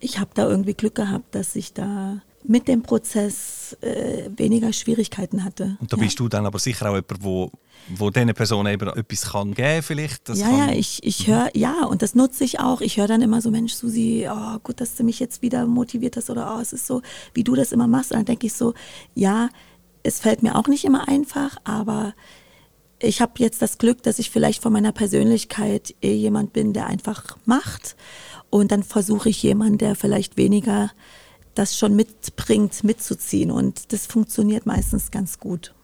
ich 0.01 0.19
habe 0.19 0.31
da 0.35 0.49
irgendwie 0.49 0.75
Glück 0.75 0.95
gehabt, 0.95 1.35
dass 1.35 1.57
ich 1.57 1.73
da 1.73 2.21
mit 2.47 2.69
dem 2.69 2.83
Prozess 2.83 3.75
äh, 3.81 4.29
weniger 4.37 4.71
Schwierigkeiten 4.75 5.45
hatte. 5.45 5.79
Und 5.81 5.91
da 5.91 5.97
bist 5.97 6.19
ja. 6.19 6.25
du 6.25 6.29
dann 6.29 6.45
aber 6.45 6.59
sicher 6.59 6.91
auch 6.91 6.95
jemand, 6.95 7.25
wo, 7.25 7.51
wo 7.97 8.11
diesen 8.11 8.35
Personen 8.35 8.75
eben 8.75 8.87
etwas 8.87 9.31
kann 9.31 9.55
geben 9.55 9.83
vielleicht? 9.83 10.29
Das 10.29 10.41
ja, 10.41 10.51
kann... 10.51 10.59
ja, 10.59 10.73
ich, 10.75 11.03
ich 11.03 11.27
höre, 11.27 11.49
ja, 11.57 11.85
und 11.87 12.03
das 12.03 12.15
nutze 12.15 12.45
ich 12.45 12.61
auch. 12.61 12.83
Ich 12.83 12.99
höre 12.99 13.09
dann 13.09 13.23
immer 13.23 13.41
so, 13.41 13.51
Mensch, 13.51 13.73
Susi, 13.73 14.29
oh, 14.31 14.59
gut, 14.63 14.83
dass 14.83 14.95
du 14.95 15.05
mich 15.05 15.21
jetzt 15.21 15.41
wieder 15.41 15.65
motiviert 15.65 16.19
hast 16.19 16.29
oder 16.29 16.55
oh, 16.55 16.61
es 16.61 16.75
ist 16.75 16.87
so, 16.87 17.01
wie 17.33 17.45
du 17.45 17.55
das 17.55 17.73
immer 17.73 17.87
machst. 17.87 18.13
Und 18.13 18.19
dann 18.19 18.27
denke 18.27 18.47
ich 18.47 18.53
so, 18.53 18.75
ja, 19.15 19.49
es 20.05 20.21
fällt 20.21 20.45
mir 20.45 20.55
auch 20.55 20.69
nicht 20.69 20.85
immer 20.85 21.09
einfach, 21.09 21.57
aber 21.65 22.15
ich 23.01 23.21
habe 23.21 23.33
jetzt 23.39 23.61
das 23.61 23.79
Glück, 23.79 24.03
dass 24.05 24.21
ich 24.21 24.31
vielleicht 24.31 24.63
von 24.63 24.73
meiner 24.73 24.93
Persönlichkeit 24.93 25.95
eh 26.01 26.15
jemand 26.15 26.53
bin, 26.53 26.73
der 26.73 26.87
einfach 26.87 27.37
macht 27.45 27.97
und 28.51 28.71
dann 28.71 28.85
versuche 28.85 29.31
ich 29.31 29.43
jemanden, 29.43 29.79
der 29.79 29.97
vielleicht 29.97 30.37
weniger 30.37 30.93
das 31.55 31.77
schon 31.79 31.97
mitbringt, 31.97 32.85
mitzuziehen. 32.85 33.51
Und 33.51 33.93
das 33.93 34.07
funktioniert 34.07 34.67
meistens 34.67 35.11
ganz 35.11 35.39
gut. 35.39 35.75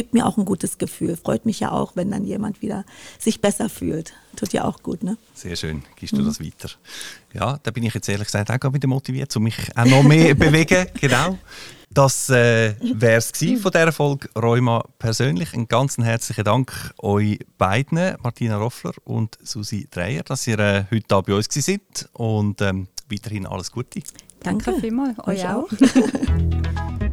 Gibt 0.00 0.14
mir 0.14 0.24
auch 0.24 0.38
ein 0.38 0.46
gutes 0.46 0.78
Gefühl. 0.78 1.14
Freut 1.14 1.44
mich 1.44 1.60
ja 1.60 1.72
auch, 1.72 1.94
wenn 1.94 2.10
dann 2.10 2.24
jemand 2.24 2.62
wieder 2.62 2.86
sich 3.18 3.42
besser 3.42 3.68
fühlt. 3.68 4.14
Tut 4.34 4.54
ja 4.54 4.64
auch 4.64 4.82
gut, 4.82 5.02
ne? 5.02 5.18
Sehr 5.34 5.56
schön. 5.56 5.82
Gibst 5.96 6.16
du 6.16 6.22
mhm. 6.22 6.24
das 6.24 6.40
weiter? 6.40 6.70
Ja, 7.34 7.60
da 7.62 7.70
bin 7.70 7.82
ich 7.82 7.92
jetzt 7.92 8.08
ehrlich 8.08 8.24
gesagt 8.24 8.64
auch 8.64 8.72
wieder 8.72 8.88
motiviert, 8.88 9.36
um 9.36 9.42
mich 9.42 9.58
auch 9.76 9.84
noch 9.84 10.02
mehr 10.02 10.34
bewegen. 10.46 10.86
Genau. 10.98 11.36
Das 11.90 12.30
äh, 12.30 12.76
wäre 12.80 13.18
es 13.18 13.30
von 13.60 13.72
dieser 13.72 13.92
Folge 13.92 14.30
Rheuma 14.34 14.86
persönlich. 14.98 15.52
Einen 15.52 15.68
ganz 15.68 15.98
herzlichen 15.98 16.44
Dank 16.44 16.94
euch 16.96 17.38
beiden, 17.58 18.16
Martina 18.22 18.56
Roffler 18.56 18.94
und 19.04 19.36
Susi 19.42 19.86
Dreyer, 19.90 20.22
dass 20.22 20.46
ihr 20.46 20.58
äh, 20.60 20.84
heute 20.90 21.04
hier 21.14 21.22
bei 21.22 21.34
uns 21.34 21.48
seid 21.50 22.08
und 22.14 22.62
ähm, 22.62 22.88
weiterhin 23.10 23.44
alles 23.44 23.70
Gute. 23.70 24.00
Danke 24.42 24.72
vielmals, 24.80 25.18
euch 25.26 25.46
auch. 25.46 25.68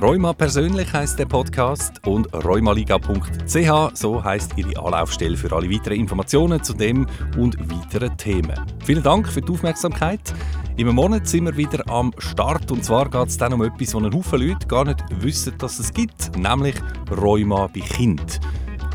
Rheuma 0.00 0.32
persönlich 0.32 0.90
heißt 0.90 1.18
der 1.18 1.26
Podcast 1.26 2.06
und 2.06 2.32
rheumaliga.ch, 2.32 3.90
so 3.92 4.24
heißt 4.24 4.56
ihre 4.56 4.82
Anlaufstelle 4.82 5.36
für 5.36 5.52
alle 5.52 5.70
weiteren 5.70 6.00
Informationen 6.00 6.62
zu 6.62 6.72
dem 6.72 7.06
und 7.36 7.58
weiteren 7.70 8.16
Themen. 8.16 8.58
Vielen 8.82 9.02
Dank 9.02 9.28
für 9.28 9.42
die 9.42 9.52
Aufmerksamkeit. 9.52 10.32
Im 10.78 10.94
Monat 10.94 11.28
sind 11.28 11.44
wir 11.44 11.56
wieder 11.58 11.86
am 11.90 12.14
Start 12.16 12.70
und 12.70 12.82
zwar 12.82 13.10
geht 13.10 13.28
es 13.28 13.36
dann 13.36 13.52
um 13.52 13.62
etwas, 13.62 13.94
was 13.94 14.02
ein 14.02 14.14
Haufen 14.14 14.40
Leute 14.40 14.66
gar 14.66 14.86
nicht 14.86 15.04
wissen, 15.20 15.52
dass 15.58 15.78
es 15.78 15.92
gibt, 15.92 16.34
nämlich 16.34 16.76
Rheuma 17.10 17.66
bei 17.66 17.80
Kind. 17.80 18.40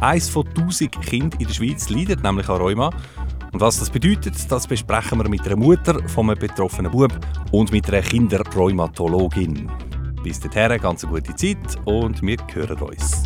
Eins 0.01 0.27
von 0.27 0.47
1000 0.47 1.01
Kindern 1.01 1.39
in 1.39 1.45
der 1.45 1.53
Schweiz 1.53 1.87
leidet 1.87 2.23
nämlich 2.23 2.49
an 2.49 2.57
Rheuma. 2.57 2.89
Und 3.51 3.61
was 3.61 3.77
das 3.77 3.91
bedeutet, 3.91 4.33
das 4.49 4.65
besprechen 4.65 5.19
wir 5.19 5.29
mit 5.29 5.45
einer 5.45 5.55
Mutter 5.55 5.99
von 6.09 6.31
einem 6.31 6.39
betroffenen 6.39 6.91
Bub 6.91 7.13
und 7.51 7.71
mit 7.71 7.87
einer 7.89 8.01
Kinderrheumatologin. 8.01 9.69
Bis 10.25 10.39
dahin, 10.39 10.81
ganz 10.81 11.03
eine 11.03 11.13
gute 11.13 11.35
Zeit 11.35 11.77
und 11.85 12.19
wir 12.23 12.37
hören 12.51 12.81
uns. 12.81 13.23